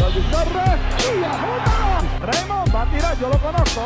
Jordi 0.00 0.22
Torres 0.30 0.80
y. 0.98 1.20
Raymond 2.24 2.74
va 2.74 2.82
a 2.82 2.86
tirar, 2.86 3.18
yo 3.18 3.28
lo 3.28 3.38
conozco. 3.38 3.82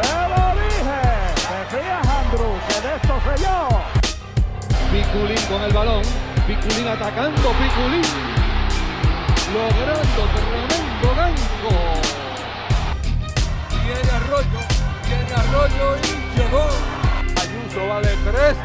Te 0.00 0.08
lo 0.32 0.44
dije. 0.62 1.00
Te 1.44 1.58
fías, 1.76 2.08
Andrew, 2.08 2.54
que 2.68 2.76
de 2.80 2.90
esto 2.96 3.14
sé 3.24 3.34
yo. 3.44 3.56
Piculín 4.90 5.42
con 5.46 5.60
el 5.62 5.72
balón. 5.74 6.02
Piculín 6.46 6.88
atacando. 6.88 7.52
Piculín 7.52 8.02
logrando 9.52 10.22
tremendo 10.34 11.14
gancho. 11.16 11.70
Viene 13.84 14.10
Arroyo. 14.10 14.60
Viene 15.06 15.34
Arroyo 15.34 15.86
y 15.98 16.38
llegó. 16.38 16.66
Ayuso 17.42 17.80
va 17.88 18.00
de 18.00 18.16
tres. 18.24 18.56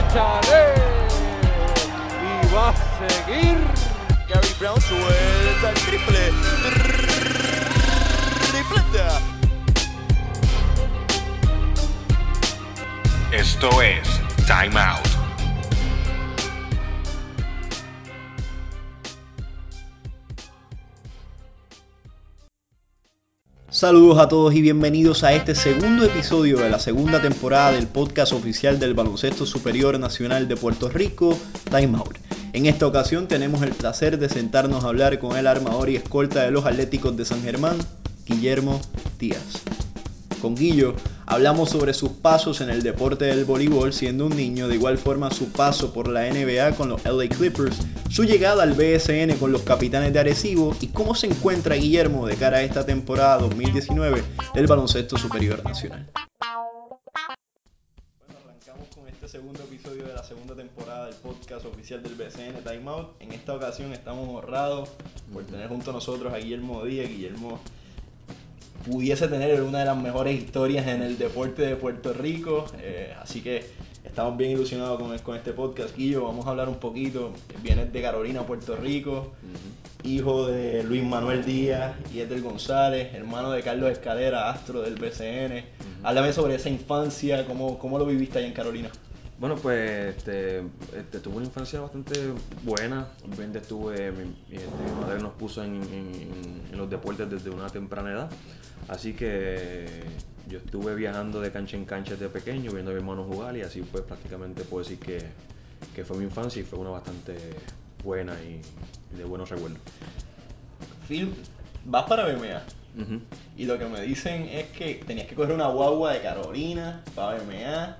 Échale. 0.00 0.62
Y 2.22 2.54
va 2.54 2.68
a 2.70 2.74
seguir. 2.98 3.79
Brown 4.60 4.78
suelta 4.78 5.70
el 5.70 5.74
triple. 5.86 6.18
Tripleta. 8.50 9.20
Esto 13.32 13.80
es 13.80 14.20
Time 14.46 14.78
Out. 14.78 15.06
Saludos 23.70 24.18
a 24.18 24.28
todos 24.28 24.54
y 24.54 24.60
bienvenidos 24.60 25.24
a 25.24 25.32
este 25.32 25.54
segundo 25.54 26.04
episodio 26.04 26.58
de 26.58 26.68
la 26.68 26.78
segunda 26.78 27.22
temporada 27.22 27.72
del 27.72 27.86
podcast 27.86 28.34
oficial 28.34 28.78
del 28.78 28.92
Baloncesto 28.92 29.46
Superior 29.46 29.98
Nacional 29.98 30.48
de 30.48 30.58
Puerto 30.58 30.90
Rico, 30.90 31.34
Time 31.70 31.96
Out. 31.96 32.29
En 32.52 32.66
esta 32.66 32.86
ocasión 32.86 33.28
tenemos 33.28 33.62
el 33.62 33.70
placer 33.70 34.18
de 34.18 34.28
sentarnos 34.28 34.84
a 34.84 34.88
hablar 34.88 35.20
con 35.20 35.36
el 35.36 35.46
armador 35.46 35.88
y 35.88 35.96
escolta 35.96 36.42
de 36.42 36.50
los 36.50 36.66
Atléticos 36.66 37.16
de 37.16 37.24
San 37.24 37.42
Germán, 37.42 37.78
Guillermo 38.26 38.80
Díaz. 39.20 39.62
Con 40.42 40.56
Guillo 40.56 40.94
hablamos 41.26 41.70
sobre 41.70 41.94
sus 41.94 42.10
pasos 42.10 42.60
en 42.60 42.70
el 42.70 42.82
deporte 42.82 43.26
del 43.26 43.44
voleibol 43.44 43.92
siendo 43.92 44.26
un 44.26 44.34
niño, 44.34 44.66
de 44.66 44.74
igual 44.74 44.98
forma 44.98 45.30
su 45.30 45.52
paso 45.52 45.92
por 45.92 46.08
la 46.08 46.28
NBA 46.28 46.72
con 46.72 46.88
los 46.88 47.04
LA 47.04 47.28
Clippers, 47.28 47.76
su 48.08 48.24
llegada 48.24 48.64
al 48.64 48.72
BSN 48.72 49.36
con 49.38 49.52
los 49.52 49.62
Capitanes 49.62 50.12
de 50.12 50.18
Arecibo 50.18 50.74
y 50.80 50.88
cómo 50.88 51.14
se 51.14 51.28
encuentra 51.28 51.76
Guillermo 51.76 52.26
de 52.26 52.34
cara 52.34 52.58
a 52.58 52.62
esta 52.62 52.84
temporada 52.84 53.38
2019 53.38 54.24
del 54.54 54.66
Baloncesto 54.66 55.16
Superior 55.16 55.62
Nacional. 55.62 56.10
Segundo 59.30 59.62
episodio 59.62 60.08
de 60.08 60.12
la 60.12 60.24
segunda 60.24 60.56
temporada 60.56 61.06
del 61.06 61.14
podcast 61.14 61.64
oficial 61.64 62.02
del 62.02 62.16
BCN 62.16 62.64
Time 62.64 62.90
Out. 62.90 63.10
En 63.20 63.30
esta 63.30 63.54
ocasión 63.54 63.92
estamos 63.92 64.28
honrados 64.28 64.88
por 65.32 65.44
tener 65.44 65.68
junto 65.68 65.90
a 65.90 65.92
nosotros 65.92 66.34
a 66.34 66.38
Guillermo 66.38 66.84
Díaz. 66.84 67.08
Guillermo 67.08 67.60
pudiese 68.90 69.28
tener 69.28 69.62
una 69.62 69.78
de 69.78 69.84
las 69.84 69.96
mejores 69.96 70.36
historias 70.36 70.88
en 70.88 71.02
el 71.02 71.16
deporte 71.16 71.62
de 71.62 71.76
Puerto 71.76 72.12
Rico. 72.12 72.66
eh, 72.80 73.14
así 73.20 73.40
que 73.40 73.64
estamos 74.02 74.36
bien 74.36 74.50
ilusionados 74.50 74.98
con, 74.98 75.16
con 75.18 75.36
este 75.36 75.52
podcast. 75.52 75.96
Guillo, 75.96 76.24
vamos 76.24 76.48
a 76.48 76.50
hablar 76.50 76.68
un 76.68 76.80
poquito. 76.80 77.32
Vienes 77.62 77.92
de 77.92 78.02
Carolina, 78.02 78.42
Puerto 78.42 78.74
Rico, 78.74 79.30
hijo 80.02 80.48
de 80.48 80.82
Luis 80.82 81.04
Manuel 81.04 81.44
Díaz 81.44 81.94
y 82.12 82.18
Edel 82.18 82.42
González, 82.42 83.14
hermano 83.14 83.52
de 83.52 83.62
Carlos 83.62 83.92
Escalera, 83.92 84.50
astro 84.50 84.82
del 84.82 84.96
BCN. 84.96 85.64
Háblame 86.02 86.32
sobre 86.32 86.56
esa 86.56 86.68
infancia, 86.68 87.46
cómo, 87.46 87.78
cómo 87.78 87.96
lo 87.96 88.06
viviste 88.06 88.40
allá 88.40 88.48
en 88.48 88.54
Carolina. 88.54 88.90
Bueno, 89.40 89.56
pues 89.56 90.16
este, 90.16 90.58
este, 90.94 91.18
tuve 91.20 91.36
una 91.38 91.46
infancia 91.46 91.80
bastante 91.80 92.14
buena. 92.62 93.06
Obviamente 93.24 93.58
estuve, 93.58 94.12
mi, 94.12 94.34
este, 94.50 94.92
madre 95.00 95.18
nos 95.18 95.32
puso 95.32 95.64
en, 95.64 95.76
en- 95.76 96.62
en 96.70 96.76
los 96.78 96.90
deportes 96.90 97.28
desde 97.30 97.48
una 97.48 97.68
temprana 97.70 98.12
edad. 98.12 98.30
Así 98.88 99.14
que 99.14 100.02
yo 100.46 100.58
estuve 100.58 100.94
viajando 100.94 101.40
de 101.40 101.50
cancha 101.50 101.76
en 101.78 101.86
cancha 101.86 102.12
desde 102.14 102.28
pequeño, 102.28 102.70
viendo 102.72 102.90
a 102.90 102.94
mi 102.94 103.00
hermano 103.00 103.24
jugar 103.24 103.56
y 103.56 103.62
así 103.62 103.80
pues 103.80 104.04
prácticamente 104.04 104.62
puedo 104.62 104.82
decir 104.84 104.98
que, 104.98 105.22
que 105.94 106.04
fue 106.04 106.18
mi 106.18 106.24
infancia 106.24 106.60
y 106.60 106.64
fue 106.64 106.78
una 106.78 106.90
bastante 106.90 107.34
buena 108.04 108.34
y 108.42 108.60
de 109.16 109.24
buenos 109.24 109.48
recuerdos. 109.48 109.78
Phil, 111.08 111.32
vas 111.86 112.04
para 112.04 112.26
BMA. 112.26 112.62
Ujú. 113.00 113.20
Y 113.56 113.64
lo 113.64 113.78
que 113.78 113.86
me 113.86 114.02
dicen 114.02 114.42
es 114.50 114.66
que 114.66 114.96
tenías 115.06 115.26
que 115.28 115.34
coger 115.34 115.54
una 115.54 115.68
guagua 115.68 116.12
de 116.12 116.20
Carolina 116.20 117.02
para 117.14 117.38
BMA. 117.38 117.96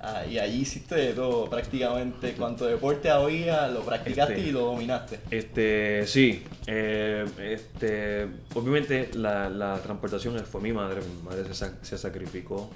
Ah, 0.00 0.24
y 0.26 0.38
allí 0.38 0.60
hiciste 0.62 0.94
de 0.94 1.12
todo 1.12 1.48
prácticamente. 1.50 2.32
Cuanto 2.34 2.66
deporte 2.66 3.10
había, 3.10 3.68
lo 3.68 3.80
practicaste 3.80 4.34
Este- 4.36 4.48
y 4.48 4.52
lo 4.52 4.60
dominaste. 4.60 5.20
Este, 5.30 6.06
sí, 6.06 6.44
eh, 6.66 7.24
este, 7.40 8.26
obviamente 8.54 9.10
la, 9.14 9.48
la 9.48 9.78
transportación 9.80 10.38
fue 10.46 10.60
mi 10.60 10.72
madre, 10.72 11.00
mi 11.02 11.22
madre 11.22 11.44
se 11.54 11.98
sacrificó 11.98 12.70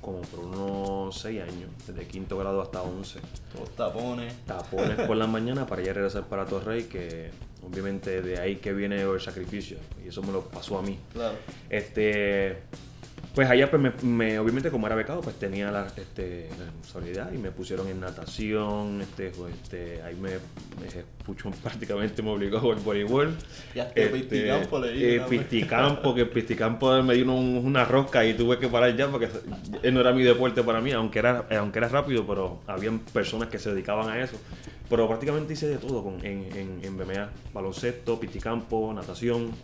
como 0.00 0.22
por 0.22 0.40
unos 0.40 1.20
6 1.20 1.42
años, 1.42 1.70
desde 1.86 2.06
quinto 2.06 2.38
grado 2.38 2.62
hasta 2.62 2.80
11, 2.82 3.18
Todos 3.52 3.76
tapones. 3.76 4.32
tapones 4.46 5.06
por 5.06 5.14
la 5.16 5.26
mañana 5.26 5.66
para 5.66 5.82
ya 5.82 5.92
regresar 5.92 6.24
para 6.24 6.46
Torrey, 6.46 6.84
que 6.84 7.30
obviamente 7.62 8.22
de 8.22 8.38
ahí 8.40 8.56
que 8.56 8.72
viene 8.72 9.02
el 9.02 9.20
sacrificio, 9.20 9.76
y 10.02 10.08
eso 10.08 10.22
me 10.22 10.32
lo 10.32 10.40
pasó 10.40 10.78
a 10.78 10.82
mí. 10.82 10.98
Claro. 11.12 11.34
Este, 11.68 12.62
pues 13.34 13.48
allá, 13.48 13.70
pues 13.70 13.80
me, 13.80 13.92
me- 14.02 14.38
obviamente 14.38 14.70
como 14.70 14.86
era 14.86 14.96
becado, 14.96 15.22
pues 15.22 15.38
tenía 15.38 15.70
la, 15.70 15.92
este, 15.96 16.54
la 16.58 16.64
responsabilidad 16.66 17.32
y 17.32 17.38
me 17.38 17.52
pusieron 17.52 17.88
en 17.88 18.00
natación, 18.00 19.00
este, 19.02 19.30
pues, 19.30 19.54
este, 19.54 20.02
ahí 20.02 20.16
me, 20.16 20.38
me 20.78 21.04
pucho, 21.24 21.50
prácticamente 21.62 22.22
me 22.22 22.30
obligó 22.30 22.58
a 22.58 22.60
jugar 22.60 22.78
voleibol. 22.80 23.36
Y 23.74 23.78
hasta 23.78 24.10
pisticampo 24.10 24.78
le 24.80 25.16
eh, 25.16 25.20
¿no? 25.20 25.28
pisticampo, 25.28 26.14
que 26.14 26.26
pisticampo 26.26 27.02
me 27.02 27.14
dio 27.14 27.32
un- 27.32 27.62
una 27.64 27.84
rosca 27.84 28.24
y 28.24 28.34
tuve 28.34 28.58
que 28.58 28.68
parar 28.68 28.96
ya 28.96 29.08
porque 29.10 29.28
eh, 29.82 29.90
no 29.92 30.00
era 30.00 30.12
mi 30.12 30.22
deporte 30.22 30.62
para 30.62 30.80
mí, 30.80 30.92
aunque 30.92 31.18
era, 31.20 31.46
eh, 31.50 31.56
aunque 31.56 31.78
era 31.78 31.88
rápido, 31.88 32.26
pero 32.26 32.62
habían 32.66 32.98
personas 33.00 33.48
que 33.48 33.58
se 33.58 33.70
dedicaban 33.70 34.08
a 34.08 34.20
eso. 34.22 34.38
Pero 34.88 35.06
prácticamente 35.06 35.52
hice 35.52 35.68
de 35.68 35.78
todo 35.78 36.02
con, 36.02 36.24
en, 36.24 36.44
en, 36.56 36.84
en 36.84 36.96
BMA, 36.96 37.30
baloncesto, 37.52 38.18
pisticampo, 38.18 38.92
natación, 38.92 39.56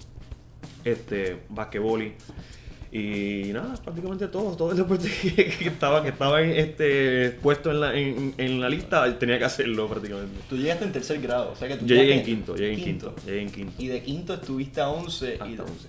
este, 0.84 1.44
basquetbol 1.48 2.12
y 2.92 3.50
nada, 3.52 3.74
prácticamente 3.82 4.28
todo, 4.28 4.56
todo 4.56 4.70
el 4.70 4.76
deporte 4.76 5.08
que, 5.22 5.46
que 5.48 5.68
estaba, 5.68 6.02
que 6.02 6.10
estaba 6.10 6.40
este, 6.40 7.30
puesto 7.42 7.70
en 7.70 7.80
la, 7.80 7.94
en, 7.94 8.34
en 8.38 8.60
la 8.60 8.68
lista 8.68 9.18
tenía 9.18 9.38
que 9.38 9.44
hacerlo 9.44 9.88
prácticamente. 9.88 10.40
Tú 10.48 10.56
llegaste 10.56 10.84
en 10.84 10.92
tercer 10.92 11.20
grado. 11.20 11.50
O 11.52 11.56
sea 11.56 11.68
que 11.68 11.76
tú 11.76 11.86
Yo 11.86 11.96
llegué 11.96 12.14
en 12.14 12.22
quinto, 12.24 12.54
llegué 12.56 12.74
en 12.74 12.80
quinto, 12.84 13.14
llegué 13.26 13.42
en 13.42 13.50
quinto. 13.50 13.72
Y 13.82 13.88
de 13.88 14.02
quinto 14.02 14.34
estuviste 14.34 14.80
a 14.80 14.88
11. 14.88 15.38
y, 15.46 15.58
11. 15.58 15.88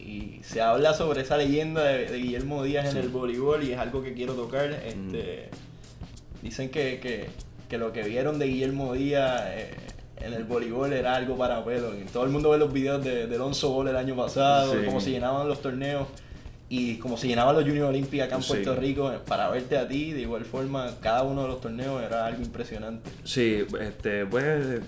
y 0.00 0.40
se 0.44 0.60
habla 0.60 0.94
sobre 0.94 1.22
esa 1.22 1.36
leyenda 1.36 1.82
de, 1.84 2.06
de 2.06 2.16
Guillermo 2.18 2.62
Díaz 2.62 2.90
Sí. 2.92 2.98
en 2.98 3.04
el 3.04 3.08
voleibol 3.10 3.62
y 3.64 3.72
es 3.72 3.78
algo 3.78 4.02
que 4.02 4.14
quiero 4.14 4.34
tocar. 4.34 4.70
Este, 4.70 5.48
Dicen 6.42 6.70
que, 6.70 7.00
que, 7.00 7.26
que 7.68 7.76
lo 7.78 7.92
que 7.92 8.02
vieron 8.02 8.38
de 8.38 8.46
Guillermo 8.46 8.92
Díaz 8.92 9.42
eh, 9.48 9.70
en 10.20 10.32
el 10.32 10.44
voleibol 10.44 10.92
era 10.92 11.16
algo 11.16 11.36
para 11.36 11.64
pelo. 11.64 11.90
Todo 12.12 12.24
el 12.24 12.30
mundo 12.30 12.50
ve 12.50 12.58
los 12.58 12.72
videos 12.72 13.02
de, 13.02 13.26
de 13.26 13.34
Alonso 13.34 13.70
Ball 13.72 13.88
el 13.88 13.96
año 13.96 14.14
pasado, 14.14 14.72
Sí. 14.72 14.78
de 14.78 14.86
cómo 14.86 15.00
se 15.00 15.10
llenaban 15.10 15.48
los 15.48 15.60
torneos 15.60 16.06
y 16.68 16.96
cómo 16.98 17.16
se 17.16 17.28
llenaban 17.28 17.54
los 17.54 17.64
Junior 17.64 17.88
Olympic 17.88 18.22
acá 18.22 18.36
en 18.36 18.42
Sí. 18.42 18.48
Puerto 18.48 18.74
Rico. 18.76 19.12
eh, 19.12 19.18
Para 19.26 19.48
verte 19.50 19.78
a 19.78 19.86
ti, 19.86 20.12
de 20.12 20.22
igual 20.22 20.44
forma, 20.44 20.96
cada 21.00 21.22
uno 21.22 21.42
de 21.42 21.48
los 21.48 21.60
torneos 21.60 22.02
era 22.02 22.26
algo 22.26 22.42
impresionante. 22.42 23.10
Sí, 23.24 23.64
este, 23.80 24.26
pues, 24.26 24.80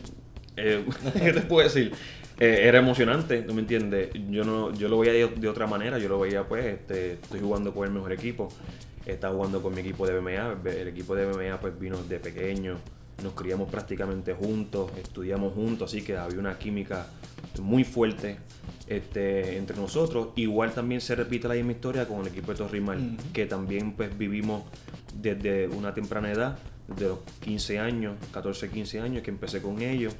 eh, 0.56 0.84
¿qué 1.22 1.32
te 1.32 1.40
puedo 1.42 1.64
decir? 1.68 1.92
Eh, 2.40 2.62
era 2.68 2.78
emocionante, 2.78 3.42
¿no 3.46 3.52
me 3.54 3.60
entiendes? 3.62 4.10
Yo 4.30 4.44
no, 4.44 4.72
yo 4.76 4.88
lo 4.88 4.98
veía 4.98 5.12
de, 5.12 5.26
de 5.28 5.48
otra 5.48 5.66
manera, 5.66 5.98
yo 5.98 6.08
lo 6.08 6.20
veía 6.20 6.44
pues, 6.48 6.64
este, 6.66 7.12
estoy 7.14 7.40
jugando 7.40 7.72
con 7.74 7.84
el 7.86 7.92
mejor 7.92 8.12
equipo, 8.12 8.52
estaba 9.06 9.34
jugando 9.34 9.60
con 9.62 9.74
mi 9.74 9.80
equipo 9.80 10.06
de 10.06 10.14
BMA, 10.18 10.56
el 10.64 10.88
equipo 10.88 11.14
de 11.16 11.26
BMA 11.26 11.60
pues 11.60 11.78
vino 11.78 11.96
de 12.04 12.18
pequeño, 12.20 12.76
nos 13.22 13.32
criamos 13.34 13.68
prácticamente 13.68 14.32
juntos, 14.34 14.90
estudiamos 14.96 15.54
juntos, 15.54 15.90
así 15.90 16.02
que 16.02 16.16
había 16.16 16.38
una 16.38 16.58
química 16.58 17.06
muy 17.60 17.84
fuerte 17.84 18.38
este, 18.86 19.56
entre 19.58 19.76
nosotros. 19.76 20.28
Igual 20.36 20.72
también 20.72 21.00
se 21.00 21.14
repite 21.14 21.48
la 21.48 21.54
misma 21.54 21.72
historia 21.72 22.06
con 22.06 22.20
el 22.20 22.28
equipo 22.28 22.52
de 22.52 22.58
Torrimal, 22.58 22.98
Ujú. 22.98 23.32
que 23.32 23.46
también 23.46 23.92
pues 23.92 24.16
vivimos 24.16 24.62
desde 25.20 25.66
una 25.68 25.92
temprana 25.94 26.30
edad, 26.30 26.58
desde 26.86 27.08
los 27.08 27.18
15 27.40 27.78
años, 27.80 28.16
14, 28.32 28.70
15 28.70 29.00
años 29.00 29.22
que 29.22 29.30
empecé 29.30 29.60
con 29.60 29.82
ellos. 29.82 30.14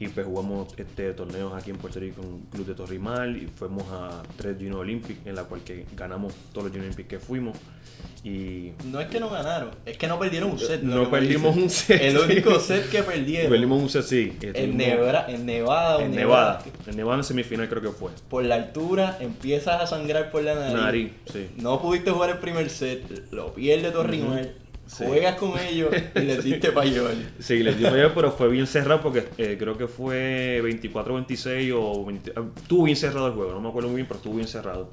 Y 0.00 0.08
pues 0.08 0.26
jugamos 0.26 0.72
este, 0.78 1.12
torneos 1.12 1.52
aquí 1.54 1.70
en 1.70 1.76
Puerto 1.76 2.00
Rico 2.00 2.22
en 2.22 2.40
Club 2.50 2.66
de 2.66 2.74
Torrimal 2.74 3.36
y 3.36 3.46
fuimos 3.46 3.84
a 3.92 4.22
tres 4.36 4.56
Junior 4.56 4.78
Olympic 4.80 5.26
en 5.26 5.34
la 5.34 5.44
cual 5.44 5.60
que 5.60 5.84
ganamos 5.94 6.32
todos 6.52 6.64
los 6.64 6.72
Junior 6.72 6.86
Olympic 6.86 7.06
que 7.06 7.18
fuimos. 7.18 7.56
Y 8.24 8.72
No 8.90 8.98
es 9.00 9.08
que 9.08 9.20
no 9.20 9.28
ganaron, 9.28 9.70
es 9.84 9.98
que 9.98 10.06
no 10.06 10.18
perdieron 10.18 10.52
un 10.52 10.58
set. 10.58 10.82
lo 10.82 10.94
No 11.04 11.10
perdimos 11.10 11.54
un 11.54 11.68
set. 11.68 12.00
El 12.02 12.16
único 12.18 12.58
set 12.60 12.88
que 12.90 13.02
perdieron. 13.02 13.50
perdimos 13.50 13.82
un 13.82 13.88
set, 13.90 14.02
sí. 14.04 14.32
En, 14.40 14.48
Estuvimos- 14.48 14.76
Nebra- 14.76 15.24
en 15.28 15.44
Nevada. 15.46 16.02
en 16.02 16.10
Nevada, 16.12 16.62
Nevada. 16.62 16.64
En 16.86 16.96
Nevada 16.96 17.18
en 17.18 17.24
semifinal 17.24 17.68
creo 17.68 17.82
que 17.82 17.90
fue. 17.90 18.10
Por 18.30 18.44
la 18.44 18.54
altura 18.54 19.18
empiezas 19.20 19.82
a 19.82 19.86
sangrar 19.86 20.30
por 20.30 20.42
la 20.42 20.54
nariz. 20.54 20.74
Nariz, 20.74 21.12
sí. 21.30 21.48
No 21.58 21.80
pudiste 21.82 22.10
jugar 22.10 22.30
el 22.30 22.38
primer 22.38 22.70
set, 22.70 23.30
lo 23.32 23.52
pierde 23.52 23.90
Torrimal. 23.90 24.54
Sí. 24.90 25.04
Juegas 25.06 25.36
con 25.36 25.56
ellos 25.56 25.94
y 26.16 26.20
les 26.20 26.42
diste 26.42 26.72
para 26.72 26.90
llevar. 26.90 27.14
Sí, 27.38 27.62
les 27.62 27.78
di 27.78 27.84
mayor, 27.84 28.12
pero 28.12 28.32
fue 28.32 28.48
bien 28.48 28.66
cerrado 28.66 29.00
porque 29.00 29.28
eh, 29.38 29.56
creo 29.56 29.78
que 29.78 29.86
fue 29.86 30.60
24-26 30.64 31.72
o 31.76 32.04
20, 32.04 32.32
ah, 32.34 32.44
estuvo 32.56 32.84
bien 32.84 32.96
cerrado 32.96 33.28
el 33.28 33.34
juego, 33.34 33.52
no 33.52 33.60
me 33.60 33.68
acuerdo 33.68 33.88
muy 33.88 33.96
bien, 33.96 34.08
pero 34.08 34.18
estuvo 34.18 34.34
bien 34.34 34.48
cerrado. 34.48 34.90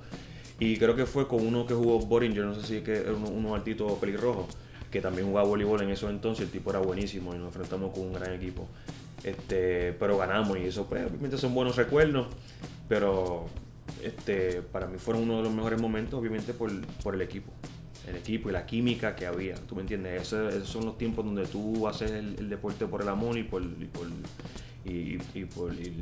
Y 0.60 0.78
creo 0.78 0.96
que 0.96 1.08
fue 1.08 1.28
con 1.28 1.46
uno 1.46 1.66
que 1.66 1.74
jugó 1.74 2.00
Boringer, 2.00 2.46
no 2.46 2.54
sé 2.54 2.68
si 2.68 2.76
es 2.78 2.84
que 2.84 2.98
era 2.98 3.14
uno, 3.14 3.30
uno 3.30 3.56
altito 3.56 3.88
pelirrojo, 4.00 4.48
que 4.92 5.02
también 5.02 5.28
jugaba 5.28 5.48
voleibol 5.48 5.82
en 5.82 5.90
esos 5.90 6.12
entonces, 6.12 6.46
el 6.46 6.52
tipo 6.52 6.70
era 6.70 6.80
buenísimo 6.80 7.34
y 7.34 7.40
nos 7.40 7.48
enfrentamos 7.48 7.92
con 7.92 8.04
un 8.04 8.14
gran 8.14 8.34
equipo. 8.34 8.68
Este, 9.24 9.94
pero 9.94 10.16
ganamos 10.20 10.60
y 10.60 10.66
eso 10.66 10.86
pues 10.86 11.08
obviamente 11.08 11.40
son 11.40 11.56
buenos 11.56 11.76
recuerdos, 11.76 12.28
pero 12.88 13.48
este, 14.04 14.62
para 14.62 14.86
mí 14.86 15.00
fueron 15.00 15.24
uno 15.24 15.38
de 15.38 15.44
los 15.44 15.54
mejores 15.54 15.82
momentos 15.82 16.20
obviamente 16.20 16.54
por, 16.54 16.70
por 17.04 17.16
el 17.16 17.22
equipo 17.22 17.52
el 18.08 18.16
equipo 18.16 18.50
y 18.50 18.54
la 18.54 18.66
química 18.66 19.16
que 19.16 19.26
había. 19.26 19.56
¿Tú 19.56 19.76
me 19.76 19.82
entiendes? 19.82 20.22
Esos 20.34 20.68
son 20.68 20.86
los 20.86 20.98
tiempos 20.98 21.26
donde 21.26 21.46
tú 21.46 21.88
haces 21.88 22.12
el, 22.12 22.36
el 22.40 22.50
deporte 22.50 22.86
por 22.88 23.02
el 23.02 23.10
amor 23.10 23.38
y 23.38 23.44
por, 23.44 23.62
y 23.62 23.86
por, 23.86 24.08
y, 24.86 25.18
y 25.34 25.46
por 25.46 25.74
y 25.74 25.94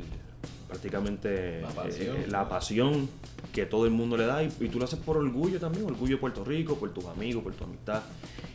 prácticamente 0.68 1.60
La 1.62 1.68
pasión. 1.68 2.16
eh, 2.16 2.26
la 2.28 2.48
pasión 2.48 3.08
que 3.52 3.66
todo 3.66 3.84
el 3.86 3.92
mundo 3.92 4.16
le 4.16 4.26
da 4.26 4.42
y, 4.42 4.52
y 4.60 4.68
tú 4.68 4.78
lo 4.78 4.84
haces 4.84 4.98
por 4.98 5.16
orgullo 5.16 5.58
también, 5.58 5.84
orgullo 5.86 6.16
de 6.16 6.20
Puerto 6.20 6.44
Rico, 6.44 6.76
por 6.76 6.92
tus 6.92 7.04
amigos, 7.06 7.42
por 7.42 7.54
tu 7.54 7.64
amistad. 7.64 8.02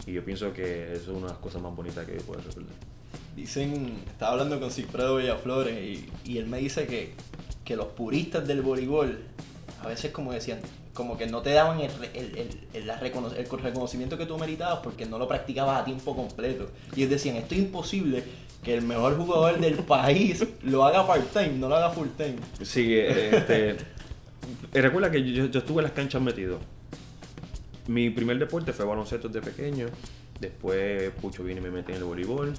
Y 0.06 0.14
yo 0.14 0.24
pienso 0.24 0.52
que 0.54 0.94
eso 0.94 1.12
es 1.12 1.18
una 1.18 1.28
de 1.28 1.34
las 1.34 1.38
cosas 1.38 1.62
más 1.62 1.76
bonitas 1.76 2.06
que 2.06 2.14
puedes 2.14 2.46
recordar. 2.46 2.74
Dicen, 3.36 3.94
estaba 4.10 4.34
hablando 4.34 4.60
con 4.60 4.72
Cifredo 4.72 5.18
Villaflores 5.18 5.78
y, 5.80 6.10
y 6.26 6.38
él 6.38 6.48
me 6.48 6.58
dice 6.58 6.86
que, 6.86 7.14
que 7.64 7.76
los 7.76 7.88
puristas 7.88 8.46
del 8.48 8.62
voleibol 8.62 9.20
a 9.82 9.88
veces 9.88 10.12
como 10.12 10.32
decían, 10.34 10.60
como 10.94 11.18
que 11.18 11.26
no 11.28 11.42
te 11.42 11.52
daban 11.52 11.80
el, 11.80 11.92
re- 11.94 12.10
el, 12.14 12.38
el, 12.38 12.50
el- 12.74 12.88
la 12.88 13.00
recono- 13.00 13.32
el 13.36 13.48
reconocimiento 13.62 14.18
que 14.18 14.26
tú 14.26 14.38
meritabas 14.38 14.80
porque 14.84 15.06
no 15.06 15.18
lo 15.18 15.28
practicabas 15.28 15.82
a 15.82 15.86
tiempo 15.86 16.16
completo. 16.16 16.70
Y 16.96 17.00
ellos 17.02 17.12
decían, 17.12 17.38
esto 17.38 17.56
es 17.56 17.62
imposible 17.62 18.24
que 18.64 18.74
el 18.76 18.82
mejor 18.84 19.18
jugador 19.18 19.60
del 19.60 19.76
país 19.86 20.46
lo 20.64 20.84
haga 20.86 21.08
part-time, 21.08 21.54
no 21.58 21.70
lo 21.70 21.76
haga 21.76 21.92
full-time. 21.92 22.36
Sí, 22.62 22.94
eh, 22.94 23.38
este, 23.38 23.70
eh, 24.74 24.82
recuerda 24.82 25.10
que 25.10 25.24
yo, 25.32 25.46
yo 25.46 25.60
estuve 25.60 25.80
en 25.80 25.84
las 25.84 25.94
canchas 25.94 26.22
metido. 26.22 26.60
Mi 27.88 28.10
primer 28.10 28.38
deporte 28.38 28.74
fue 28.74 28.86
baloncesto 28.86 29.28
desde 29.30 29.50
pequeño. 29.50 29.88
Después 30.40 31.12
Pucho 31.22 31.44
viene 31.44 31.62
y 31.62 31.64
me 31.64 31.72
metí 31.72 31.92
en 31.92 32.00
el 32.00 32.04
voleibol. 32.04 32.54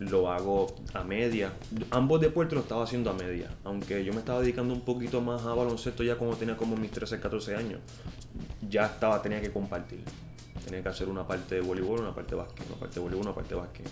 Lo 0.00 0.32
hago 0.32 0.74
a 0.94 1.04
media. 1.04 1.52
Ambos 1.90 2.22
deportes 2.22 2.54
los 2.54 2.64
estaba 2.64 2.84
haciendo 2.84 3.10
a 3.10 3.12
media. 3.12 3.50
Aunque 3.64 4.02
yo 4.02 4.14
me 4.14 4.20
estaba 4.20 4.40
dedicando 4.40 4.72
un 4.72 4.80
poquito 4.80 5.20
más 5.20 5.44
a 5.44 5.54
baloncesto 5.54 6.02
ya 6.02 6.16
cuando 6.16 6.36
tenía 6.36 6.56
como 6.56 6.74
mis 6.74 6.90
13, 6.90 7.20
14 7.20 7.54
años. 7.54 7.80
Ya 8.66 8.86
estaba, 8.86 9.20
tenía 9.20 9.42
que 9.42 9.52
compartir. 9.52 10.00
Tenía 10.64 10.82
que 10.82 10.88
hacer 10.88 11.08
una 11.08 11.26
parte 11.26 11.56
de 11.56 11.60
voleibol, 11.60 12.00
una 12.00 12.14
parte 12.14 12.30
de 12.30 12.36
básquet, 12.36 12.66
una 12.66 12.80
parte 12.80 12.94
de 12.94 13.00
voleibol, 13.00 13.26
una 13.26 13.34
parte 13.34 13.54
de 13.54 13.60
básquet. 13.60 13.88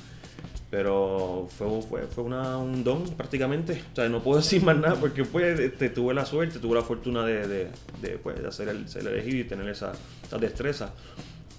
Pero 0.71 1.47
fue, 1.51 1.83
fue, 1.83 2.07
fue 2.07 2.25
una, 2.25 2.57
un 2.57 2.83
don 2.83 3.05
prácticamente. 3.11 3.83
O 3.93 3.97
sea, 3.97 4.09
no 4.09 4.23
puedo 4.23 4.39
decir 4.41 4.63
más 4.63 4.79
nada 4.79 4.95
porque 4.95 5.27
pues, 5.27 5.61
este, 5.61 5.91
tuve 5.91 6.15
la 6.15 6.25
suerte, 6.25 6.59
tuve 6.59 6.75
la 6.75 6.83
fortuna 6.83 7.27
de, 7.27 7.71
de, 8.01 8.19
pues, 8.23 8.43
hacer 8.47 8.69
el, 8.69 8.89
ser 8.89 9.07
elegido 9.07 9.41
y 9.41 9.45
tener 9.45 9.69
esa, 9.69 9.93
esa 10.25 10.39
destreza. 10.39 10.95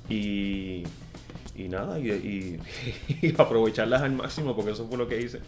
Y, 0.10 0.84
y 1.66 1.70
nada, 1.70 2.00
y, 2.00 2.10
y- 2.12 2.60
y 3.28 3.34
aprovecharlas 3.38 4.02
al 4.02 4.12
máximo 4.14 4.56
porque 4.56 4.72
eso 4.72 4.88
fue 4.88 4.98
lo 4.98 5.08
que 5.08 5.22
hice. 5.22 5.40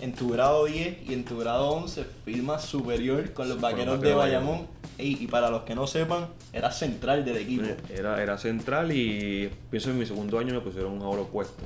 En 0.00 0.12
tu 0.14 0.30
grado 0.30 0.64
10 0.66 1.08
y 1.08 1.12
en 1.14 1.24
tu 1.24 1.38
grado 1.38 1.70
11 1.70 2.04
firma 2.24 2.58
superior 2.60 3.32
con 3.32 3.48
los 3.48 3.60
vaqueros 3.60 4.00
de 4.00 4.14
Bayamón. 4.14 4.66
Ey, 4.96 5.16
y 5.20 5.26
para 5.26 5.50
los 5.50 5.62
que 5.62 5.74
no 5.74 5.86
sepan, 5.86 6.28
era 6.52 6.70
central 6.70 7.24
del 7.24 7.36
equipo. 7.38 7.64
Era, 7.92 8.22
era 8.22 8.38
central 8.38 8.92
y 8.92 9.50
pienso 9.70 9.90
en 9.90 9.98
mi 9.98 10.06
segundo 10.06 10.38
año 10.38 10.54
me 10.54 10.60
pusieron 10.60 10.92
un 10.92 11.02
ahora 11.02 11.22
opuesto. 11.22 11.64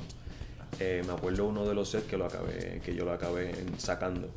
Eh, 0.79 1.03
me 1.05 1.13
acuerdo 1.13 1.45
uno 1.45 1.67
de 1.67 1.75
los 1.75 1.89
sets 1.89 2.05
que 2.07 2.17
lo 2.17 2.25
acabé, 2.25 2.81
que 2.83 2.95
yo 2.95 3.05
lo 3.05 3.11
acabé 3.13 3.53
sacando. 3.77 4.27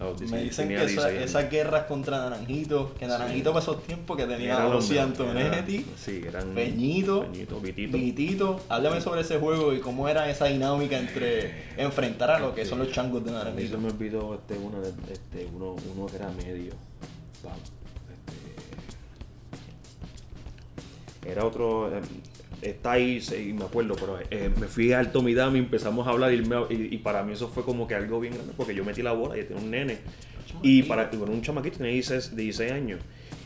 A 0.00 0.04
Me 0.04 0.10
16, 0.12 0.42
dicen 0.44 0.68
que 0.68 0.74
esa- 0.76 0.84
16 0.86 1.06
años. 1.06 1.24
esas 1.24 1.50
guerras 1.50 1.84
contra 1.86 2.18
Naranjito, 2.18 2.94
que 2.94 3.06
Naranjito 3.08 3.50
para 3.52 3.62
esos 3.64 3.82
tiempos 3.82 4.16
que 4.16 4.26
tenía 4.26 4.56
a 4.56 4.68
mejores, 4.68 4.90
Antonetti, 4.98 5.76
era- 5.76 5.84
sí, 5.98 6.22
eran 6.24 6.54
Peñito, 6.54 7.22
Peñito, 7.22 7.60
Vitito. 7.60 7.98
Vitito. 7.98 8.60
Háblame 8.68 9.00
sobre 9.00 9.22
ese 9.22 9.38
juego 9.40 9.72
y 9.74 9.80
cómo 9.80 10.08
era 10.08 10.30
esa 10.30 10.44
dinámica 10.44 10.96
entre 10.98 11.64
enfrentar 11.76 12.30
a 12.30 12.38
lo 12.38 12.54
que 12.54 12.64
son 12.64 12.78
los 12.78 12.92
changos 12.92 13.24
de 13.24 13.30
A 13.30 13.32
mí 13.32 13.38
se 13.40 13.44
Naranjito. 13.46 13.78
me 13.78 13.88
olvidó 13.88 14.34
este, 14.34 14.54
uno, 14.56 14.78
este, 15.10 15.48
uno, 15.52 15.74
uno 15.96 16.06
que 16.06 16.14
era 16.16 16.28
medio. 16.30 16.72
Este, 21.18 21.32
era 21.32 21.44
otro. 21.44 21.90
Está 22.60 22.92
ahí, 22.92 23.18
y 23.38 23.52
me 23.52 23.64
acuerdo, 23.66 23.98
pero 23.98 24.18
eh, 24.30 24.48
me 24.56 24.68
fui 24.68 24.92
al 24.92 25.12
Tomidami 25.12 25.58
y 25.58 25.62
empezamos 25.62 26.06
a 26.06 26.10
hablar 26.10 26.32
y, 26.34 26.42
me- 26.42 26.56
y- 26.70 26.94
y 26.94 26.98
para 26.98 27.22
mí 27.22 27.32
eso 27.32 27.48
fue 27.48 27.64
como 27.64 27.86
que 27.86 27.94
algo 27.94 28.20
bien 28.20 28.34
grande 28.34 28.54
porque 28.56 28.74
yo 28.74 28.84
metí 28.84 29.02
la 29.02 29.12
bola 29.12 29.38
y 29.38 29.44
tenía 29.44 29.62
un 29.62 29.70
nene. 29.70 30.00
Y 30.60 30.82
para 30.84 31.08
bueno, 31.10 31.32
un 31.32 31.42
chamaquito 31.42 31.78
tenía 31.78 31.92
16, 31.92 32.34
16 32.36 32.72
años. 32.72 33.00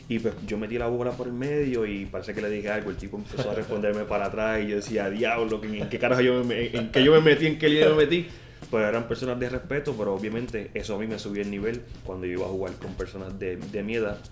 Y 0.07 0.19
pues 0.19 0.35
yo 0.45 0.57
metí 0.57 0.77
la 0.77 0.87
bola 0.87 1.15
por 1.15 1.27
el 1.27 1.33
medio 1.33 1.85
y 1.85 2.05
parece 2.05 2.33
que 2.35 2.41
le 2.41 2.49
dije 2.49 2.69
algo. 2.69 2.89
El 2.91 2.97
tipo 2.97 3.17
empezó 3.17 3.51
a 3.51 3.55
responderme 3.55 4.05
para 4.05 4.25
atrás 4.25 4.61
y 4.63 4.67
yo 4.67 4.75
decía, 4.77 5.09
diablo, 5.09 5.61
¿en 5.63 5.89
qué 5.89 5.99
carajo 5.99 6.21
yo 6.21 6.43
me, 6.43 6.75
en 6.75 6.91
qué 6.91 7.03
yo 7.03 7.11
me 7.13 7.21
metí? 7.21 7.47
¿En 7.47 7.57
qué 7.57 7.69
lío 7.69 7.89
me 7.91 7.95
metí? 8.05 8.29
Pues 8.69 8.85
eran 8.85 9.07
personas 9.07 9.39
de 9.39 9.49
respeto, 9.49 9.95
pero 9.97 10.13
obviamente 10.15 10.71
eso 10.73 10.95
a 10.95 10.99
mí 10.99 11.07
me 11.07 11.19
subió 11.19 11.41
el 11.43 11.51
nivel 11.51 11.85
cuando 12.03 12.25
yo 12.25 12.33
iba 12.33 12.45
a 12.47 12.49
jugar 12.49 12.79
con 12.79 12.95
personas 12.95 13.37
de, 13.39 13.55
de 13.57 13.83
mi 13.83 13.95
edad. 13.95 14.23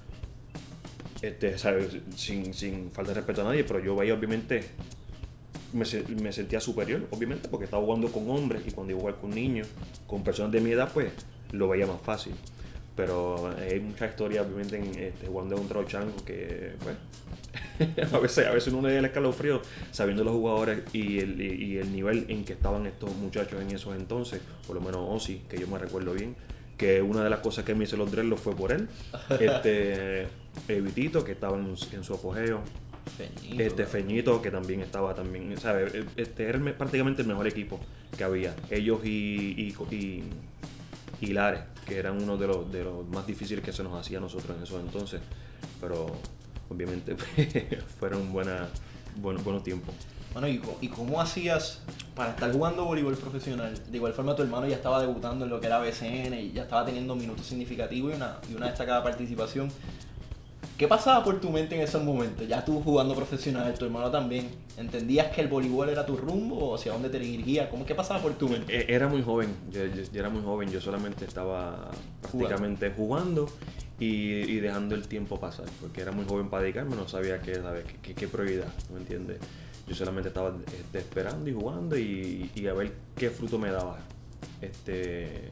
Este, 1.21 1.57
¿sabes? 1.57 1.97
Sin, 2.15 2.53
sin 2.53 2.91
falta 2.91 3.11
de 3.11 3.15
respeto 3.21 3.41
a 3.41 3.45
nadie, 3.45 3.63
pero 3.63 3.79
yo 3.79 3.95
veía 3.95 4.13
obviamente 4.15 4.71
me, 5.71 5.85
se- 5.85 6.05
me 6.15 6.31
sentía 6.31 6.59
superior, 6.59 7.07
obviamente, 7.11 7.47
porque 7.49 7.65
estaba 7.65 7.83
jugando 7.83 8.11
con 8.11 8.29
hombres 8.29 8.63
y 8.67 8.71
cuando 8.71 8.91
iba 8.91 8.99
a 8.99 9.01
jugar 9.01 9.19
con 9.19 9.33
niños, 9.33 9.67
con 10.05 10.23
personas 10.23 10.51
de 10.51 10.61
mi 10.61 10.71
edad, 10.71 10.91
pues 10.93 11.13
lo 11.51 11.67
veía 11.69 11.87
más 11.87 12.01
fácil. 12.01 12.39
Pero 12.95 13.47
hay 13.57 13.79
muchas 13.79 14.09
historias, 14.11 14.45
obviamente, 14.45 14.77
en, 14.77 14.97
este, 14.97 15.27
jugando 15.27 15.57
contra 15.57 15.81
los 15.81 15.89
changos 15.89 16.23
que, 16.25 16.77
pues, 16.83 16.97
a 18.13 18.19
veces, 18.19 18.47
a 18.47 18.51
veces 18.51 18.73
uno 18.73 18.87
le 18.87 18.93
da 18.93 18.99
el 18.99 19.05
escalofrío 19.05 19.63
sabiendo 19.91 20.23
los 20.23 20.33
jugadores 20.33 20.85
y 20.93 21.19
el, 21.19 21.41
y, 21.41 21.65
y 21.73 21.77
el 21.77 21.91
nivel 21.91 22.25
en 22.29 22.45
que 22.45 22.53
estaban 22.53 22.85
estos 22.85 23.15
muchachos 23.15 23.61
en 23.61 23.71
esos 23.71 23.95
entonces, 23.95 24.41
por 24.65 24.75
lo 24.75 24.81
menos 24.81 25.01
Ozzy, 25.09 25.39
que 25.49 25.59
yo 25.59 25.67
me 25.67 25.77
recuerdo 25.79 26.13
bien, 26.13 26.37
que 26.77 27.01
una 27.01 27.23
de 27.23 27.29
las 27.29 27.39
cosas 27.39 27.65
que 27.65 27.75
me 27.75 27.83
hizo 27.85 27.97
los 27.97 28.11
dreadlocks 28.11 28.41
fue 28.43 28.55
por 28.57 28.71
él. 28.71 28.89
Este, 29.37 30.29
eh, 30.67 30.81
Vitito, 30.81 31.23
que 31.23 31.33
estaba 31.33 31.57
en, 31.57 31.75
en 31.91 32.03
su 32.03 32.13
apogeo, 32.13 32.61
Peñito, 33.17 33.63
este. 33.63 33.85
Feñito, 33.85 34.41
que 34.41 34.51
también 34.51 34.81
estaba 34.81 35.13
también, 35.13 35.57
¿sabes? 35.57 35.93
Este 36.15 36.47
era 36.47 36.57
el 36.57 36.73
prácticamente 36.73 37.21
el 37.21 37.27
mejor 37.27 37.47
equipo 37.47 37.79
que 38.17 38.23
había. 38.23 38.55
Ellos 38.69 39.03
y, 39.03 39.55
y, 39.57 39.75
y, 39.95 40.23
y 41.19 41.27
Lares, 41.33 41.61
que 41.85 41.97
eran 41.97 42.21
uno 42.21 42.37
de 42.37 42.47
los, 42.47 42.71
de 42.71 42.83
los 42.83 43.07
más 43.07 43.25
difíciles 43.25 43.63
que 43.63 43.73
se 43.73 43.83
nos 43.83 43.99
hacía 43.99 44.19
a 44.19 44.21
nosotros 44.21 44.55
en 44.55 44.63
esos 44.63 44.79
entonces. 44.81 45.21
Pero 45.79 46.07
obviamente 46.69 47.15
fueron 47.99 48.31
buenas, 48.31 48.69
buenos, 49.17 49.43
buenos 49.43 49.63
tiempos. 49.63 49.93
Bueno, 50.33 50.47
¿y, 50.47 50.61
¿y 50.79 50.87
cómo 50.87 51.19
hacías 51.19 51.81
para 52.15 52.31
estar 52.31 52.51
jugando 52.53 52.85
voleibol 52.85 53.17
profesional? 53.17 53.77
De 53.91 53.97
igual 53.97 54.13
forma, 54.13 54.33
tu 54.35 54.43
hermano 54.43 54.65
ya 54.65 54.75
estaba 54.75 55.01
debutando 55.01 55.43
en 55.43 55.51
lo 55.51 55.59
que 55.59 55.67
era 55.67 55.79
BCN 55.79 56.33
y 56.35 56.51
ya 56.53 56.63
estaba 56.63 56.85
teniendo 56.85 57.15
minutos 57.15 57.47
significativos 57.47 58.13
y 58.13 58.15
una, 58.15 58.37
y 58.49 58.55
una 58.55 58.67
destacada 58.67 59.03
participación. 59.03 59.69
¿Qué 60.81 60.87
pasaba 60.87 61.23
por 61.23 61.39
tu 61.39 61.51
mente 61.51 61.75
en 61.75 61.81
esos 61.81 62.03
momentos? 62.03 62.47
Ya 62.47 62.65
tú 62.65 62.81
jugando 62.81 63.13
profesional, 63.15 63.71
tu 63.75 63.85
hermano 63.85 64.09
también. 64.09 64.49
¿Entendías 64.77 65.27
que 65.27 65.41
el 65.41 65.47
voleibol 65.47 65.89
era 65.89 66.07
tu 66.07 66.17
rumbo 66.17 66.55
o 66.57 66.73
hacia 66.75 66.91
dónde 66.91 67.09
te 67.09 67.19
dirigías? 67.19 67.69
¿Cómo 67.69 67.85
qué 67.85 67.93
pasaba 67.93 68.19
por 68.19 68.33
tu 68.33 68.49
mente? 68.49 68.75
Eh, 68.75 68.85
Era 68.89 69.07
muy 69.07 69.21
joven, 69.21 69.53
yo, 69.69 69.85
yo- 69.85 70.01
yo 70.11 70.19
era 70.19 70.29
muy 70.31 70.41
joven, 70.41 70.71
yo 70.71 70.81
solamente 70.81 71.23
estaba 71.25 72.01
prácticamente 72.19 72.89
jugando, 72.97 73.47
y, 73.99 74.05
y 74.55 74.59
dejando 74.59 74.95
el 74.95 75.07
tiempo 75.07 75.39
pasar, 75.39 75.69
porque 75.79 76.01
era 76.01 76.11
muy 76.11 76.25
joven 76.25 76.49
para 76.49 76.63
dedicarme, 76.63 76.95
no 76.95 77.07
sabía 77.07 77.43
qué, 77.43 77.61
¿sabes? 77.61 77.85
qué, 77.85 77.99
qué- 78.01 78.15
qué 78.15 78.27
prioridad, 78.27 78.73
¿me 78.89 78.97
entiendes? 78.97 79.37
Yo 79.87 79.93
solamente 79.93 80.29
estaba 80.29 80.55
este, 80.71 80.97
esperando 80.97 81.47
y 81.47 81.53
jugando 81.53 81.95
y, 81.95 82.51
y 82.55 82.65
a 82.65 82.73
ver 82.73 82.91
qué 83.19 83.29
fruto 83.29 83.59
me 83.59 83.69
daba. 83.69 83.99
Este, 84.61 85.51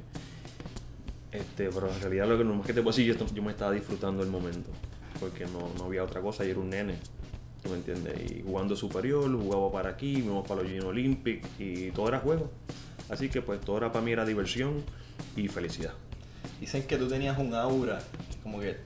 este, 1.32 1.70
pero 1.70 1.94
en 1.94 2.02
realidad 2.02 2.28
lo 2.28 2.38
que 2.38 2.44
nomás 2.44 2.66
que 2.66 2.74
te 2.74 2.82
puedo 2.82 2.96
decir, 2.96 3.16
yo, 3.16 3.26
yo 3.34 3.44
me 3.44 3.52
estaba 3.52 3.72
disfrutando 3.72 4.24
el 4.24 4.30
momento, 4.30 4.72
porque 5.20 5.46
no, 5.46 5.74
no 5.78 5.86
había 5.86 6.04
otra 6.04 6.22
cosa, 6.22 6.44
yo 6.44 6.52
era 6.52 6.60
un 6.60 6.70
nene. 6.72 7.00
¿tú 7.62 7.70
me 7.70 7.76
entiendes? 7.76 8.16
Y 8.32 8.42
jugando 8.42 8.76
superior, 8.76 9.30
jugaba 9.36 9.72
para 9.72 9.90
aquí, 9.90 10.20
íbamos 10.20 10.46
para 10.46 10.62
los 10.62 10.70
Junior 10.70 10.88
Olympic 10.88 11.44
y 11.60 11.92
todo 11.92 12.08
era 12.08 12.20
juego. 12.20 12.50
Así 13.10 13.30
que 13.30 13.42
pues 13.42 13.60
todo 13.66 13.78
era 13.78 13.92
para 13.92 14.06
mí 14.06 14.12
era 14.12 14.26
diversión 14.26 14.84
y 15.36 15.48
felicidad. 15.50 15.94
Dicen 16.60 16.84
que 16.88 16.98
tú 16.98 17.08
tenías 17.08 17.38
un 17.38 17.54
aura, 17.54 18.02
como 18.44 18.60
que 18.60 18.78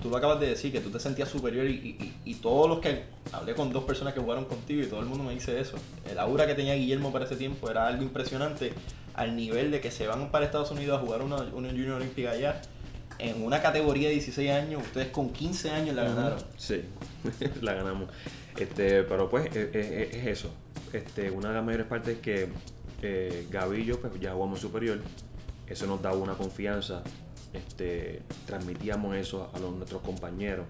tú 0.00 0.10
lo 0.10 0.16
acabas 0.16 0.40
de 0.40 0.48
decir, 0.48 0.72
que 0.72 0.80
tú 0.80 0.90
te 0.90 1.00
sentías 1.00 1.28
superior 1.28 1.66
y, 1.66 1.74
y- 1.74 2.14
y 2.24 2.34
todos 2.36 2.68
los 2.68 2.80
que 2.80 3.04
hablé 3.32 3.54
con 3.54 3.72
dos 3.72 3.84
personas 3.84 4.14
que 4.14 4.20
jugaron 4.20 4.44
contigo 4.44 4.82
y 4.82 4.86
todo 4.86 5.00
el 5.00 5.06
mundo 5.06 5.24
me 5.24 5.34
dice 5.34 5.58
eso. 5.60 5.76
El 6.08 6.18
aura 6.18 6.46
que 6.46 6.54
tenía 6.54 6.74
Guillermo 6.74 7.12
para 7.12 7.24
ese 7.24 7.36
tiempo 7.36 7.70
era 7.70 7.86
algo 7.86 8.02
impresionante 8.02 8.72
al 9.14 9.34
nivel 9.36 9.70
de 9.70 9.80
que 9.80 9.90
se 9.90 10.06
van 10.06 10.30
para 10.30 10.44
Estados 10.44 10.70
Unidos 10.70 10.98
a 10.98 11.04
jugar 11.04 11.22
una, 11.22 11.38
una 11.38 11.68
Junior 11.70 11.92
Olímpica 11.96 12.30
allá. 12.30 12.60
En 13.18 13.42
una 13.42 13.62
categoría 13.62 14.08
de 14.08 14.14
16 14.14 14.50
años, 14.50 14.82
ustedes 14.82 15.08
con 15.08 15.32
15 15.32 15.70
años 15.70 15.94
la 15.96 16.04
ganaron. 16.04 16.38
Sí, 16.56 16.82
la 17.62 17.74
ganamos. 17.74 18.08
Este, 18.58 19.02
pero 19.04 19.28
pues 19.28 19.46
e- 19.54 19.70
e- 19.72 19.80
e- 20.12 20.18
es, 20.20 20.26
eso. 20.38 20.50
este, 20.92 21.30
una 21.30 21.48
de 21.48 21.54
las 21.54 21.64
mayores 21.64 21.86
partes 21.86 22.16
es 22.16 22.20
que 22.22 22.48
eh, 23.02 23.46
Gaby 23.50 23.80
y 23.80 23.84
yo 23.84 24.00
pues, 24.00 24.12
ya 24.20 24.32
jugamos 24.32 24.60
superior, 24.60 24.98
eso 25.66 25.86
nos 25.86 26.00
daba 26.02 26.16
una 26.16 26.34
confianza, 26.34 27.02
este, 27.52 28.22
transmitíamos 28.46 29.16
eso 29.16 29.50
a 29.54 29.58
los, 29.58 29.74
nuestros 29.74 30.02
compañeros. 30.02 30.66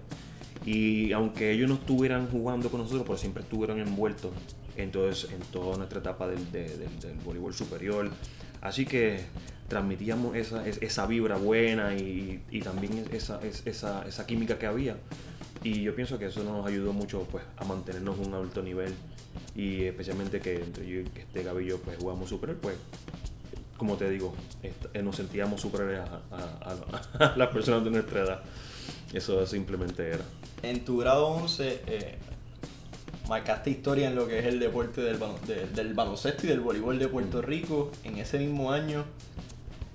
Y 0.65 1.11
aunque 1.13 1.51
ellos 1.51 1.69
no 1.69 1.75
estuvieran 1.75 2.27
jugando 2.29 2.69
con 2.69 2.81
nosotros, 2.81 3.03
pero 3.05 3.17
siempre 3.17 3.43
estuvieron 3.43 3.79
envueltos 3.79 4.31
entonces, 4.75 5.31
en 5.31 5.39
toda 5.51 5.75
nuestra 5.77 5.99
etapa 5.99 6.27
del, 6.27 6.51
de- 6.51 6.77
del- 6.77 6.99
del 6.99 7.13
voleibol 7.25 7.53
superior. 7.53 8.11
Así 8.67 8.85
que 8.87 9.25
transmitíamos 9.67 10.35
esa, 10.35 10.67
es- 10.67 10.81
esa 10.81 11.05
vibra 11.07 11.37
buena 11.37 11.95
y, 11.95 12.45
y 12.49 12.61
también 12.61 13.07
esa, 13.11 13.41
es- 13.43 13.65
esa, 13.67 14.03
esa 14.07 14.25
química 14.25 14.57
que 14.59 14.65
había. 14.67 14.97
Y 15.63 15.83
yo 15.83 15.95
pienso 15.95 16.19
que 16.19 16.25
eso 16.27 16.43
nos 16.43 16.65
ayudó 16.65 16.93
mucho 16.93 17.27
pues, 17.31 17.43
a 17.57 17.65
mantenernos 17.65 18.17
un 18.19 18.33
alto 18.33 18.61
nivel. 18.61 18.95
Y 19.55 19.83
especialmente 19.85 20.41
que 20.41 20.63
entre 20.63 20.87
yo 20.87 21.01
y 21.01 21.11
este 21.15 21.43
Gaby 21.43 21.63
y 21.65 21.67
yo 21.69 21.79
pues, 21.81 21.97
jugamos 21.97 22.29
superior, 22.29 22.59
pues 22.61 22.77
como 23.77 23.95
te 23.97 24.09
digo, 24.09 24.35
eh, 24.63 24.73
nos 25.03 25.15
sentíamos 25.17 25.61
superiores 25.61 25.99
a, 25.99 26.21
a- 26.31 27.01
a- 27.19 27.25
a 27.33 27.37
las 27.37 27.49
personas 27.49 27.83
de 27.83 27.91
nuestra 27.91 28.21
edad. 28.21 28.43
Eso 29.13 29.45
simplemente 29.45 30.07
era. 30.07 30.25
En 30.63 30.83
tu 30.83 30.97
grado 30.97 31.27
11 31.27 31.81
eh, 31.87 32.17
marcaste 33.27 33.69
historia 33.69 34.07
en 34.07 34.15
lo 34.15 34.27
que 34.27 34.39
es 34.39 34.45
el 34.45 34.59
deporte 34.59 35.01
del, 35.01 35.19
de- 35.45 35.67
del 35.67 35.93
baloncesto 35.93 36.45
y 36.45 36.49
del 36.49 36.59
voleibol 36.61 36.97
de 36.99 37.07
Puerto 37.07 37.41
Rico. 37.41 37.91
En 38.03 38.17
ese 38.17 38.39
mismo 38.39 38.71
año 38.71 39.05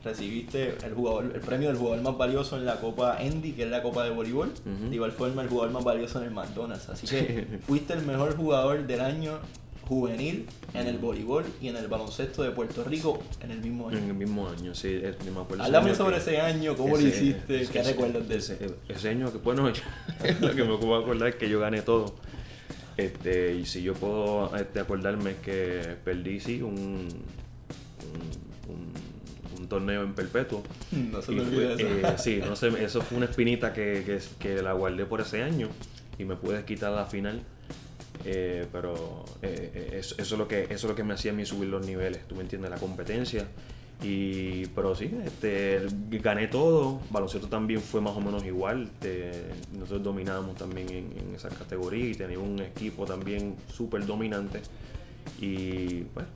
recibiste 0.05 0.75
el, 0.85 0.95
jugador, 0.95 1.31
el 1.35 1.41
premio 1.41 1.69
del 1.69 1.77
jugador 1.79 2.03
más 2.03 2.17
valioso 2.19 2.57
en 2.57 2.65
la 2.67 2.81
Copa 2.81 3.19
Endy, 3.23 3.53
que 3.53 3.63
es 3.65 3.71
la 3.71 3.83
Copa 3.83 4.05
de 4.05 4.11
Voleibol. 4.11 4.49
Ujú. 4.49 4.89
De 4.91 4.95
igual 4.97 5.13
forma, 5.13 5.43
el 5.43 5.49
jugador 5.49 5.73
más 5.73 5.85
valioso 5.85 6.19
en 6.21 6.25
el 6.27 6.31
McDonald's. 6.33 6.89
Así 6.89 7.07
que 7.07 7.47
fuiste 7.67 7.93
el 7.95 8.05
mejor 8.05 8.37
jugador 8.37 8.87
del 8.87 9.01
año 9.01 9.39
juvenil 9.89 10.47
en 10.75 10.87
el 10.87 10.97
voleibol 10.99 11.45
y 11.61 11.69
en 11.69 11.77
el 11.77 11.87
baloncesto 11.87 12.43
de 12.43 12.51
Puerto 12.51 12.83
Rico 12.85 13.23
en 13.43 13.51
el 13.51 13.59
mismo 13.61 13.89
año. 13.89 13.99
En 13.99 14.05
el 14.09 14.15
mismo 14.15 14.49
año, 14.49 14.75
sí, 14.75 14.89
es- 15.03 15.17
yo 15.25 15.33
me 15.33 15.41
acuerdo. 15.41 15.63
Háblame 15.65 15.95
sobre 15.95 16.17
ese 16.17 16.41
año, 16.41 16.77
cómo 16.77 16.97
lo 16.97 17.07
ese- 17.07 17.09
hiciste, 17.09 17.63
ese- 17.63 17.73
qué 17.73 17.79
ese- 17.81 17.91
recuerdas 17.93 18.29
de 18.29 18.37
ese. 18.37 18.55
ese, 18.55 18.75
ese 18.89 19.09
año 19.09 19.31
que 19.33 19.39
bueno, 19.39 19.71
yo- 19.71 19.83
lo 20.41 20.55
que 20.55 20.65
me 20.65 20.77
puedo 20.79 20.97
acordar 20.97 21.29
es 21.29 21.35
que 21.37 21.49
yo 21.49 21.61
gané 21.61 21.83
todo. 21.83 22.13
Este, 22.97 23.55
y 23.55 23.65
si 23.67 23.83
yo 23.83 23.99
puedo 23.99 24.55
este, 24.57 24.81
acordarme 24.81 25.33
es 25.33 25.39
que 25.39 25.97
perdí 26.05 26.41
sí 26.41 26.63
un, 26.63 27.27
un, 28.03 28.57
un- 28.67 29.37
un 29.51 29.69
torneo 29.69 30.03
en 30.03 30.15
perpetuo. 30.15 30.67
No 31.11 31.23
se 31.23 31.33
me 31.33 31.43
olvida 31.43 31.75
eso. 31.75 31.87
eh, 31.89 32.15
sí, 32.19 32.41
no 32.45 32.57
sé, 32.57 32.69
eso 32.85 33.03
fue 33.03 33.19
una 33.19 33.27
espinita 33.27 33.73
que, 33.73 34.03
que, 34.07 34.19
que 34.39 34.63
la 34.63 34.73
guardé 34.73 35.07
por 35.07 35.21
ese 35.21 35.43
año 35.43 35.71
y 36.19 36.25
me 36.25 36.37
pude 36.37 36.65
quitar 36.65 36.93
la 36.93 37.07
final. 37.07 37.45
Eh, 38.25 38.69
pero 38.73 39.39
eh, 39.43 39.73
eh, 39.75 39.91
eso, 39.99 40.15
eso 40.19 40.35
es 40.35 40.39
lo 40.39 40.47
que 40.49 40.65
eso 40.65 40.75
es 40.75 40.85
lo 40.85 40.95
que 40.95 41.05
me 41.05 41.15
hacía 41.15 41.33
a 41.33 41.35
mí 41.35 41.45
subir 41.47 41.69
los 41.71 41.83
niveles, 41.83 42.27
tú 42.29 42.37
me 42.37 42.43
entiendes, 42.43 42.71
la 42.71 42.79
competencia. 42.79 43.49
Y, 44.01 44.67
pero 44.69 44.95
sí, 44.97 45.11
este, 45.25 45.81
gané 46.11 46.49
todo. 46.49 47.01
Baloncesto 47.11 47.49
también 47.49 47.81
fue 47.81 48.01
más 48.01 48.17
o 48.17 48.21
menos 48.21 48.45
igual. 48.45 48.85
este, 48.95 49.31
nosotros 49.73 50.03
dominábamos 50.03 50.57
también 50.57 50.89
en, 50.91 51.13
en 51.19 51.35
esa 51.37 51.49
categoría 51.51 52.07
y 52.11 52.15
teníamos 52.15 52.49
un 52.49 52.61
equipo 52.61 53.05
también 53.05 53.57
súper 53.73 54.05
dominante. 54.07 54.61
Y 55.41 56.03
bueno, 56.15 56.29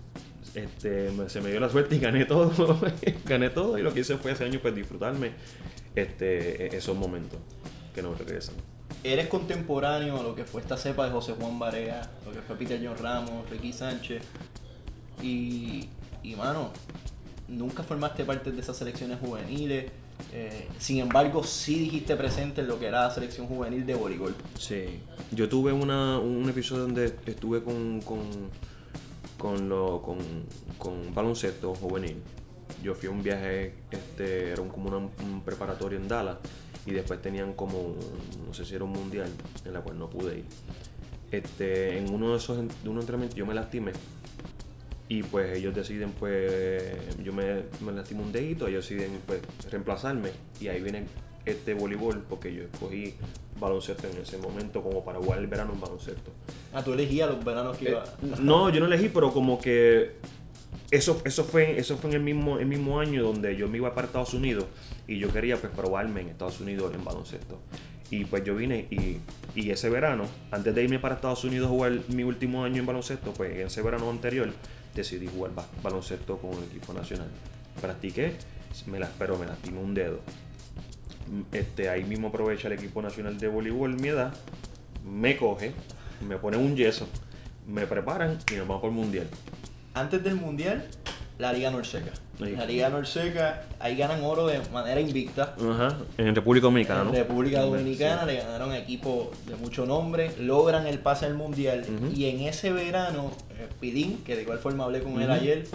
este, 0.54 1.10
me- 1.10 1.28
se 1.28 1.40
me 1.40 1.50
dio 1.50 1.58
la 1.58 1.68
suerte 1.68 1.96
y 1.96 1.98
gané 1.98 2.24
todo. 2.24 2.52
gané 3.26 3.50
todo. 3.50 3.76
Y 3.78 3.82
lo 3.82 3.92
que 3.92 4.00
hice 4.00 4.16
fue 4.16 4.32
ese 4.32 4.44
año 4.44 4.60
pues 4.62 4.74
disfrutarme 4.74 5.32
este, 5.96 6.66
e- 6.72 6.76
esos 6.76 6.96
momentos 6.96 7.40
que 7.94 8.00
no 8.02 8.14
regresan. 8.14 8.54
Eres 9.02 9.26
contemporáneo 9.26 10.18
a 10.20 10.22
lo 10.22 10.34
que 10.36 10.44
fue 10.44 10.60
esta 10.60 10.76
cepa 10.76 11.04
de 11.06 11.10
José 11.10 11.34
Juan 11.38 11.58
Barea, 11.58 12.08
lo 12.24 12.32
que 12.32 12.40
fue 12.42 12.56
Peter 12.56 12.80
John 12.82 12.96
Ramos, 12.96 13.48
Ricky 13.50 13.72
Sánchez. 13.72 14.22
Y, 15.22 15.88
y 16.22 16.36
mano, 16.36 16.70
nunca 17.48 17.82
formaste 17.82 18.24
parte 18.24 18.50
de 18.52 18.60
esas 18.60 18.76
selecciones 18.76 19.18
juveniles. 19.20 19.86
eh, 20.32 20.68
sin 20.78 20.98
embargo, 20.98 21.42
sí 21.44 21.78
dijiste 21.78 22.16
presente 22.16 22.60
en 22.62 22.68
lo 22.68 22.78
que 22.78 22.86
era 22.86 23.02
la 23.02 23.10
selección 23.10 23.46
juvenil 23.46 23.84
de 23.86 23.94
voleibol. 23.94 24.34
Sí, 24.58 24.98
yo 25.30 25.48
tuve 25.48 25.72
una, 25.72 26.18
un 26.18 26.48
episodio 26.48 26.82
donde 26.82 27.14
estuve 27.26 27.62
con, 27.62 28.00
con, 28.00 28.20
con, 29.38 29.68
lo, 29.68 30.02
con, 30.02 31.14
baloncesto 31.14 31.74
juvenil. 31.74 32.16
Yo 32.82 32.94
fui 32.94 33.08
a 33.08 33.12
un 33.12 33.22
viaje, 33.22 33.74
este, 33.90 34.50
era 34.50 34.60
un- 34.62 34.68
como 34.68 34.88
una- 34.88 34.98
un 34.98 35.42
preparatorio 35.44 35.98
en 35.98 36.08
Dallas 36.08 36.36
y 36.84 36.90
después 36.92 37.20
tenían 37.22 37.52
como, 37.54 37.94
no 38.46 38.52
sé 38.54 38.64
si 38.64 38.74
era 38.74 38.84
un 38.84 38.92
mundial, 38.92 39.28
en 39.64 39.72
la 39.72 39.80
cual 39.80 39.98
no 39.98 40.08
pude 40.08 40.38
ir. 40.38 40.44
Este, 41.30 41.98
en 41.98 42.12
uno 42.12 42.30
de 42.32 42.36
esos 42.38 42.58
entrenamientos 42.58 43.34
yo 43.36 43.44
me 43.46 43.54
lastimé 43.54 43.92
y 45.08 45.22
pues 45.22 45.56
ellos 45.56 45.74
deciden 45.74 46.10
pues 46.18 46.82
yo 47.22 47.32
me, 47.32 47.62
me 47.80 47.92
lastimo 47.92 48.22
un 48.22 48.32
dedito 48.32 48.66
ellos 48.66 48.88
deciden 48.88 49.20
pues 49.26 49.40
reemplazarme. 49.70 50.30
Y 50.60 50.68
ahí 50.68 50.80
viene 50.82 51.04
este 51.44 51.74
voleibol 51.74 52.24
porque 52.28 52.52
yo 52.52 52.64
escogí 52.64 53.14
baloncesto 53.60 54.08
en 54.08 54.18
ese 54.18 54.36
momento 54.38 54.82
como 54.82 55.04
para 55.04 55.18
jugar 55.18 55.38
el 55.38 55.46
verano 55.46 55.72
en 55.74 55.80
baloncesto. 55.80 56.32
Ah, 56.74 56.82
tú 56.82 56.92
elegías 56.92 57.28
los 57.30 57.44
veranos 57.44 57.76
que 57.78 57.86
Eh, 57.86 57.90
iba. 57.92 58.04
no 58.40 58.68
yo 58.70 58.80
no 58.80 58.86
elegí 58.86 59.08
pero 59.08 59.32
como 59.32 59.60
que 59.60 60.12
eso, 60.90 61.20
eso 61.24 61.44
fue 61.44 61.78
eso 61.78 61.96
fue 61.96 62.10
en 62.10 62.16
el 62.16 62.22
mismo 62.22 62.58
el 62.58 62.66
mismo 62.66 63.00
año 63.00 63.22
donde 63.22 63.56
yo 63.56 63.68
me 63.68 63.78
iba 63.78 63.94
para 63.94 64.06
Estados 64.08 64.34
Unidos 64.34 64.66
y 65.08 65.18
yo 65.18 65.32
quería 65.32 65.56
pues 65.56 65.72
probarme 65.72 66.20
en 66.22 66.28
Estados 66.28 66.60
Unidos 66.60 66.92
en 66.94 67.04
baloncesto. 67.04 67.58
Y 68.08 68.24
pues 68.24 68.44
yo 68.44 68.54
vine 68.54 68.86
y, 68.90 69.18
y 69.56 69.70
ese 69.70 69.88
verano 69.90 70.24
antes 70.52 70.72
de 70.74 70.84
irme 70.84 70.98
para 71.00 71.16
Estados 71.16 71.42
Unidos 71.44 71.66
a 71.66 71.70
jugar 71.70 71.92
mi 72.08 72.22
último 72.22 72.64
año 72.64 72.76
en 72.80 72.86
baloncesto 72.86 73.32
pues 73.32 73.52
en 73.52 73.66
ese 73.66 73.82
verano 73.82 74.08
anterior 74.10 74.48
decidí 74.96 75.28
jugar 75.28 75.54
ba- 75.54 75.66
baloncesto 75.82 76.38
con 76.38 76.52
el 76.54 76.64
equipo 76.64 76.92
nacional. 76.92 77.28
Practiqué 77.80 78.32
me 78.86 78.98
las 78.98 79.10
pero 79.18 79.38
me 79.38 79.46
lastimé 79.46 79.78
un 79.80 79.94
dedo. 79.94 80.20
Este 81.52 81.88
ahí 81.88 82.04
mismo 82.04 82.28
aprovecha 82.28 82.68
el 82.68 82.74
equipo 82.74 83.02
nacional 83.02 83.38
de 83.38 83.48
voleibol 83.48 83.94
mi 84.00 84.08
edad 84.08 84.32
me 85.04 85.36
coge 85.36 85.72
me 86.26 86.36
ponen 86.38 86.60
un 86.60 86.76
yeso 86.76 87.06
me 87.66 87.86
preparan 87.86 88.38
y 88.52 88.54
nos 88.56 88.66
vamos 88.68 88.80
por 88.80 88.90
el 88.90 88.96
mundial. 88.96 89.26
Antes 89.94 90.22
del 90.22 90.36
mundial, 90.36 90.86
la 91.38 91.52
Liga 91.52 91.70
Norseca. 91.70 92.12
Ahí. 92.42 92.54
La 92.54 92.66
Liga 92.66 92.88
Norseca, 92.90 93.62
ahí 93.80 93.96
ganan 93.96 94.22
oro 94.22 94.46
de 94.46 94.60
manera 94.72 95.00
invicta. 95.00 95.54
Ajá, 95.58 95.96
en 96.18 96.34
República 96.34 96.64
Dominicana, 96.66 97.00
En 97.00 97.06
¿no? 97.06 97.12
República 97.12 97.62
Dominicana 97.62 98.22
Sí. 98.22 98.26
le 98.26 98.36
ganaron 98.36 98.74
equipos 98.74 99.28
de 99.46 99.56
mucho 99.56 99.86
nombre, 99.86 100.30
logran 100.38 100.86
el 100.86 100.98
pase 100.98 101.26
al 101.26 101.34
mundial 101.34 101.84
y 102.14 102.26
en 102.26 102.40
ese 102.42 102.72
verano 102.72 103.30
eh, 103.58 103.68
Pilín, 103.80 104.22
que 104.24 104.36
de 104.36 104.42
igual 104.42 104.58
forma 104.58 104.84
hablé 104.84 105.02
con 105.02 105.20
él 105.22 105.30
ayer 105.30 105.66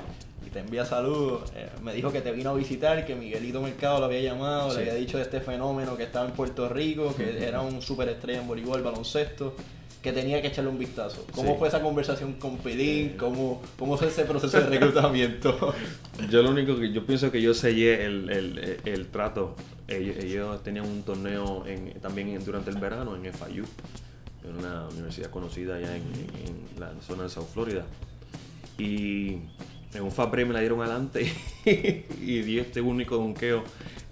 te 0.51 0.59
envía 0.59 0.85
saludos, 0.85 1.51
eh, 1.55 1.69
me 1.81 1.93
dijo 1.93 2.11
que 2.11 2.21
te 2.21 2.31
vino 2.31 2.49
a 2.49 2.53
visitar, 2.53 3.05
que 3.05 3.15
Miguelito 3.15 3.61
Mercado 3.61 3.99
lo 3.99 4.05
había 4.05 4.21
llamado, 4.21 4.69
Sí. 4.71 4.77
le 4.77 4.81
había 4.83 4.95
dicho 4.95 5.17
de 5.17 5.23
este 5.23 5.39
fenómeno 5.39 5.95
que 5.97 6.03
estaba 6.03 6.25
en 6.25 6.31
Puerto 6.33 6.67
Rico, 6.69 7.15
que 7.15 7.45
era 7.45 7.61
un 7.61 7.81
superestrella 7.81 8.41
en 8.41 8.47
voleibol, 8.47 8.81
baloncesto, 8.81 9.55
que 10.01 10.11
tenía 10.11 10.41
que 10.41 10.47
echarle 10.47 10.71
un 10.71 10.79
vistazo. 10.79 11.25
¿Cmo 11.31 11.51
Sí. 11.51 11.55
fue 11.59 11.67
esa 11.67 11.81
conversación 11.81 12.33
con 12.33 12.57
Pilín? 12.57 13.15
¿Cómo, 13.17 13.61
¿Cómo 13.77 13.95
fue 13.97 14.07
ese 14.07 14.25
proceso 14.25 14.59
de 14.59 14.65
reclutamiento? 14.67 15.73
Yo 16.31 16.41
lo 16.41 16.49
único 16.51 16.75
que 16.79 16.91
yo 16.91 17.05
pienso 17.05 17.31
que 17.31 17.41
yo 17.41 17.53
sellé 17.53 18.03
el, 18.05 18.29
el, 18.29 18.79
el 18.85 19.07
trato. 19.07 19.55
Ellos, 19.87 20.15
ellos 20.17 20.63
tenían 20.63 20.85
un 20.87 21.03
torneo 21.03 21.65
en, 21.67 21.93
también 22.01 22.43
durante 22.43 22.69
el 22.71 22.77
verano 22.77 23.15
en 23.15 23.31
FIU, 23.33 23.63
en 24.43 24.57
una 24.57 24.87
universidad 24.89 25.29
conocida 25.29 25.75
allá 25.75 25.95
en, 25.95 26.03
en 26.45 26.79
la 26.79 26.91
zona 27.01 27.23
de 27.23 27.29
South 27.29 27.47
Florida. 27.53 27.85
Y 28.77 29.37
en 29.93 30.03
un 30.03 30.11
Fabre 30.11 30.45
me 30.45 30.53
la 30.53 30.59
dieron 30.59 30.81
adelante 30.81 31.31
y 31.65 32.41
di 32.41 32.59
este 32.59 32.81
único 32.81 33.17
donqueo 33.17 33.63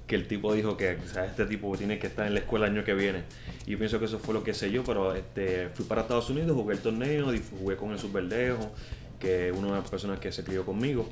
que 0.08 0.16
el 0.16 0.28
tipo 0.28 0.54
dijo 0.54 0.76
que 0.76 0.98
o 0.98 1.20
este 1.20 1.46
tipo 1.46 1.78
tiene 1.78 2.00
que 2.00 2.08
estar 2.08 2.26
en 2.26 2.34
la 2.34 2.40
escuela 2.40 2.66
el 2.66 2.74
año 2.74 2.84
que 2.84 2.96
viene. 2.96 3.24
Y 3.68 3.72
yo 3.72 3.78
pienso 3.78 4.00
que 4.00 4.06
eso 4.06 4.18
fue 4.18 4.34
lo 4.34 4.44
que 4.44 4.56
selló, 4.56 4.84
pero 4.84 5.14
este, 5.14 5.70
fui 5.70 5.86
para 5.86 6.02
Estados 6.02 6.32
Unidos, 6.32 6.58
jugué 6.58 6.74
el 6.74 6.82
torneo, 6.82 7.32
jugué 7.60 7.76
con 7.76 7.92
el 7.92 8.00
Superdejo, 8.00 8.72
que 9.20 9.50
es 9.50 9.56
una 9.56 9.68
de 9.68 9.74
las 9.76 9.90
personas 9.90 10.20
que 10.20 10.32
se 10.32 10.44
crió 10.44 10.66
conmigo. 10.66 11.08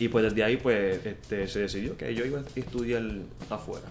Y 0.00 0.08
pues 0.08 0.24
desde 0.24 0.42
ahí 0.42 0.56
pues 0.56 1.06
este, 1.06 1.46
se 1.46 1.60
decidió 1.60 1.96
que 1.96 2.12
yo 2.12 2.24
iba 2.24 2.40
a 2.40 2.44
estudiar 2.56 3.04
afuera. 3.48 3.86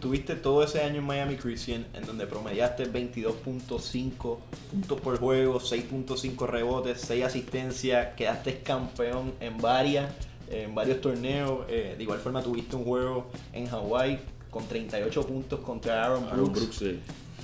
Tuviste 0.00 0.36
todo 0.36 0.62
ese 0.62 0.82
año 0.82 0.98
en 0.98 1.06
Miami 1.06 1.36
Christian, 1.36 1.84
en 1.94 2.06
donde 2.06 2.26
promediaste 2.26 2.90
22.5 2.90 4.38
puntos 4.70 5.00
por 5.00 5.18
juego, 5.18 5.58
6.5 5.58 6.46
rebotes, 6.46 7.00
6 7.00 7.24
asistencias, 7.24 8.14
quedaste 8.14 8.60
campeón 8.60 9.34
en 9.40 9.58
varias, 9.58 10.12
en 10.50 10.74
varios 10.74 11.00
torneos. 11.00 11.66
eh, 11.68 11.94
de 11.96 12.02
igual 12.02 12.20
forma 12.20 12.42
tuviste 12.42 12.76
un 12.76 12.84
juego 12.84 13.26
en 13.52 13.66
Hawái 13.66 14.20
con 14.50 14.66
38 14.66 15.26
puntos 15.26 15.60
contra 15.60 16.04
Aaron 16.04 16.20
Brooks. 16.20 16.32
Aaron 16.32 16.52
Brooks, 16.52 16.76
sí. 16.76 17.00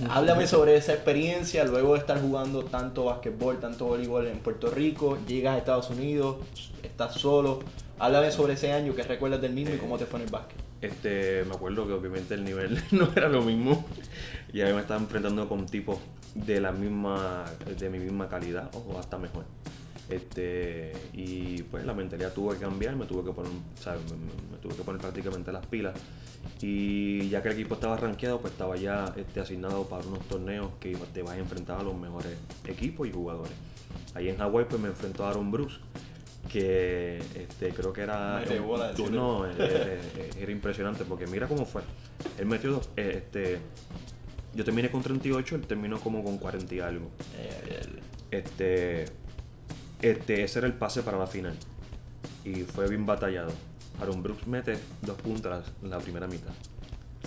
Háblame 0.09 0.45
sobre 0.45 0.75
esa 0.75 0.93
experiencia, 0.93 1.63
luego 1.63 1.93
de 1.93 1.99
estar 1.99 2.21
jugando 2.21 2.65
tanto 2.65 3.05
basquetbol, 3.05 3.59
tanto 3.59 3.85
voleibol 3.85 4.27
en 4.27 4.39
Puerto 4.39 4.69
Rico, 4.69 5.17
llegas 5.25 5.55
a 5.55 5.57
Estados 5.57 5.89
Unidos, 5.89 6.37
estás 6.83 7.13
solo. 7.13 7.59
Háblame 7.97 8.31
sobre 8.31 8.53
ese 8.53 8.73
año, 8.73 8.93
qué 8.93 9.03
recuerdas 9.03 9.41
del 9.41 9.53
mismo 9.53 9.73
y 9.73 9.77
cómo 9.77 9.97
te 9.97 10.05
fue 10.05 10.19
en 10.19 10.25
el 10.25 10.31
básquet. 10.31 10.64
Este, 10.81 11.43
me 11.45 11.55
acuerdo 11.55 11.87
que 11.87 11.93
obviamente 11.93 12.33
el 12.33 12.43
nivel 12.43 12.81
no 12.91 13.09
era 13.15 13.29
lo 13.29 13.41
mismo. 13.41 13.85
Y 14.53 14.61
ahí 14.61 14.73
me 14.73 14.81
estaba 14.81 14.99
enfrentando 14.99 15.47
con 15.47 15.65
tipos 15.65 15.99
de 16.33 16.59
la 16.61 16.71
misma, 16.71 17.45
de 17.77 17.89
mi 17.89 17.99
misma 17.99 18.27
calidad 18.29 18.69
o 18.73 18.97
hasta 18.99 19.17
mejor. 19.17 19.45
Este, 20.09 20.93
y 21.13 21.63
pues 21.63 21.83
la 21.83 21.93
mentalidad 21.93 22.31
tuvo 22.31 22.51
que 22.51 22.59
cambiar, 22.59 22.95
me 22.95 23.05
tuve 23.05 23.23
que 23.23 23.31
poner, 23.31 23.51
me, 23.51 24.57
tuve 24.57 24.75
que 24.75 24.83
poner 24.83 25.01
prácticamente 25.01 25.51
las 25.51 25.65
pilas. 25.65 25.95
Y 26.61 27.27
ya 27.29 27.41
que 27.41 27.49
el 27.49 27.55
equipo 27.55 27.75
estaba 27.75 27.97
rankeado, 27.97 28.39
pues 28.39 28.53
estaba 28.53 28.75
ya 28.75 29.13
este, 29.15 29.39
asignado 29.39 29.87
para 29.87 30.05
unos 30.05 30.19
torneos 30.27 30.71
que 30.79 30.95
te 31.13 31.23
vas 31.23 31.33
a 31.33 31.39
enfrentar 31.39 31.79
a 31.79 31.83
los 31.83 31.95
mejores 31.95 32.37
equipos 32.67 33.07
y 33.07 33.11
jugadores. 33.11 33.53
Ahí 34.13 34.29
en 34.29 34.37
Hawái 34.37 34.65
pues 34.69 34.79
me 34.79 34.89
enfrentó 34.89 35.25
a 35.25 35.29
Aaron 35.29 35.51
Bruce, 35.51 35.79
que 36.51 37.17
este, 37.35 37.69
creo 37.69 37.91
que 37.93 38.01
era... 38.01 38.43
Bola, 38.65 38.89
decirle. 38.89 39.17
no, 39.17 39.45
era 39.47 40.51
impresionante 40.51 41.03
porque 41.05 41.27
mira 41.27 41.47
cómo 41.47 41.65
fue. 41.65 41.81
Él 42.37 42.45
metió 42.45 42.71
dos, 42.71 42.89
eh, 42.97 43.13
este, 43.23 43.59
yo 44.53 44.63
terminé 44.63 44.89
con 44.89 45.01
38, 45.01 45.55
él 45.55 45.67
terminó 45.67 45.99
como 45.99 46.23
con 46.23 46.37
40 46.37 46.73
y 46.75 46.79
algo. 46.79 47.09
Eh, 47.37 47.85
Este, 48.31 49.05
este, 50.01 50.43
ese 50.43 50.59
era 50.59 50.67
el 50.67 50.73
pase 50.73 51.01
para 51.03 51.17
la 51.17 51.27
final. 51.27 51.55
Y 52.43 52.63
fue 52.63 52.87
bien 52.89 53.05
batallado. 53.05 53.51
Aaron 53.99 54.21
Brooks 54.21 54.45
mete 54.47 54.77
dos 55.01 55.17
puntos 55.21 55.71
en 55.81 55.89
la 55.89 55.99
primera 55.99 56.27
mitad. 56.27 56.51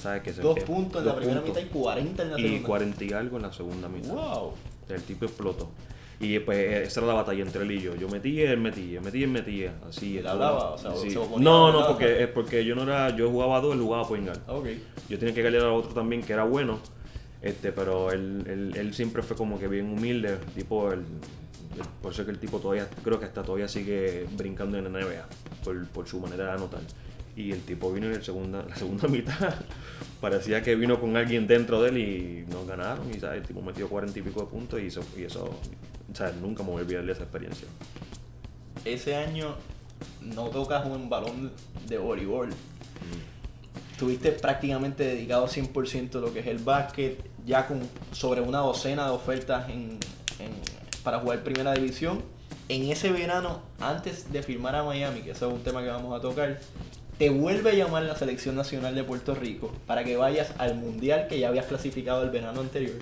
¿Sabes 0.01 0.23
qué? 0.23 0.33
dos 0.33 0.61
puntos 0.61 1.01
en 1.03 1.09
la 1.09 1.17
primera 1.17 1.41
puntos. 1.43 1.63
mitad 1.63 1.71
y 1.71 1.73
40 1.83 2.23
en 2.23 2.31
la 2.31 2.39
Y 2.39 2.43
segunda. 2.43 2.67
40 2.67 3.05
y 3.05 3.13
algo 3.13 3.37
en 3.37 3.43
la 3.43 3.53
segunda 3.53 3.89
mitad. 3.89 4.13
Wow. 4.15 4.53
El 4.89 5.03
tipo 5.03 5.25
explotó. 5.25 5.71
Y 6.21 6.39
pues 6.41 6.89
esa 6.89 7.01
era 7.01 7.07
la 7.09 7.15
batalla 7.15 7.43
entre 7.43 7.63
él 7.63 7.71
y 7.73 7.81
yo. 7.81 7.95
Yo 7.95 8.09
metía, 8.09 8.51
él 8.53 8.59
metía, 8.59 9.01
metía, 9.01 9.25
él 9.25 9.31
metía. 9.31 9.75
Así. 9.89 10.07
¿Y 10.07 10.13
él 10.13 10.19
esto- 10.19 10.31
hablaba? 10.31 10.71
O 10.73 10.79
sea, 10.79 10.97
sí. 10.97 11.11
se 11.11 11.19
oponía 11.19 11.45
No, 11.45 11.73
no, 11.73 11.87
porque, 11.87 12.23
es 12.25 12.29
porque 12.29 12.65
yo 12.65 12.75
no 12.75 12.83
era. 12.83 13.15
Yo 13.17 13.31
jugaba 13.31 13.59
a 13.59 13.61
dos, 13.61 13.75
él 13.75 13.81
jugaba 13.83 14.03
a 14.05 14.09
point 14.09 14.27
guard. 14.27 14.41
Ok. 14.49 14.67
Yo 15.09 15.19
tenía 15.19 15.33
que 15.35 15.43
ganar 15.43 15.61
a 15.63 15.73
otro 15.73 15.93
también 15.93 16.23
que 16.23 16.33
era 16.33 16.43
bueno, 16.45 16.81
este, 17.41 17.71
pero 17.71 18.11
él, 18.11 18.43
él, 18.49 18.73
él 18.77 18.95
siempre 18.95 19.23
fue 19.23 19.37
como 19.37 19.61
que 19.61 19.69
bien 19.69 19.87
humilde, 19.93 20.39
tipo 20.57 20.93
el, 20.93 21.03
por 22.03 22.13
eso 22.13 22.23
es 22.23 22.27
que 22.27 22.33
el 22.33 22.39
tipo 22.41 22.59
todavía, 22.59 22.89
creo 23.05 23.21
que 23.21 23.27
hasta 23.27 23.43
todavía 23.45 23.69
sigue 23.69 24.27
brincando 24.37 24.77
en 24.77 24.93
la 24.93 25.01
NBA, 25.01 25.25
por, 25.65 25.87
por 25.87 26.09
su 26.09 26.19
manera 26.19 26.47
de 26.47 26.51
anotar. 26.53 26.81
Y 27.37 27.53
el 27.53 27.61
tipo 27.63 27.93
vino 27.93 28.09
en 28.09 28.15
el 28.15 28.25
segunda, 28.25 28.65
la 28.69 28.75
segunda 28.75 29.07
mitad, 29.09 29.55
parecía 30.21 30.63
que 30.63 30.75
vino 30.75 31.01
con 31.01 31.17
alguien 31.17 31.47
dentro 31.47 31.83
de 31.83 31.91
él 31.91 31.99
y 31.99 32.45
nos 32.53 32.67
ganaron, 32.67 33.09
y 33.15 33.21
¿sabes? 33.21 33.41
el 33.41 33.47
tipo 33.47 33.63
metió 33.63 33.89
cuarenta 33.89 34.19
y 34.19 34.23
pico 34.23 34.41
de 34.41 34.47
puntos 34.47 34.81
y 34.81 34.87
eso, 34.87 35.01
y 35.17 35.23
eso 35.25 35.49
nunca 36.41 36.63
me 36.63 36.71
voy 36.71 36.81
a 36.81 36.85
olvidar 36.85 37.05
de 37.05 37.13
esa 37.13 37.23
experiencia. 37.23 37.69
Ese 38.85 39.15
año 39.17 39.55
no 40.23 40.45
tocas 40.49 40.85
un 40.87 41.09
balón 41.09 41.53
de 41.89 41.99
voleibol. 41.99 42.51
Estuviste 43.93 44.31
prácticamente 44.33 45.05
dedicado 45.05 45.47
100% 45.49 46.19
a 46.19 46.21
lo 46.21 46.33
que 46.33 46.41
es 46.41 46.47
el 46.47 46.59
básquet, 46.59 47.19
ya 47.45 47.67
con 47.67 47.81
sobre 48.13 48.41
una 48.41 48.59
docena 48.59 49.07
de 49.07 49.11
ofertas 49.11 49.69
en- 49.71 49.99
para 51.03 51.19
jugar 51.21 51.43
primera 51.43 51.73
división. 51.75 52.23
En 52.69 52.85
ese 52.91 53.11
verano, 53.11 53.61
antes 53.81 54.31
de 54.31 54.43
firmar 54.43 54.75
a 54.77 54.85
Miami, 54.85 55.23
que 55.23 55.31
ese 55.31 55.47
es 55.47 55.53
un 55.53 55.63
tema 55.63 55.83
que 55.83 55.89
vamos 55.89 56.17
a 56.17 56.21
tocar, 56.21 56.61
te 57.19 57.31
vuelve 57.31 57.71
a 57.71 57.75
llamar 57.75 58.05
la 58.05 58.15
selección 58.15 58.55
nacional 58.55 58.95
de 58.95 59.03
Puerto 59.03 59.35
Rico 59.35 59.73
para 59.87 60.05
que 60.05 60.17
vayas 60.17 60.53
al 60.59 60.77
mundial 60.77 61.27
que 61.29 61.41
ya 61.41 61.49
habías 61.49 61.67
clasificado 61.67 62.23
el 62.23 62.31
verano 62.31 62.61
anterior. 62.61 62.97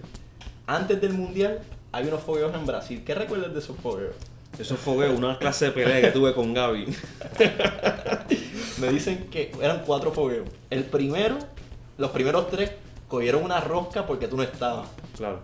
Antes 0.67 1.01
del 1.01 1.13
mundial, 1.13 1.61
hay 1.93 2.09
unos 2.09 2.23
fogueos 2.23 2.55
en 2.55 2.65
Brasil. 2.65 3.03
¿Qué 3.05 3.15
recuerdas 3.15 3.53
de 3.53 3.59
esos 3.59 3.77
fogueos? 3.77 4.17
Eso 4.59 4.77
fue 4.77 5.11
una 5.11 5.39
clase 5.39 5.67
de 5.67 5.73
pelea 5.73 6.01
que 6.01 6.11
tuve 6.13 6.33
con 6.33 6.55
Gaby. 6.55 6.87
Me 8.81 8.89
dicen 8.89 9.29
que 9.31 9.53
eran 9.61 9.83
cuatro 9.85 10.13
fogueos. 10.13 10.49
El 10.71 10.85
primero, 10.85 11.37
los 11.99 12.11
primeros 12.11 12.49
tres 12.49 12.71
cogieron 13.09 13.45
una 13.45 13.61
rosca 13.61 14.07
porque 14.07 14.29
tú 14.29 14.39
no 14.39 14.43
estabas. 14.43 14.89
Claro. 15.15 15.43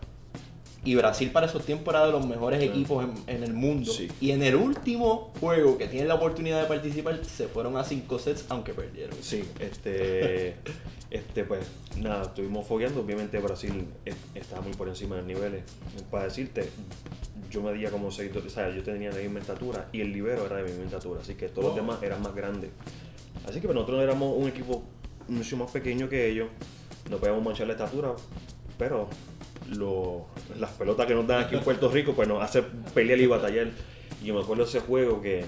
Y 0.84 0.96
Brasil 0.96 1.30
para 1.30 1.46
esos 1.46 1.64
tiempos 1.64 1.94
era 1.94 2.06
de 2.06 2.12
los 2.12 2.26
mejores 2.26 2.58
Claro. 2.58 2.72
equipos 2.74 3.04
en, 3.04 3.36
en 3.36 3.44
el 3.44 3.52
mundo. 3.54 3.92
Sí. 3.92 4.08
Y 4.20 4.32
en 4.32 4.42
el 4.42 4.56
último 4.56 5.32
juego 5.38 5.78
que 5.78 5.86
tienen 5.86 6.08
la 6.08 6.16
oportunidad 6.16 6.60
de 6.60 6.66
participar, 6.66 7.24
se 7.24 7.46
fueron 7.46 7.76
a 7.76 7.84
cinco 7.84 8.18
sets 8.18 8.46
aunque 8.48 8.74
perdieron. 8.74 9.16
Sí, 9.20 9.44
este, 9.60 10.56
este, 11.10 11.44
pues 11.44 11.66
nada, 11.96 12.24
estuvimos 12.24 12.66
fogueando. 12.66 13.00
Obviamente 13.00 13.38
Brasil 13.38 13.86
eh, 14.06 14.14
estaba 14.34 14.60
muy 14.62 14.72
por 14.74 14.88
encima 14.88 15.14
de 15.16 15.22
los 15.22 15.28
niveles. 15.28 15.62
Para 16.10 16.24
decirte, 16.24 16.68
yo 17.48 17.62
medía 17.62 17.90
como 17.90 18.10
6, 18.10 18.32
o 18.44 18.50
sea, 18.50 18.74
yo 18.74 18.82
tenía 18.82 19.10
la 19.10 19.18
misma 19.18 19.38
estatura 19.38 19.88
y 19.92 20.00
el 20.00 20.12
libero 20.12 20.46
era 20.46 20.56
de 20.56 20.62
mi 20.64 20.70
misma 20.70 20.86
estatura, 20.86 21.20
así 21.20 21.34
que 21.34 21.48
todos 21.48 21.66
los 21.68 21.76
demás 21.76 22.02
eran 22.02 22.22
más 22.22 22.34
grandes. 22.34 22.70
Así 23.46 23.60
que 23.60 23.66
pues, 23.68 23.74
nosotros 23.74 24.02
éramos 24.02 24.34
un 24.36 24.48
equipo 24.48 24.82
mucho 25.28 25.56
más 25.58 25.70
pequeño 25.70 26.08
que 26.08 26.28
ellos, 26.28 26.48
no 27.10 27.18
podíamos 27.18 27.44
manchar 27.44 27.66
la 27.66 27.74
estatura, 27.74 28.14
pero 28.78 29.08
lo- 29.70 30.26
las 30.58 30.70
pelotas 30.72 31.06
que 31.06 31.14
nos 31.14 31.26
dan 31.26 31.44
aquí 31.44 31.54
en 31.54 31.62
Puerto 31.62 31.88
Rico, 31.90 32.12
pues 32.14 32.28
nos 32.28 32.42
hace 32.42 32.62
pelear 32.94 33.18
y 33.20 33.26
batallar. 33.26 33.68
Y 34.22 34.26
yo 34.26 34.34
me 34.34 34.40
acuerdo 34.40 34.64
ese 34.64 34.80
juego 34.80 35.20
que 35.20 35.44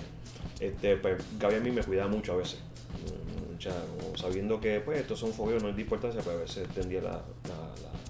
este, 0.60 0.96
pues, 0.96 1.22
Gaby 1.38 1.56
a 1.56 1.60
mí 1.60 1.70
me 1.70 1.82
cuidaba 1.82 2.08
mucho 2.08 2.32
a 2.32 2.36
veces. 2.36 2.60
Mm, 2.94 3.58
ya, 3.58 3.72
como 4.00 4.16
sabiendo 4.16 4.60
que 4.60 4.80
pues 4.80 5.00
estos 5.00 5.18
son 5.18 5.32
fogueos, 5.32 5.62
no 5.62 5.68
es 5.70 5.76
de 5.76 5.82
importancia, 5.82 6.20
pues 6.22 6.36
a 6.36 6.40
veces 6.40 6.68
la- 7.02 7.10
la 7.10 8.03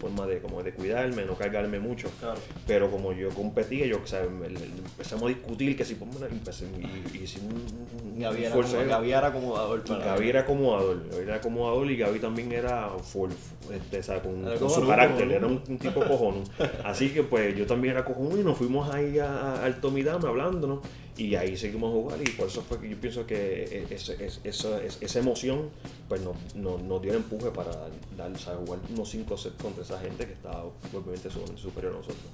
forma 0.00 0.26
de, 0.26 0.40
como 0.40 0.62
de 0.62 0.72
cuidarme, 0.72 1.24
no 1.24 1.34
cargarme 1.34 1.78
mucho. 1.78 2.08
Claro. 2.20 2.40
Pero 2.66 2.90
como 2.90 3.12
yo 3.12 3.28
competía, 3.30 3.86
yo 3.86 4.00
o 4.02 4.06
sea, 4.06 4.22
empezamos 4.22 5.24
a 5.24 5.28
discutir 5.28 5.76
que 5.76 5.84
si 5.84 5.94
ponme 5.94 6.16
una- 6.16 6.26
empecé, 6.26 6.66
y, 6.78 7.16
y 7.18 7.22
hicimos 7.24 7.52
un, 7.52 8.12
un 8.14 8.20
Gaby 8.20 8.44
era, 8.44 8.54
como- 8.54 8.86
Gaby 8.88 9.10
era 9.12 9.26
acomodador 9.28 9.84
para 9.84 10.04
Gaby 10.06 10.28
era 10.28 10.40
acomodador, 10.40 11.08
Gaby 11.10 11.22
era 11.22 11.34
acomodador 11.36 11.90
y 11.90 11.96
Gaby 11.96 12.18
también 12.18 12.52
era 12.52 12.88
full, 13.02 13.30
este, 13.72 13.98
o 13.98 14.02
sea, 14.02 14.20
con, 14.22 14.42
con 14.58 14.70
su 14.70 14.86
carácter, 14.86 15.30
era 15.30 15.46
un, 15.46 15.62
un 15.68 15.78
tipo 15.78 16.00
cojón. 16.04 16.44
Así 16.84 17.10
que 17.10 17.22
pues 17.22 17.54
yo 17.56 17.66
también 17.66 17.92
era 17.94 18.04
cojonudo 18.04 18.38
y 18.40 18.44
nos 18.44 18.56
fuimos 18.56 18.92
ahí 18.94 19.18
a- 19.18 19.30
a- 19.54 19.64
al 19.64 19.80
Tommy 19.80 20.02
Dame 20.02 20.26
hablándonos 20.28 20.80
y 21.20 21.34
ahí 21.36 21.56
seguimos 21.56 21.90
a 21.90 21.92
jugar 21.92 22.22
y 22.22 22.30
por 22.32 22.48
eso 22.48 22.62
fue 22.62 22.80
que 22.80 22.88
yo 22.88 22.96
pienso 23.00 23.26
que 23.26 23.86
ese- 23.90 24.38
esa, 24.44 24.82
esa 24.82 25.18
emoción 25.18 25.70
pues 26.08 26.20
nos, 26.22 26.36
nos, 26.54 26.82
nos 26.82 27.02
dio 27.02 27.12
el 27.12 27.18
empuje 27.18 27.50
para 27.50 27.70
dar, 28.16 28.32
o 28.32 28.38
sea, 28.38 28.54
jugar 28.56 28.80
unos 28.88 29.08
5 29.10 29.36
sets 29.36 29.56
contra 29.60 29.82
esa 29.84 29.98
gente 30.00 30.26
que 30.26 30.32
estaba 30.32 30.64
obviamente 30.92 31.30
superior 31.30 31.92
a 31.94 31.96
nosotros. 31.98 32.24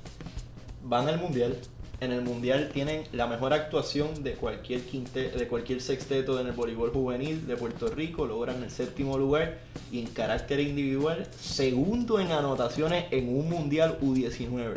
van 0.83 1.09
al 1.09 1.19
mundial. 1.21 1.57
En 1.99 2.13
el 2.13 2.21
mundial 2.21 2.71
tienen 2.75 3.05
la 3.13 3.27
mejor 3.27 3.55
actuación 3.55 4.23
de 4.23 4.35
cualquier 4.35 4.83
quinte, 4.85 5.31
de 5.31 5.49
cualquier 5.49 5.81
sexteto 5.81 6.39
en 6.39 6.47
el 6.47 6.53
voleibol 6.53 6.91
juvenil 6.93 7.47
de 7.47 7.57
Puerto 7.57 7.89
Rico, 7.89 8.27
logran 8.27 8.63
el 8.63 8.71
séptimo 8.71 9.17
lugar 9.17 9.59
y 9.91 10.01
en 10.01 10.07
carácter 10.09 10.61
individual, 10.61 11.27
segundo 11.41 12.21
en 12.21 12.33
anotaciones 12.33 13.07
en 13.13 13.29
un 13.35 13.49
mundial 13.49 13.99
U19. 14.03 14.75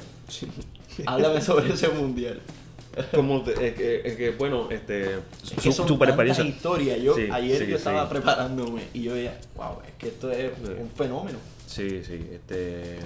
Háblame 1.06 1.42
sobre 1.42 1.74
ese 1.74 1.90
mundial. 1.90 2.42
Como 3.14 3.44
es 3.48 3.74
que, 3.76 4.02
es 4.04 4.16
que, 4.16 4.32
bueno, 4.32 4.68
este, 4.72 5.16
Es 5.44 5.62
que 5.62 5.72
son 5.72 5.88
super 5.88 6.10
experiencia. 6.10 6.44
historias. 6.44 7.02
Yo 7.02 7.16
Sí, 7.16 7.28
ayer 7.32 7.58
sí, 7.60 7.68
yo 7.68 7.76
estaba 7.78 8.04
sí. 8.06 8.10
preparándome 8.16 8.82
y 8.94 9.04
yo 9.04 9.14
veía, 9.14 9.40
wow, 9.56 9.78
es 9.88 9.94
que 9.98 10.08
esto 10.10 10.32
es 10.32 10.52
un 10.80 10.90
fenómeno. 10.96 11.38
Sí, 11.68 12.02
sí, 12.04 12.28
este, 12.34 12.98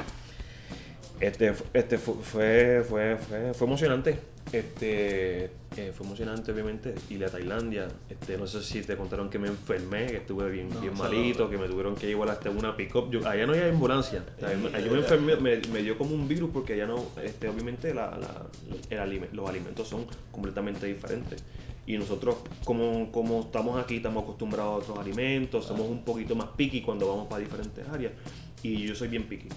este, 1.19 1.53
este 1.73 1.97
fu- 1.97 2.21
fue, 2.21 2.83
fue, 2.87 3.17
fue, 3.17 3.53
fue 3.53 3.67
emocionante, 3.67 4.19
este, 4.51 5.45
eh, 5.75 5.91
fue 5.93 6.05
emocionante 6.05 6.51
obviamente, 6.51 6.93
y 7.09 7.21
a 7.23 7.29
Tailandia, 7.29 7.89
este, 8.09 8.37
no 8.37 8.45
sé 8.45 8.61
si 8.61 8.81
te 8.83 8.95
contaron 8.95 9.29
que 9.29 9.39
me 9.39 9.47
enfermé, 9.47 10.07
que 10.11 10.17
estuve 10.17 10.49
bien, 10.51 10.69
No, 10.71 10.79
bien 10.81 10.93
malito, 10.97 11.49
que 11.49 11.57
me 11.57 11.67
tuvieron 11.67 11.95
que 11.95 12.07
llevar 12.07 12.29
hasta 12.29 12.49
una 12.51 12.75
pick-up, 12.77 13.09
allá 13.25 13.47
no 13.47 13.53
hay 13.53 13.61
ambulancia, 13.61 14.23
allá 14.39 14.55
me 14.91 14.99
enfermé, 14.99 15.35
me, 15.37 15.57
me 15.71 15.81
dio 15.81 15.97
como 15.97 16.13
un 16.13 16.27
virus 16.27 16.51
porque 16.51 16.73
allá 16.73 16.85
no, 16.85 17.11
este, 17.23 17.47
obviamente 17.49 17.93
la, 17.93 18.17
la- 18.17 18.45
el 18.89 19.29
los 19.33 19.49
alimentos 19.49 19.87
son 19.87 20.05
completamente 20.31 20.85
diferentes. 20.85 21.39
Y 21.85 21.97
nosotros, 21.97 22.37
como, 22.63 23.11
como 23.11 23.41
estamos 23.41 23.83
aquí, 23.83 23.97
estamos 23.97 24.23
acostumbrados 24.23 24.73
a 24.73 24.77
otros 24.77 24.99
alimentos, 24.99 25.65
somos 25.65 25.87
un 25.89 26.05
poquito 26.05 26.33
más 26.35 26.49
picky 26.55 26.81
cuando 26.81 27.07
vamos 27.07 27.27
para 27.27 27.43
diferentes 27.43 27.85
áreas. 27.89 28.13
Y 28.61 28.85
yo 28.87 28.95
soy 28.95 29.09
bien 29.09 29.23
picky. 29.23 29.49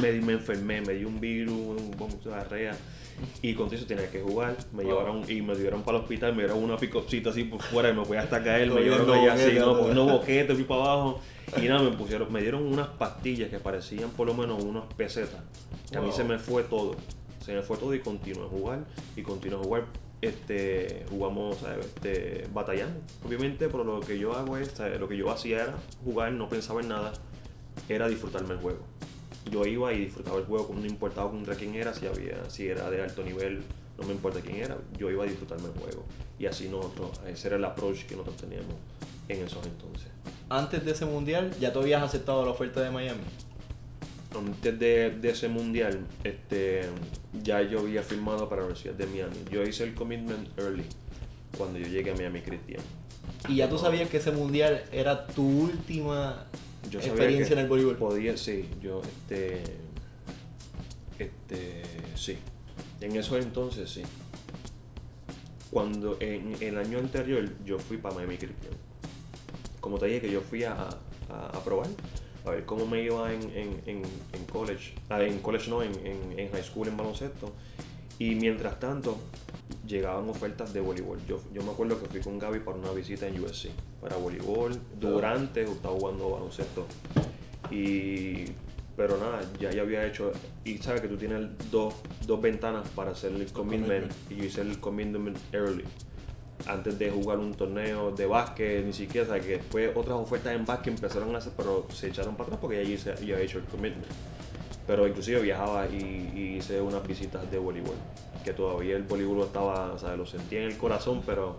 Me, 0.00 0.12
me 0.12 0.32
enfermé, 0.34 0.80
me 0.80 0.94
dio 0.94 1.08
un 1.08 1.20
virus, 1.20 1.52
un 1.80 1.90
vómito 1.98 2.30
de 2.30 2.36
diarrea. 2.36 2.76
Y 3.42 3.54
con 3.54 3.72
eso 3.72 3.86
tenía 3.86 4.10
que 4.10 4.20
jugar. 4.20 4.56
Me 4.72 4.82
Oh. 4.84 4.86
llevaron 4.86 5.24
y 5.30 5.40
me 5.42 5.54
llevaron 5.54 5.82
para 5.82 5.98
el 5.98 6.02
hospital, 6.04 6.34
me 6.34 6.44
dieron 6.44 6.62
una 6.62 6.76
picopcita 6.76 7.30
así 7.30 7.44
por 7.44 7.62
fuera 7.62 7.90
y 7.90 7.94
me 7.94 8.04
fui 8.04 8.16
hasta 8.16 8.42
caer. 8.42 8.70
Me 8.70 8.80
llevaron 8.82 9.10
allá 9.10 9.32
así, 9.34 9.54
no, 9.58 9.64
todo. 9.64 9.78
cogiendo 9.78 10.04
boquete, 10.18 10.54
fui 10.54 10.64
para 10.64 10.82
abajo. 10.82 11.20
Y 11.56 11.66
nada, 11.68 11.82
me 11.82 11.96
pusieron, 11.96 12.32
me 12.32 12.40
dieron 12.42 12.62
unas 12.66 12.88
pastillas 12.88 13.50
que 13.50 13.58
parecían 13.58 14.10
por 14.10 14.26
lo 14.26 14.34
menos 14.34 14.62
unas 14.62 14.84
pesetas. 14.94 15.40
Que 15.90 15.98
a 15.98 16.00
mí 16.00 16.12
se 16.12 16.22
me 16.24 16.38
fue 16.38 16.62
todo. 16.64 16.94
Se 17.44 17.52
me 17.54 17.62
fue 17.62 17.76
todo 17.76 17.94
y 17.94 18.00
continué 18.00 18.44
a 18.46 18.48
jugar. 18.48 18.84
Y 19.16 19.22
continué 19.22 19.58
a 19.58 19.62
jugar. 19.62 19.84
Este, 20.22 21.06
jugamos, 21.08 21.56
¿sabes? 21.56 21.86
Este, 21.86 22.46
batallando. 22.52 23.00
Obviamente, 23.26 23.68
pero 23.68 23.84
lo 23.84 24.00
que 24.00 24.18
yo 24.18 24.34
hago 24.36 24.58
es, 24.58 24.68
¿sabes? 24.72 25.00
lo 25.00 25.08
que 25.08 25.16
yo 25.16 25.30
hacía 25.30 25.62
era 25.62 25.74
jugar, 26.04 26.30
no 26.32 26.46
pensaba 26.46 26.82
en 26.82 26.88
nada, 26.88 27.12
era 27.88 28.06
disfrutarme 28.06 28.52
el 28.52 28.60
juego. 28.60 28.80
Yo 29.50 29.64
iba 29.66 29.92
y 29.92 30.00
disfrutaba 30.04 30.38
el 30.38 30.44
juego, 30.44 30.74
no 30.74 30.86
importaba 30.86 31.30
contra 31.30 31.54
quién 31.54 31.74
era, 31.74 31.94
si 31.94 32.06
había, 32.06 32.48
si 32.50 32.66
era 32.68 32.90
de 32.90 33.02
alto 33.02 33.22
nivel, 33.22 33.62
no 33.98 34.06
me 34.06 34.12
importa 34.12 34.40
quién 34.40 34.56
era, 34.56 34.76
yo 34.98 35.10
iba 35.10 35.24
a 35.24 35.26
disfrutarme 35.26 35.68
el 35.68 35.80
juego. 35.80 36.04
Y 36.38 36.46
así 36.46 36.68
nosotros, 36.68 37.20
ese 37.26 37.48
era 37.48 37.56
el 37.56 37.64
approach 37.64 38.04
que 38.04 38.16
nosotros 38.16 38.36
teníamos. 38.36 38.74
en 39.28 39.44
esos 39.44 39.64
entonces. 39.64 40.08
Antes 40.48 40.84
de 40.84 40.90
ese 40.92 41.06
mundial, 41.06 41.52
ya 41.60 41.72
tú 41.72 41.80
habías 41.80 42.02
aceptado 42.02 42.44
la 42.44 42.50
oferta 42.50 42.80
de 42.80 42.90
Miami. 42.90 43.20
Antes 44.36 44.78
de, 44.78 45.10
de 45.10 45.30
ese 45.30 45.48
mundial, 45.48 46.04
este, 46.24 46.82
ya 47.42 47.62
yo 47.62 47.80
había 47.80 48.02
firmado 48.02 48.48
para 48.48 48.62
la 48.62 48.66
Universidad 48.68 48.94
de 48.94 49.06
Miami. 49.06 49.36
Yo 49.50 49.62
hice 49.62 49.84
el 49.84 49.94
commitment 49.94 50.48
early 50.58 50.84
cuando 51.56 51.78
yo 51.78 51.86
llegué 51.86 52.10
a 52.12 52.14
Miami 52.14 52.40
Christian. 52.40 52.80
Y 53.48 53.56
ya 53.56 53.68
tú 53.68 53.78
sabías 53.78 54.08
que 54.08 54.18
ese 54.18 54.30
mundial 54.32 54.82
era 54.92 55.26
tu 55.26 55.46
última 55.46 56.46
Yo 56.88 57.00
sabía 57.00 57.12
experiencia 57.12 57.52
en 57.54 57.58
el 57.60 57.68
voleibol. 57.68 57.96
Podía, 57.96 58.36
sí, 58.36 58.68
yo, 58.80 59.02
este, 59.02 59.62
este, 61.18 61.82
sí. 62.14 62.38
En 63.00 63.16
esos 63.16 63.42
entonces, 63.42 63.90
sí. 63.90 64.02
Cuando 65.70 66.16
en 66.20 66.56
el 66.60 66.78
año 66.78 66.98
anterior 66.98 67.48
yo 67.64 67.78
fui 67.78 67.96
para 67.96 68.14
Miami 68.14 68.38
Christian. 68.38 68.74
Como 69.80 69.98
te 69.98 70.06
dije 70.06 70.20
que 70.22 70.30
yo 70.30 70.40
fui 70.40 70.64
a, 70.64 70.72
a, 70.72 71.46
a 71.52 71.64
probar, 71.64 71.88
a 72.44 72.50
ver 72.50 72.64
cómo 72.64 72.86
me 72.86 73.02
iba 73.02 73.32
en, 73.32 73.42
en, 73.42 73.82
en, 73.86 74.02
en 74.32 74.44
college, 74.50 74.94
ah, 75.10 75.22
en 75.22 75.38
college 75.38 75.70
no, 75.70 75.82
en, 75.82 75.94
en, 76.06 76.38
en 76.38 76.50
high 76.50 76.64
school 76.64 76.88
en 76.88 76.96
baloncesto. 76.96 77.52
Y 78.18 78.34
mientras 78.34 78.80
tanto, 78.80 79.18
llegaban 79.86 80.28
ofertas 80.28 80.72
de 80.72 80.80
voleibol. 80.80 81.18
Yo, 81.26 81.40
yo 81.52 81.62
me 81.62 81.70
acuerdo 81.70 82.00
que 82.00 82.06
fui 82.06 82.20
con 82.20 82.38
Gaby 82.38 82.60
para 82.60 82.76
una 82.76 82.90
visita 82.92 83.26
en 83.26 83.42
USC, 83.42 83.70
para 84.00 84.16
voleibol. 84.16 84.78
Durante 84.98 85.62
estaba 85.62 85.94
jugando 85.94 86.30
baloncesto. 86.30 86.86
Y, 87.70 88.46
pero 88.96 89.16
nada, 89.18 89.40
ya, 89.58 89.70
ya 89.70 89.82
había 89.82 90.06
hecho. 90.06 90.32
Y 90.64 90.78
sabes 90.78 91.00
que 91.00 91.08
tú 91.08 91.16
tienes 91.16 91.48
dos, 91.70 91.94
dos 92.26 92.40
ventanas 92.40 92.88
para 92.90 93.12
hacer 93.12 93.32
el 93.32 93.46
commitment. 93.52 94.12
Y 94.28 94.36
yo 94.36 94.44
hice 94.44 94.60
el 94.62 94.78
commitment 94.80 95.38
early. 95.52 95.84
Antes 96.66 96.98
de 96.98 97.10
jugar 97.10 97.38
un 97.38 97.54
torneo 97.54 98.10
de 98.10 98.26
básquet, 98.26 98.84
ni 98.84 98.92
siquiera, 98.92 99.26
sea, 99.26 99.40
que 99.40 99.56
después 99.58 99.90
otras 99.94 100.16
ofertas 100.18 100.54
en 100.54 100.66
básquet 100.66 100.94
empezaron 100.94 101.34
a 101.34 101.38
hacer, 101.38 101.54
pero 101.56 101.86
se 101.90 102.08
echaron 102.08 102.34
para 102.34 102.48
atrás 102.48 102.60
porque 102.60 102.84
ya 102.84 102.90
hice, 102.90 103.14
ya 103.14 103.34
había 103.34 103.40
hecho 103.40 103.58
el 103.58 103.64
commitment 103.64 104.06
pero 104.90 105.06
inclusive 105.06 105.40
viajaba 105.40 105.86
y, 105.86 106.32
y 106.34 106.56
hice 106.56 106.80
unas 106.80 107.06
visitas 107.06 107.48
de 107.48 107.58
voleibol, 107.58 107.94
que 108.44 108.52
todavía 108.52 108.96
el 108.96 109.02
voleibol 109.02 109.42
estaba, 109.42 109.92
o 109.92 109.98
sea, 109.98 110.16
lo 110.16 110.26
sentía 110.26 110.60
en 110.60 110.66
el 110.66 110.76
corazón, 110.76 111.22
pero 111.24 111.58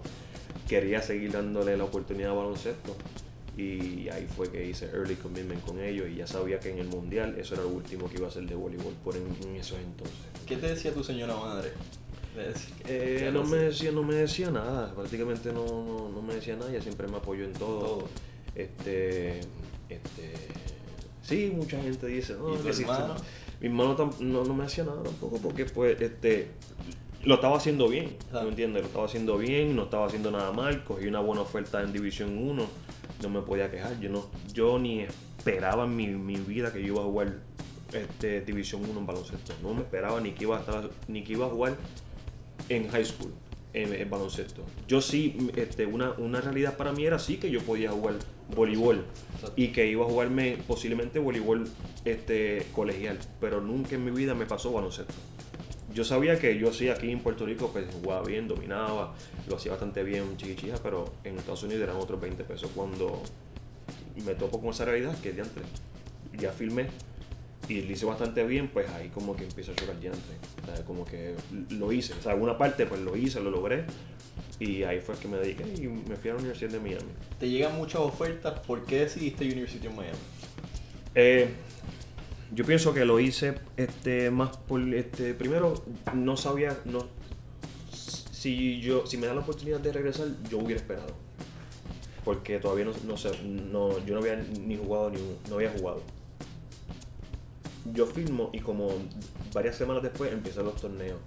quería 0.68 1.02
seguir 1.02 1.32
dándole 1.32 1.78
la 1.78 1.84
oportunidad 1.84 2.32
a 2.32 2.34
baloncesto 2.34 2.96
y 3.58 4.08
ahí 4.10 4.28
fue 4.36 4.50
que 4.50 4.66
hice 4.66 4.86
early 4.88 5.16
commitment 5.16 5.64
con 5.66 5.80
ellos 5.80 6.08
y 6.10 6.16
ya 6.16 6.28
sabía 6.28 6.60
que 6.60 6.72
en 6.72 6.80
el 6.80 6.88
mundial 6.88 7.36
eso 7.38 7.56
era 7.56 7.64
lo 7.64 7.70
último 7.70 8.10
que 8.10 8.18
iba 8.18 8.28
a 8.28 8.30
hacer 8.30 8.44
de 8.44 8.56
voleibol 8.56 8.94
por 9.04 9.16
en, 9.16 9.28
en 9.44 9.56
esos 9.58 9.78
entonces. 9.80 10.16
¿Qué 10.46 10.56
te 10.58 10.68
decía 10.68 10.94
tu 10.94 11.04
señora 11.04 11.36
madre? 11.36 11.72
Eh, 12.88 13.18
¿qué 13.20 13.32
no 13.32 13.44
me 13.44 13.58
decía, 13.58 13.92
no 13.92 14.04
me 14.04 14.16
decía 14.16 14.50
nada, 14.50 14.94
prácticamente 14.96 15.52
no, 15.52 15.66
no, 15.66 16.10
no 16.10 16.22
me 16.22 16.36
decía 16.36 16.56
nada, 16.56 16.72
ella 16.72 16.82
siempre 16.82 17.08
me 17.08 17.18
apoyó 17.18 17.44
en 17.44 17.54
todo. 17.54 17.80
Todo. 17.80 18.10
Este, 18.56 19.40
este, 19.90 20.34
sí, 21.36 21.52
mucha 21.56 21.82
gente 21.82 22.08
dice, 22.08 22.36
no, 22.36 22.54
¿Y 22.54 22.58
tu 22.58 22.68
que 22.68 22.74
sí, 22.74 22.84
hermano? 22.84 23.16
sí". 23.16 23.24
mi 23.60 23.68
hermano 23.68 24.16
no, 24.20 24.44
no 24.46 24.54
me 24.54 24.64
decía 24.64 24.84
nada 24.84 25.04
tampoco 25.04 25.42
porque 25.42 25.66
pues, 25.66 26.00
este, 26.02 26.52
lo 27.24 27.36
estaba 27.36 27.58
haciendo 27.58 27.88
bien. 27.90 28.18
¿me 28.32 28.50
entiendes? 28.50 28.82
Lo 28.84 28.88
estaba 28.88 29.06
haciendo 29.06 29.38
bien, 29.38 29.76
no 29.76 29.84
estaba 29.84 30.06
haciendo 30.08 30.32
nada 30.32 30.52
mal, 30.52 30.84
cogí 30.84 31.08
una 31.08 31.20
buena 31.20 31.42
oferta 31.42 31.82
en 31.82 31.94
División 31.94 32.38
1, 32.38 32.72
no 33.20 33.30
me 33.30 33.42
podía 33.42 33.70
quejar, 33.72 34.00
yo 34.00 34.10
no, 34.10 34.32
yo 34.54 34.80
ni 34.80 35.02
esperaba 35.02 35.86
en 35.86 35.96
mi, 35.96 36.08
mi 36.08 36.40
vida 36.40 36.72
que 36.74 36.80
yo 36.82 36.94
iba 36.94 37.02
a 37.02 37.06
jugar 37.06 37.44
este, 37.92 38.42
División 38.42 38.90
1 38.90 39.00
en 39.00 39.06
baloncesto, 39.06 39.58
no 39.62 39.74
me 39.74 39.84
esperaba 39.84 40.20
ni 40.22 40.34
que 40.34 40.44
iba 40.46 40.58
a 40.58 40.60
estar, 40.62 40.92
ni 41.08 41.24
que 41.24 41.34
iba 41.34 41.46
a 41.46 41.50
jugar 41.50 41.78
en 42.70 42.90
high 42.90 43.06
school, 43.06 43.34
en, 43.74 43.94
en 43.94 44.10
baloncesto. 44.10 44.66
Yo 44.88 45.02
sí, 45.02 45.52
este, 45.56 45.86
una, 45.86 46.12
una 46.14 46.42
realidad 46.42 46.78
para 46.78 46.92
mí 46.94 47.06
era 47.06 47.20
sí 47.20 47.38
que 47.40 47.52
yo 47.52 47.64
podía 47.66 47.92
jugar 47.92 48.22
voleibol. 48.56 49.06
Y 49.56 49.70
que 49.70 49.88
iba 49.88 50.06
a 50.06 50.08
jugarme 50.08 50.58
posiblemente 50.68 51.20
voleibol 51.20 51.68
este, 52.06 52.66
colegial, 52.74 53.20
pero 53.40 53.62
nunca 53.62 53.96
en 53.96 54.06
mi 54.06 54.12
vida 54.12 54.36
me 54.36 54.46
pasó 54.46 54.72
baloncesto. 54.72 55.14
Yo 55.94 56.06
sabía 56.06 56.40
que 56.40 56.58
yo 56.58 56.72
sí 56.72 56.90
aquí 56.90 57.12
en 57.12 57.20
Puerto 57.20 57.46
Rico 57.46 57.70
pues 57.74 57.86
jugaba 58.02 58.26
bien, 58.26 58.48
dominaba, 58.48 59.14
lo 59.48 59.56
hacía 59.58 59.72
bastante 59.72 60.04
bien 60.04 60.38
chiquichija, 60.38 60.78
pero 60.82 61.12
en 61.24 61.38
Estados 61.38 61.64
Unidos 61.64 61.84
eran 61.84 61.98
otros 61.98 62.22
20 62.22 62.44
pesos 62.46 62.72
cuando 62.74 63.22
me 64.26 64.36
topo 64.36 64.62
con 64.62 64.70
esa 64.70 64.86
realidad 64.86 65.18
que 65.22 65.34
de 65.34 65.42
antes. 65.42 65.64
Ya 66.40 66.52
filmé 66.52 66.88
y 67.68 67.82
lo 67.82 67.92
hice 67.94 68.06
bastante 68.06 68.44
bien, 68.46 68.70
pues 68.70 68.90
ahí 68.90 69.10
como 69.10 69.36
que 69.36 69.46
empiezo 69.46 69.72
a 69.72 69.76
chocar 69.76 70.00
diantre. 70.00 70.36
O 70.64 70.66
sea, 70.66 70.84
como 70.86 71.06
que 71.06 71.36
lo 71.70 71.92
hice. 71.92 72.14
O 72.14 72.22
sea, 72.22 72.34
alguna 72.34 72.58
parte 72.58 72.86
pues 72.86 73.02
lo 73.02 73.16
hice, 73.16 73.40
lo 73.40 73.50
logré. 73.52 73.86
Y 74.60 74.84
ahí 74.84 75.00
fue 75.00 75.16
que 75.16 75.28
me 75.28 75.38
dediqué 75.38 75.64
y 75.64 75.88
me 75.88 76.16
fui 76.18 76.30
a 76.30 76.34
la 76.34 76.40
Universidad 76.40 76.72
de 76.72 76.80
Miami. 76.80 77.12
Te 77.40 77.50
llegan 77.50 77.76
muchas 77.76 78.02
ofertas, 78.02 78.60
¿por 78.68 78.86
qué 78.86 79.00
decidiste 79.02 79.46
University 79.46 79.88
of 79.88 79.96
Miami? 79.96 80.18
Eh, 81.16 81.50
yo 82.52 82.66
pienso 82.66 82.94
que 82.94 83.06
lo 83.06 83.20
hice 83.20 83.58
este 83.78 84.30
más 84.32 84.52
por 84.68 84.82
este 84.94 85.34
primero 85.34 85.84
no 86.14 86.36
sabía 86.38 86.78
no 86.86 87.08
si 87.90 88.82
yo 88.82 89.06
si 89.06 89.18
me 89.18 89.28
da 89.28 89.34
la 89.34 89.42
oportunidad 89.42 89.80
de 89.80 89.92
regresar 89.94 90.28
yo 90.50 90.58
hubiera 90.60 90.82
esperado 90.82 91.14
porque 92.24 92.60
todavía 92.60 92.86
no, 92.86 92.92
no 93.06 93.18
sé 93.18 93.32
no 93.44 94.04
yo 94.06 94.14
no 94.14 94.20
había 94.22 94.36
ni 94.36 94.78
jugado 94.78 95.10
ni 95.10 95.18
un- 95.18 95.38
no 95.50 95.56
había 95.56 95.72
jugado 95.72 96.02
yo 97.86 98.06
firmo 98.06 98.50
y 98.54 98.60
como 98.60 98.90
varias 99.54 99.76
semanas 99.76 100.04
después 100.04 100.32
empiezan 100.32 100.66
los 100.66 100.76
torneos. 100.76 101.20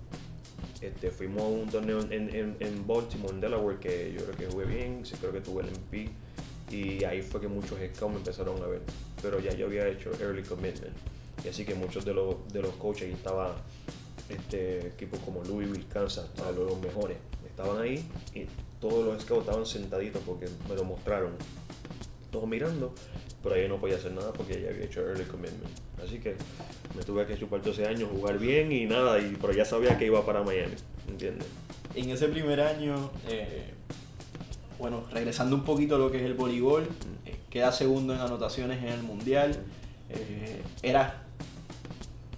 Este, 0.81 1.11
fuimos 1.11 1.43
a 1.43 1.47
un 1.47 1.69
torneo 1.69 2.01
en, 2.01 2.35
en, 2.35 2.57
en 2.61 2.87
Baltimore, 2.87 3.33
en 3.33 3.41
Delaware, 3.41 3.79
que 3.79 4.13
yo 4.13 4.25
creo 4.25 4.37
que 4.37 4.47
jugué 4.47 4.67
bien, 4.67 5.03
creo 5.19 5.33
que 5.33 5.41
tuve 5.41 5.63
el 5.63 5.69
MP, 5.69 6.11
y 6.71 7.05
ahí 7.05 7.23
fue 7.23 7.41
que 7.41 7.49
muchos 7.49 7.79
scouts 7.95 8.13
me 8.13 8.19
empezaron 8.19 8.63
a 8.63 8.67
ver, 8.67 8.83
pero 9.23 9.41
ya 9.41 9.53
yo 9.55 9.67
había 9.67 9.89
hecho 9.89 10.11
early 10.21 10.43
commitment, 10.43 10.95
y 11.43 11.49
así 11.49 11.65
que 11.65 11.75
muchos 11.75 12.05
de 12.05 12.13
los, 12.13 12.37
de 12.53 12.61
los 12.61 12.73
coaches, 12.75 13.09
y 13.09 13.13
estaba 13.13 13.57
este, 14.29 14.89
equipos 14.89 15.21
como 15.21 15.43
Louisville, 15.45 15.87
Kansas, 15.87 16.29
o 16.35 16.37
sea, 16.37 16.53
los 16.53 16.71
los 16.71 16.81
mejores, 16.81 17.17
estaban 17.49 17.81
ahí, 17.81 18.05
y 18.35 18.47
todos 18.79 19.07
los 19.07 19.23
scouts 19.23 19.47
estaban 19.47 19.65
sentaditos 19.65 20.21
porque 20.27 20.49
me 20.69 20.75
lo 20.75 20.85
mostraron, 20.85 21.33
todos 22.31 22.47
mirando, 22.47 22.95
pero 23.45 23.57
ahí 23.57 23.69
no 23.69 23.77
podía 23.77 23.97
hacer 23.97 24.13
nada 24.13 24.33
porque 24.33 24.61
ya 24.61 24.71
había 24.71 24.87
hecho 24.87 25.03
early 25.03 25.25
commitment. 25.25 25.71
Así 26.03 26.19
que 26.19 26.35
me 26.97 27.03
tuve 27.03 27.27
que 27.27 27.39
chupar 27.39 27.63
12 27.63 27.87
años, 27.87 28.09
jugar 28.11 28.39
bien 28.39 28.73
y 28.73 28.87
nada, 28.87 29.21
y, 29.21 29.37
pero 29.41 29.53
ya 29.53 29.67
sabía 29.67 29.99
que 29.99 30.07
iba 30.07 30.25
para 30.25 30.43
Miami, 30.43 30.75
¿entiendes? 31.09 31.47
En 31.95 32.09
ese 32.11 32.29
primer 32.29 32.61
año, 32.61 33.11
eh, 33.29 33.75
bueno, 34.79 35.05
regresando 35.13 35.55
un 35.55 35.65
poquito 35.65 35.97
a 35.97 35.99
lo 35.99 36.11
que 36.11 36.17
es 36.19 36.25
el 36.25 36.35
voleibol, 36.35 36.89
eh, 37.27 37.37
queda 37.51 37.71
segundo 37.71 38.15
en 38.15 38.21
anotaciones 38.21 38.83
en 38.83 38.89
el 38.89 39.03
mundial. 39.03 39.57
eh, 40.11 40.61
era, 40.83 41.23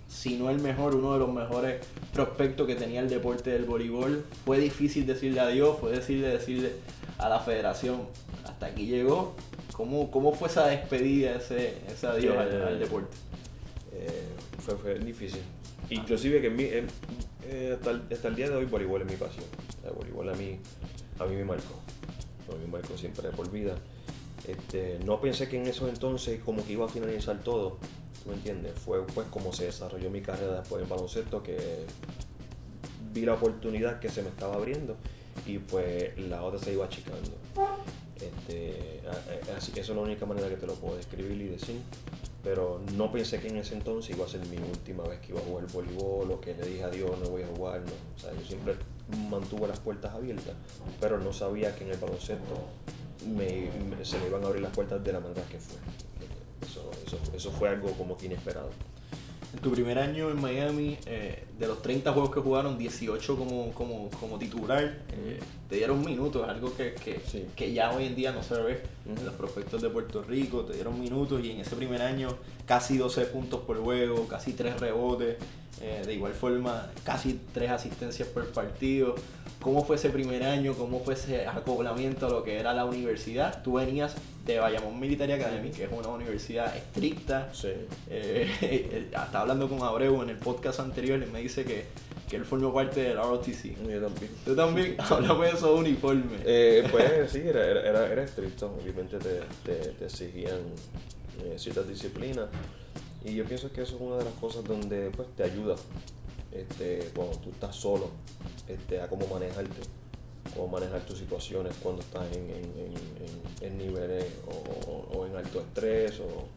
si 0.08 0.36
no 0.36 0.50
el 0.50 0.60
mejor, 0.60 0.94
uno 0.96 1.12
de 1.12 1.20
los 1.20 1.32
mejores 1.32 1.80
prospectos 2.12 2.66
que 2.66 2.74
tenía 2.74 3.00
el 3.00 3.08
deporte 3.08 3.50
del 3.50 3.64
voleibol. 3.64 4.24
Fue 4.44 4.58
difícil 4.58 5.06
decirle 5.06 5.40
adiós, 5.40 5.76
fue 5.78 5.92
decirle 5.92 6.28
decirle 6.28 6.72
a 7.18 7.28
la 7.28 7.38
federación, 7.38 8.00
hasta 8.44 8.66
aquí 8.66 8.86
llegó. 8.86 9.36
¿Cómo, 9.76 10.10
cómo 10.10 10.32
fue 10.32 10.48
esa 10.48 10.66
despedida, 10.68 11.36
ese, 11.36 11.74
ese 11.92 12.06
adiós 12.06 12.38
al, 12.38 12.62
al 12.62 12.78
deporte? 12.78 13.14
Eh, 13.92 14.22
fue, 14.58 14.76
fue 14.76 14.98
difícil. 14.98 15.42
Inclusive 15.90 16.40
que 16.40 16.46
en 16.46 16.56
mi- 16.56 16.64
en- 16.64 16.88
eh, 17.44 17.72
hasta, 17.76 17.90
el, 17.90 18.02
hasta 18.10 18.28
el 18.28 18.36
día 18.36 18.48
de 18.48 18.56
hoy 18.56 18.64
voleibol 18.64 19.02
es 19.02 19.06
mi 19.06 19.16
pasión. 19.16 19.46
Sea, 19.82 19.90
voleibol 19.90 20.28
a 20.30 20.34
mí, 20.34 20.58
a 21.18 21.24
mí 21.26 21.36
me 21.36 21.44
marcó. 21.44 21.74
A 22.48 22.52
mí 22.52 22.60
me 22.64 22.68
marcó 22.72 22.96
siempre 22.96 23.28
de 23.28 23.34
por 23.34 23.50
vida. 23.50 23.76
Este, 24.48 24.98
no 25.04 25.20
pensé 25.20 25.48
que 25.48 25.58
en 25.58 25.66
esos 25.66 25.88
entonces 25.90 26.40
como 26.42 26.64
que 26.64 26.72
iba 26.72 26.86
a 26.86 26.88
finalizar 26.88 27.38
todo. 27.42 27.78
¿tú 28.22 28.30
me 28.30 28.36
entiendes? 28.36 28.72
Fue 28.78 29.06
pues 29.08 29.26
como 29.28 29.52
se 29.52 29.66
desarrolló 29.66 30.08
mi 30.10 30.22
carrera 30.22 30.60
después 30.60 30.82
en 30.82 30.88
baloncesto 30.88 31.42
que 31.42 31.84
vi 33.12 33.26
la 33.26 33.34
oportunidad 33.34 34.00
que 34.00 34.08
se 34.08 34.22
me 34.22 34.30
estaba 34.30 34.56
abriendo 34.56 34.96
y 35.46 35.58
pues 35.58 36.16
la 36.18 36.42
otra 36.42 36.58
se 36.58 36.72
iba 36.72 36.86
achicando. 36.86 37.36
Este, 38.20 39.02
a- 39.06 39.52
a- 39.54 39.58
eso 39.58 39.72
es 39.74 39.88
la 39.88 40.00
única 40.00 40.26
manera 40.26 40.48
que 40.48 40.56
te 40.56 40.66
lo 40.66 40.74
puedo 40.74 40.96
describir 40.96 41.40
y 41.40 41.48
decir. 41.48 41.80
Pero 42.42 42.80
no 42.92 43.10
pensé 43.10 43.40
que 43.40 43.48
en 43.48 43.56
ese 43.56 43.74
entonces 43.74 44.14
iba 44.16 44.24
a 44.24 44.28
ser 44.28 44.40
mi 44.46 44.56
última 44.58 45.04
vez 45.04 45.18
que 45.20 45.32
iba 45.32 45.40
a 45.40 45.44
jugar 45.44 45.66
voleibol 45.72 46.30
o 46.30 46.40
que 46.40 46.54
le 46.54 46.64
dije 46.64 46.84
adiós, 46.84 47.18
no 47.18 47.28
voy 47.28 47.42
a 47.42 47.46
jugar. 47.48 47.80
No. 47.80 47.86
O 48.16 48.18
sea, 48.20 48.32
yo 48.32 48.44
siempre 48.44 48.76
mantuve 49.28 49.66
las 49.68 49.78
puertas 49.80 50.14
abiertas, 50.14 50.54
pero 51.00 51.18
no 51.18 51.32
sabía 51.32 51.74
que 51.74 51.84
en 51.84 51.90
el 51.90 51.96
baloncesto 51.98 52.56
me- 53.26 54.04
se 54.04 54.18
me 54.20 54.26
iban 54.28 54.44
a 54.44 54.46
abrir 54.46 54.62
las 54.62 54.72
puertas 54.72 55.02
de 55.02 55.12
la 55.12 55.20
manera 55.20 55.42
que 55.50 55.58
fue. 55.58 55.76
Eso, 56.62 56.90
eso, 57.04 57.18
eso 57.34 57.50
fue 57.50 57.68
algo 57.68 57.90
como 57.92 58.16
que 58.16 58.26
inesperado. 58.26 58.70
En 59.56 59.62
tu 59.62 59.70
primer 59.72 59.98
año 59.98 60.30
en 60.30 60.38
Miami, 60.38 60.98
eh, 61.06 61.44
de 61.58 61.66
los 61.66 61.80
30 61.80 62.12
juegos 62.12 62.30
que 62.30 62.40
jugaron, 62.40 62.76
18 62.76 63.36
como, 63.38 63.72
como, 63.72 64.10
como 64.10 64.38
titular, 64.38 64.98
eh, 65.12 65.40
te 65.70 65.76
dieron 65.76 66.04
minutos, 66.04 66.46
algo 66.46 66.76
que, 66.76 66.92
que, 66.92 67.22
Sí. 67.26 67.46
que 67.56 67.72
ya 67.72 67.90
hoy 67.92 68.04
en 68.04 68.14
día 68.14 68.32
no 68.32 68.42
se 68.42 68.54
ve 68.54 68.82
Ujú. 69.06 69.18
en 69.18 69.24
los 69.24 69.34
prospectos 69.34 69.80
de 69.80 69.88
Puerto 69.88 70.22
Rico, 70.22 70.60
te 70.66 70.74
dieron 70.74 71.00
minutos 71.00 71.42
y 71.42 71.52
en 71.52 71.60
ese 71.60 71.74
primer 71.74 72.02
año 72.02 72.36
casi 72.66 72.98
12 72.98 73.24
puntos 73.24 73.60
por 73.60 73.78
juego, 73.82 74.28
casi 74.28 74.52
3 74.52 74.78
rebotes. 74.78 75.38
Eh, 75.80 76.02
de 76.06 76.14
igual 76.14 76.32
forma, 76.32 76.90
casi 77.04 77.40
tres 77.52 77.70
asistencias 77.70 78.28
por 78.28 78.46
partido. 78.52 79.14
¿Cómo 79.60 79.84
fue 79.84 79.96
ese 79.96 80.10
primer 80.10 80.42
año? 80.44 80.74
¿Cómo 80.74 81.00
fue 81.00 81.14
ese 81.14 81.46
acoplamiento 81.46 82.26
a 82.26 82.30
lo 82.30 82.42
que 82.42 82.58
era 82.58 82.72
la 82.72 82.84
universidad? 82.84 83.62
Tú 83.62 83.74
venías 83.74 84.14
de 84.44 84.60
Bayamón 84.60 84.98
Military 84.98 85.32
Academy, 85.32 85.70
que 85.70 85.84
es 85.84 85.90
una 85.92 86.08
universidad 86.08 86.74
estricta. 86.76 87.50
Sí. 87.52 87.72
Eh, 88.08 89.08
estaba 89.12 89.40
hablando 89.40 89.68
con 89.68 89.82
Abreu 89.82 90.22
en 90.22 90.30
el 90.30 90.36
podcast 90.36 90.80
anterior 90.80 91.24
me 91.26 91.40
dice 91.40 91.64
que, 91.64 91.84
que 92.28 92.36
él 92.36 92.44
formó 92.44 92.72
parte 92.72 93.02
del 93.02 93.16
ROTC. 93.16 93.76
Yo 93.88 94.00
también. 94.00 94.30
Tú 94.44 94.54
también, 94.54 94.96
háblame 94.98 95.46
de 95.46 95.52
esos 95.52 95.78
uniformes. 95.78 96.40
Eh, 96.44 96.86
pues 96.90 97.30
sí, 97.32 97.42
era, 97.44 97.66
era, 97.66 97.80
era, 97.80 98.12
era 98.12 98.22
estricto. 98.22 98.72
Obviamente 98.80 99.18
te, 99.18 99.40
te, 99.64 99.74
te 99.90 100.04
exigían 100.04 100.60
eh, 101.42 101.54
ciertas 101.58 101.88
disciplinas. 101.88 102.46
Y 103.26 103.34
yo 103.34 103.46
pienso 103.46 103.72
que 103.72 103.82
eso 103.82 103.96
es 103.96 104.00
una 104.02 104.18
de 104.18 104.24
las 104.24 104.34
cosas 104.34 104.66
donde 104.66 105.10
pues, 105.10 105.28
te 105.34 105.42
ayuda 105.42 105.76
este, 106.52 107.10
cuando 107.14 107.38
tú 107.38 107.50
estás 107.50 107.76
solo 107.76 108.10
este, 108.68 109.00
a 109.00 109.08
cómo 109.08 109.26
manejarte, 109.26 109.82
cómo 110.50 110.68
manejar 110.68 111.04
tus 111.06 111.18
situaciones 111.18 111.74
cuando 111.80 112.02
estás 112.02 112.30
en, 112.32 112.50
en, 112.50 112.74
en, 113.60 113.78
niveles 113.78 114.32
o, 114.46 114.52
o- 114.52 115.26
en 115.26 115.36
alto 115.36 115.60
estrés 115.60 116.20
o, 116.20 116.48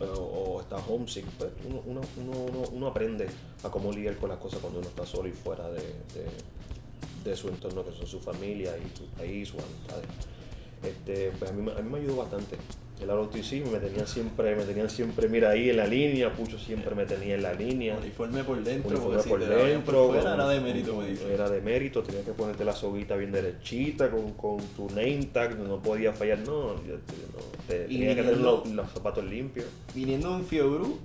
o, 0.00 0.60
estás 0.62 0.84
homesick. 0.88 1.26
Pues, 1.38 1.52
uno, 1.64 1.82
uno, 1.86 2.08
uno, 2.16 2.68
uno- 2.72 2.86
aprende 2.88 3.34
a 3.62 3.70
cómo 3.70 3.92
lidiar 3.92 4.18
con 4.18 4.30
las 4.30 4.38
cosas 4.38 4.60
cuando 4.60 4.80
uno 4.80 4.88
está 4.90 5.06
solo 5.06 5.28
y 5.28 5.32
fuera 5.32 5.70
de, 5.70 5.84
de- 6.14 7.36
su 7.36 7.48
entorno, 7.48 7.84
que 7.84 7.92
son 7.92 8.06
su 8.06 8.20
familia 8.20 8.78
y 8.78 8.90
su 8.96 9.08
país, 9.10 9.48
sus 9.48 9.62
amistades. 9.62 10.06
Este, 10.82 11.32
pues 11.32 11.50
a 11.50 11.54
mí, 11.54 11.70
a 11.70 11.82
mí 11.82 11.90
me 11.90 11.98
ayudó 11.98 12.16
bastante. 12.16 12.58
El 13.00 13.08
ROTC 13.08 13.64
me 13.70 13.78
tenían 13.78 14.06
siempre, 14.08 14.56
me 14.56 14.64
tenían 14.64 14.90
siempre, 14.90 15.28
mira 15.28 15.50
ahí 15.50 15.70
en 15.70 15.76
la 15.76 15.86
línea, 15.86 16.34
Pucho 16.34 16.58
siempre 16.58 16.94
me 16.96 17.06
tenía 17.06 17.36
en 17.36 17.42
la 17.42 17.52
línea. 17.54 17.96
Uniforme 17.96 18.42
por 18.42 18.62
dentro, 18.62 18.90
Uniforme 18.90 19.22
si 19.22 19.28
por 19.28 19.40
dentro, 19.40 20.08
por 20.08 20.14
fuera 20.14 20.22
con- 20.30 20.40
era 20.40 20.48
de 20.48 20.60
mérito, 20.60 20.94
con- 20.94 21.04
me 21.04 21.10
dice. 21.10 21.32
Era 21.32 21.48
de 21.48 21.60
mérito, 21.60 22.02
tenías 22.02 22.24
que 22.24 22.32
ponerte 22.32 22.64
la 22.64 22.74
soguita 22.74 23.14
bien 23.16 23.30
derechita, 23.30 24.10
con, 24.10 24.32
con 24.34 24.58
tu 24.74 24.88
name 24.88 25.30
tag, 25.32 25.56
no 25.58 25.80
podía 25.80 26.12
fallar, 26.12 26.38
no, 26.40 26.84
yo- 26.84 26.96
no, 27.32 27.38
te- 27.66 27.84
tenía 27.86 28.16
que 28.16 28.22
tener 28.22 28.38
los, 28.38 28.66
los 28.66 28.90
zapatos 28.90 29.24
limpios. 29.24 29.68
Viniendo 29.94 30.32
un 30.32 30.44
Fiebru, 30.44 30.98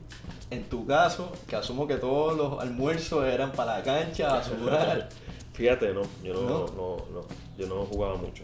en 0.50 0.64
tu 0.70 0.88
caso, 0.88 1.44
que 1.48 1.56
asumo 1.56 1.88
que 1.88 1.98
todos 1.98 2.36
los 2.36 2.60
almuerzos 2.60 3.24
eran 3.26 3.52
para 3.56 3.78
la 3.78 3.84
cancha, 3.84 4.40
a 4.40 4.44
sudar. 4.44 5.10
Fíjate, 5.54 5.94
no, 5.94 6.02
yo 6.24 6.34
no, 6.34 6.42
¿No? 6.42 6.60
no, 6.72 7.06
no, 7.12 7.28
yo 7.56 7.68
no 7.68 7.86
jugaba 7.86 8.16
mucho. 8.18 8.44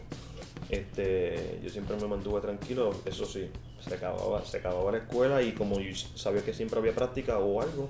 Este, 0.69 1.59
yo 1.63 1.69
siempre 1.69 1.97
me 1.97 2.07
mantuve 2.07 2.41
tranquilo, 2.41 3.01
eso 3.05 3.25
sí, 3.25 3.49
se 3.79 3.95
acababa, 3.95 4.45
se 4.45 4.57
acababa 4.57 4.91
la 4.91 4.99
escuela 4.99 5.41
y 5.41 5.53
como 5.53 5.79
yo 5.79 5.95
sabía 5.95 6.43
que 6.43 6.53
siempre 6.53 6.79
había 6.79 6.93
práctica 6.93 7.39
o 7.39 7.61
algo, 7.61 7.89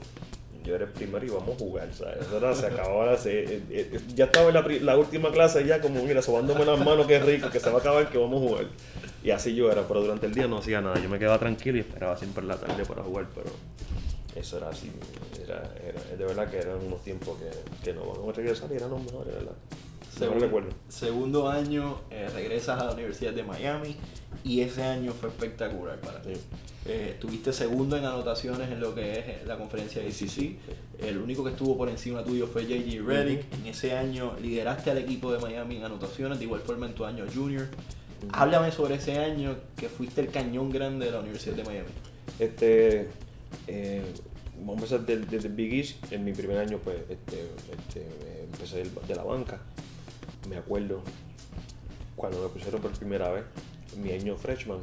yo 0.64 0.76
era 0.76 0.86
el 0.86 0.92
primero 0.92 1.26
y 1.26 1.30
vamos 1.30 1.56
a 1.56 1.58
jugar, 1.60 1.94
¿sabes? 1.94 2.32
Era- 2.32 2.56
se 2.56 2.68
acababa, 2.68 3.18
se- 3.18 3.56
eh, 3.58 3.64
eh, 3.70 4.00
ya 4.16 4.26
estaba 4.26 4.48
en 4.50 4.86
la, 4.86 4.98
última 4.98 5.32
clase 5.32 5.66
ya 5.66 5.82
como, 5.82 6.02
mira, 6.04 6.22
sobándome 6.22 6.66
las 6.66 6.80
manos, 6.80 7.06
qué 7.06 7.20
rico, 7.20 7.50
que 7.52 7.60
se 7.60 7.70
va 7.70 7.78
a 7.78 7.80
acabar, 7.80 8.10
que 8.10 8.18
vamos 8.18 8.42
a 8.42 8.46
jugar. 8.48 8.68
Y 9.22 9.32
así 9.32 9.54
yo 9.56 9.70
era, 9.72 9.86
pero 9.88 10.02
durante 10.02 10.26
el 10.28 10.34
día 10.34 10.48
no 10.48 10.58
hacía 10.60 10.80
nada, 10.82 11.00
yo 11.00 11.10
me 11.10 11.20
quedaba 11.20 11.38
tranquilo 11.40 11.78
y 11.78 11.82
esperaba 11.82 12.16
siempre 12.16 12.46
la 12.46 12.58
tarde 12.58 12.86
para 12.86 13.04
jugar, 13.04 13.28
pero 13.36 13.60
eso 14.36 14.58
era 14.58 14.70
así, 14.70 14.92
era, 15.44 15.74
era- 15.84 16.04
de 16.16 16.26
verdad 16.26 16.50
que 16.50 16.58
eran 16.58 16.78
unos 16.78 17.04
tiempos 17.04 17.38
que, 17.40 17.50
que 17.82 17.94
no 17.94 18.06
van 18.06 18.30
a 18.30 18.34
regresar 18.34 18.72
y 18.72 18.76
eran 18.76 18.90
los 18.92 19.02
mejores, 19.04 19.34
¿verdad? 19.34 19.56
No 20.20 20.26
Segun- 20.26 20.40
recuerdo. 20.40 20.70
segundo 20.90 21.50
año, 21.50 22.00
eh, 22.10 22.28
regresas 22.34 22.82
a 22.82 22.86
la 22.86 22.92
Universidad 22.94 23.32
de 23.34 23.44
Miami 23.44 23.96
y 24.44 24.62
ese 24.62 24.84
año 24.84 25.14
fue 25.14 25.30
espectacular 25.30 26.00
para 26.02 26.22
ti. 26.22 26.34
Sí. 26.36 26.42
Eh, 26.86 27.12
estuviste 27.14 27.54
segundo 27.54 27.98
en 27.98 28.06
anotaciones 28.06 28.72
en 28.72 28.80
lo 28.80 28.96
que 28.96 29.12
es 29.12 29.18
eh, 29.20 29.42
la 29.46 29.58
conferencia 29.58 30.02
de 30.02 30.08
ACC. 30.08 30.58
El 31.06 31.18
único 31.20 31.44
que 31.44 31.52
estuvo 31.52 31.78
por 31.78 31.90
encima 31.90 32.24
tuyo 32.24 32.48
fue 32.48 32.66
JJ 32.66 33.02
Redick. 33.06 33.54
En 33.54 33.68
ese 33.68 33.94
año 33.96 34.36
lideraste 34.42 34.90
al 34.92 34.98
equipo 34.98 35.32
de 35.32 35.40
Miami 35.40 35.78
en 35.78 35.84
anotaciones, 35.84 36.40
de 36.40 36.46
igual 36.46 36.62
forma 36.62 36.88
en 36.88 36.94
tu 36.94 37.06
año 37.06 37.26
junior. 37.34 37.68
Háblame 38.32 38.72
sobre 38.72 38.96
ese 38.96 39.18
año 39.20 39.56
que 39.78 39.88
fuiste 39.90 40.22
el 40.22 40.30
cañón 40.30 40.70
grande 40.72 41.06
de 41.06 41.12
la 41.12 41.20
Universidad 41.20 41.56
de 41.56 41.64
Miami. 41.64 41.90
Este, 42.40 43.08
eh, 43.68 44.02
vamos 44.60 44.92
a 44.92 44.96
empezar 44.96 45.06
desde 45.06 45.26
desde 45.26 45.50
Big 45.50 45.74
East. 45.74 46.12
En 46.12 46.24
mi 46.26 46.34
primer 46.34 46.58
año, 46.58 46.80
pues, 46.84 46.98
este, 47.10 47.42
este, 47.72 48.06
empecé 48.52 48.84
de 49.08 49.16
la 49.16 49.24
banca. 49.24 49.62
Me 50.48 50.58
acuerdo 50.58 51.02
cuando 52.16 52.42
me 52.42 52.50
pusieron 52.50 52.82
por 52.82 52.92
primera 52.92 53.30
vez, 53.32 53.46
mi 53.98 54.12
año 54.12 54.36
freshman, 54.38 54.80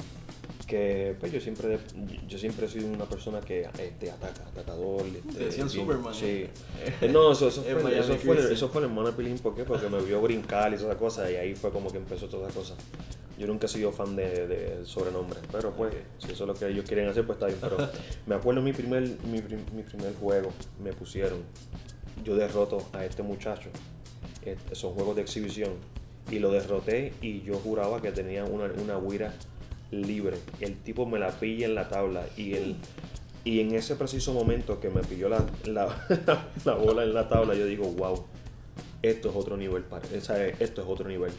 que 0.67 1.15
pues 1.21 1.33
yo 1.33 1.41
siempre, 1.41 1.79
yo 2.27 2.39
siempre 2.39 2.67
he 2.67 2.69
sido 2.69 2.89
una 2.89 3.05
persona 3.05 3.41
que 3.41 3.69
este, 3.79 4.11
ataca, 4.11 4.43
atacador. 4.49 5.07
Este, 5.07 5.21
Te 5.39 5.45
decían 5.45 5.69
bien- 5.69 5.81
Superman, 5.87 6.13
¿no? 6.13 6.15
Sí. 6.15 6.49
Eh, 7.03 7.09
No, 7.09 7.33
eso, 7.33 7.49
eso 7.49 7.63
fue, 7.63 7.99
eso, 7.99 8.17
fue, 8.17 8.53
eso 8.53 8.69
fue 8.69 8.83
el 8.83 8.89
Monapilín, 8.89 9.39
¿por 9.39 9.55
qué? 9.55 9.65
Porque 9.65 9.89
me 9.89 10.01
vio 10.03 10.21
brincar 10.23 10.73
y 10.73 10.77
esas 10.77 10.97
cosas, 10.97 11.31
y 11.31 11.37
ahí 11.37 11.55
fue 11.55 11.71
como 11.71 11.91
que 11.93 11.99
empezó 11.99 12.27
todas 12.29 12.51
esas 12.53 12.57
cosas. 12.69 12.79
Yo 13.39 13.47
nunca 13.47 13.67
he 13.67 13.69
sido 13.69 13.93
fan 13.93 14.17
de, 14.17 14.47
de 14.47 14.87
sobrenombre, 14.87 15.41
pero 15.53 15.71
pues, 15.73 15.93
si 16.19 16.33
eso 16.33 16.45
es 16.45 16.49
lo 16.49 16.55
que 16.55 16.67
ellos 16.69 16.87
quieren 16.87 17.07
hacer, 17.09 17.27
pues 17.27 17.37
está 17.37 17.47
bien. 17.49 17.59
Pero 17.61 17.77
me 18.25 18.35
acuerdo 18.35 18.63
mi 18.63 18.73
primer, 18.73 19.03
mi, 19.03 19.43
mi 19.75 19.83
primer 19.83 20.15
juego, 20.17 20.51
me 20.83 20.95
pusieron, 20.95 21.41
yo 22.25 22.35
derroto 22.35 22.89
a 22.95 23.05
este 23.05 23.23
muchacho, 23.23 23.69
este, 24.47 24.75
son 24.75 24.93
juegos 24.95 25.17
de 25.17 25.23
exhibición, 25.23 25.73
y 26.31 26.39
lo 26.39 26.51
derroté 26.51 27.13
y 27.21 27.43
yo 27.43 27.59
juraba 27.59 28.01
que 28.03 28.11
tenía 28.13 28.45
una, 28.45 28.65
una 28.83 28.99
guira 28.99 29.33
libre. 29.91 30.39
El 30.61 30.77
tipo 30.83 31.07
me 31.07 31.19
la 31.19 31.31
pilla 31.31 31.67
en 31.67 31.75
la 31.75 31.89
tabla 31.89 32.25
y 32.37 32.77
y 33.45 33.61
en 33.61 33.75
ese 33.77 33.95
preciso 33.95 34.33
momento 34.35 34.81
que 34.81 34.91
me 34.91 35.03
pilló 35.05 35.29
la, 35.29 35.45
la, 35.65 36.05
la 36.65 36.75
bola 36.75 37.05
en 37.05 37.15
la 37.15 37.29
tabla, 37.29 37.55
yo 37.55 37.65
digo, 37.67 37.87
wow, 37.93 38.25
esto 39.03 39.31
es 39.31 39.37
otro 39.37 39.57
nivel, 39.57 39.85
esto 40.61 40.83
es 40.83 40.89
otro 40.89 41.09
nivel. 41.09 41.31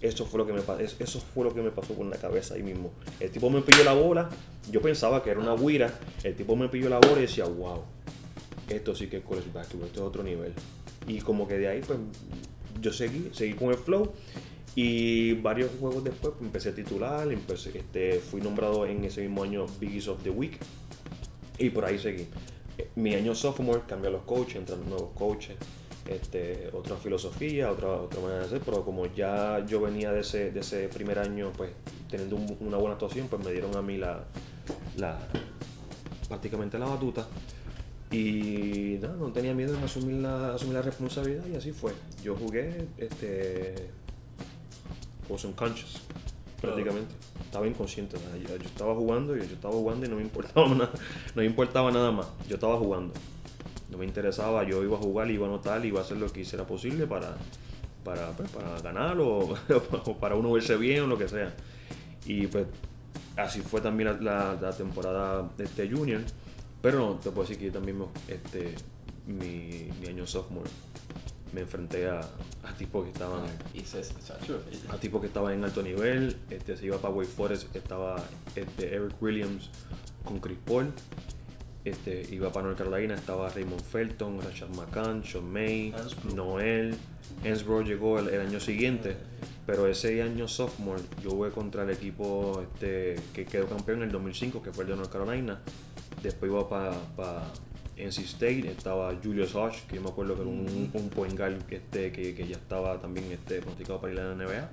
Eso 0.00 0.24
fue 0.24 0.38
lo 0.38 0.46
que 0.46 0.52
me 0.52 0.62
pa- 0.62 0.80
es- 0.80 0.96
eso 1.00 1.18
fue 1.20 1.44
lo 1.44 1.52
que 1.52 1.60
me 1.60 1.72
pasó 1.72 1.92
por 1.94 2.06
la 2.06 2.16
cabeza 2.16 2.54
ahí 2.54 2.62
mismo. 2.62 2.92
El 3.18 3.30
tipo 3.32 3.50
me 3.50 3.62
pilló 3.62 3.82
la 3.84 3.94
bola, 3.94 4.30
yo 4.70 4.80
pensaba 4.80 5.22
que 5.24 5.30
era 5.30 5.40
una 5.40 5.56
guira, 5.56 5.92
el 6.22 6.36
tipo 6.36 6.54
me 6.54 6.68
pilló 6.68 6.88
la 6.88 6.98
bola 7.00 7.18
y 7.18 7.22
decía, 7.22 7.46
wow, 7.46 7.82
esto 8.68 8.94
sí 8.94 9.08
que 9.08 9.16
es 9.18 9.24
college 9.24 9.50
basketball, 9.52 9.86
esto 9.88 10.00
es 10.02 10.06
otro 10.06 10.22
nivel. 10.22 10.54
Y 11.10 11.18
como 11.20 11.48
que 11.48 11.58
de 11.58 11.66
ahí 11.68 11.80
pues 11.86 11.98
yo 12.80 12.92
seguí, 12.92 13.30
seguí 13.32 13.54
con 13.54 13.70
el 13.70 13.76
flow 13.76 14.12
y 14.76 15.32
varios 15.34 15.70
juegos 15.80 16.04
después 16.04 16.34
pues, 16.38 16.46
empecé 16.46 16.68
a 16.68 16.74
titular, 16.74 17.26
este, 17.74 18.20
fui 18.20 18.40
nombrado 18.40 18.86
en 18.86 19.04
ese 19.04 19.22
mismo 19.22 19.42
año 19.42 19.66
Biggest 19.80 20.06
of 20.08 20.22
the 20.22 20.30
Week 20.30 20.56
y 21.58 21.70
por 21.70 21.84
ahí 21.84 21.98
seguí. 21.98 22.26
Eh, 22.78 22.88
Mi 22.94 23.14
año 23.14 23.34
sophomore 23.34 23.82
cambié 23.88 24.10
los 24.10 24.22
coaches, 24.22 24.56
entran 24.56 24.88
nuevos 24.88 25.10
coaches, 25.14 25.56
este, 26.08 26.70
otra 26.72 26.96
filosofía, 26.96 27.72
otra, 27.72 27.88
otra 27.88 28.20
manera 28.20 28.40
de 28.42 28.46
hacer, 28.46 28.60
pero 28.64 28.84
como 28.84 29.06
ya 29.06 29.64
yo 29.66 29.80
venía 29.80 30.12
de 30.12 30.20
ese, 30.20 30.52
de 30.52 30.60
ese 30.60 30.88
primer 30.88 31.18
año, 31.18 31.50
pues 31.56 31.70
teniendo 32.08 32.36
un- 32.36 32.56
una 32.60 32.76
buena 32.76 32.92
actuación, 32.94 33.26
pues 33.28 33.44
me 33.44 33.50
dieron 33.52 33.74
a 33.76 33.82
mí 33.82 33.96
la, 33.96 34.24
la 34.96 35.18
prácticamente 36.28 36.78
la 36.78 36.86
batuta. 36.86 37.26
Y 38.10 38.98
nada, 39.00 39.14
no 39.16 39.32
tenía 39.32 39.54
miedo 39.54 39.74
en 39.76 39.84
asumir 39.84 40.16
la, 40.16 40.54
asumir 40.54 40.74
la 40.74 40.82
responsabilidad 40.82 41.44
y 41.46 41.54
así 41.56 41.72
fue. 41.72 41.92
Yo 42.22 42.34
jugué, 42.34 42.88
este, 42.98 43.90
was 45.28 45.44
unconscious, 45.44 46.02
prácticamente. 46.60 47.14
Estaba 47.44 47.66
inconsciente. 47.66 48.16
o 48.16 48.20
sea, 48.20 48.36
Yo, 48.36 48.56
yo 48.56 48.68
estaba 48.68 48.94
jugando 48.94 49.36
y 49.36 49.40
yo 49.40 49.54
estaba 49.54 49.74
jugando 49.74 50.06
y 50.06 50.08
no 50.08 50.16
me 50.16 50.22
importaba 50.22 50.68
nada, 50.74 50.90
no 51.34 51.42
me 51.42 51.46
importaba 51.46 51.90
nada 51.92 52.10
más. 52.10 52.26
Yo 52.48 52.54
estaba 52.56 52.76
jugando. 52.78 53.14
No 53.90 53.98
me 53.98 54.04
interesaba, 54.06 54.62
yo 54.64 54.82
iba 54.84 54.96
a 54.96 55.00
jugar, 55.00 55.30
iba 55.30 55.46
a 55.46 55.48
anotar, 55.48 55.84
iba 55.84 56.00
a 56.00 56.02
hacer 56.02 56.16
lo 56.16 56.32
que 56.32 56.40
hiciera 56.40 56.64
posible 56.64 57.06
para, 57.06 57.36
para, 58.04 58.30
pues, 58.32 58.48
para 58.50 58.80
ganar 58.80 59.18
o, 59.20 59.54
o 60.04 60.16
para 60.20 60.34
uno 60.36 60.52
verse 60.52 60.76
bien 60.76 61.02
o 61.04 61.06
lo 61.06 61.18
que 61.18 61.28
sea. 61.28 61.52
Y 62.24 62.46
pues 62.48 62.66
así 63.36 63.60
fue 63.62 63.80
también 63.80 64.24
la, 64.24 64.54
la- 64.54 64.60
la 64.60 64.72
temporada 64.76 65.48
de 65.56 65.64
este 65.64 65.88
junior. 65.90 66.20
Pero 66.82 66.98
no, 66.98 67.14
te 67.16 67.30
puedo 67.30 67.42
decir 67.42 67.58
que 67.58 67.66
yo 67.66 67.72
también 67.72 67.98
me- 67.98 68.06
este, 68.28 68.74
mi, 69.26 69.88
mi 70.00 70.06
año 70.08 70.26
sophomore 70.26 70.70
me 71.52 71.62
enfrenté 71.62 72.08
a, 72.08 72.20
a 72.20 72.72
tipos 72.78 73.04
que 73.04 73.10
estaban 73.10 73.42
Sacho, 74.22 74.62
a 74.88 74.96
tipos 74.98 75.20
que 75.20 75.26
estaban 75.26 75.52
en 75.54 75.64
alto 75.64 75.82
nivel. 75.82 76.36
Este, 76.48 76.76
se 76.76 76.86
iba 76.86 76.98
para 76.98 77.12
Wake 77.12 77.28
Forest, 77.28 77.74
estaba 77.76 78.22
este, 78.54 78.94
Eric 78.94 79.20
Williams 79.20 79.68
con 80.24 80.38
Chris 80.40 80.58
Paul. 80.64 80.92
Este, 81.84 82.26
iba 82.30 82.52
para 82.52 82.66
North 82.66 82.78
Carolina, 82.78 83.14
estaba 83.14 83.48
Raymond 83.48 83.82
Felton, 83.82 84.40
Rashad 84.42 84.68
McCann, 84.68 85.24
Sean 85.24 85.50
May, 85.50 85.92
Hansbrough. 85.92 86.34
Noel. 86.34 86.96
Hansbrough 87.44 87.84
llegó 87.86 88.18
el, 88.18 88.28
el 88.28 88.40
año 88.42 88.60
siguiente, 88.60 89.16
pero 89.66 89.86
ese 89.86 90.22
año 90.22 90.46
sophomore 90.46 91.02
yo 91.22 91.30
jugué 91.30 91.50
contra 91.50 91.82
el 91.84 91.90
equipo 91.90 92.62
este, 92.62 93.16
que 93.32 93.44
quedó 93.46 93.66
campeón 93.66 93.98
en 93.98 94.04
el 94.04 94.12
2005, 94.12 94.62
que 94.62 94.72
fue 94.72 94.84
el 94.84 94.90
de 94.90 94.96
North 94.96 95.10
Carolina. 95.10 95.58
Después 96.22 96.50
iba 96.50 96.68
para 96.68 96.92
NC 97.96 98.18
State, 98.20 98.70
estaba 98.70 99.14
Julius 99.22 99.54
Hodge, 99.54 99.86
que 99.88 99.96
yo 99.96 100.02
me 100.02 100.08
acuerdo 100.10 100.34
que 100.34 100.42
era 100.42 100.50
un, 100.50 100.90
un 100.92 101.08
point 101.10 101.36
guard 101.36 101.62
que, 101.66 101.76
este, 101.76 102.12
que, 102.12 102.34
que 102.34 102.46
ya 102.46 102.56
estaba 102.56 103.00
también 103.00 103.30
este, 103.30 103.60
pronosticado 103.60 104.00
para 104.00 104.12
ir 104.12 104.20
a 104.20 104.34
la 104.34 104.34
NBA. 104.34 104.68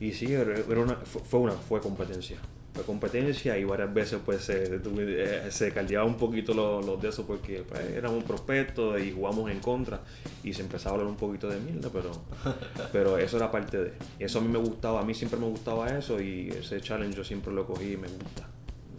Y 0.00 0.12
sí, 0.12 0.32
era 0.32 0.80
una, 0.80 0.96
fue 0.96 1.40
una 1.40 1.52
fue 1.52 1.80
competencia. 1.80 2.38
fue 2.74 2.84
competencia 2.84 3.56
y 3.56 3.64
varias 3.64 3.92
veces 3.94 4.18
pues 4.24 4.42
se, 4.42 4.80
eh, 4.98 5.50
se 5.50 5.72
caldeaba 5.72 6.04
un 6.04 6.16
poquito 6.16 6.54
los, 6.54 6.84
los 6.84 7.00
de 7.00 7.10
eso 7.10 7.26
porque 7.26 7.62
pues, 7.68 7.82
éramos 7.90 8.24
prospectos 8.24 9.00
y 9.00 9.12
jugamos 9.12 9.50
en 9.50 9.60
contra 9.60 10.00
y 10.42 10.52
se 10.54 10.62
empezaba 10.62 10.96
a 10.96 10.98
hablar 10.98 11.10
un 11.10 11.16
poquito 11.16 11.48
de 11.48 11.60
mierda, 11.60 11.90
pero, 11.92 12.10
pero 12.92 13.18
eso 13.18 13.36
era 13.36 13.50
parte 13.50 13.78
de. 13.78 13.92
Eso 14.18 14.40
a 14.40 14.42
mí 14.42 14.48
me 14.48 14.58
gustaba, 14.58 15.00
a 15.00 15.04
mí 15.04 15.14
siempre 15.14 15.38
me 15.38 15.46
gustaba 15.46 15.88
eso 15.96 16.20
y 16.20 16.48
ese 16.50 16.80
challenge 16.80 17.16
yo 17.16 17.24
siempre 17.24 17.52
lo 17.52 17.66
cogí 17.66 17.92
y 17.92 17.96
me 17.96 18.08
gusta. 18.08 18.48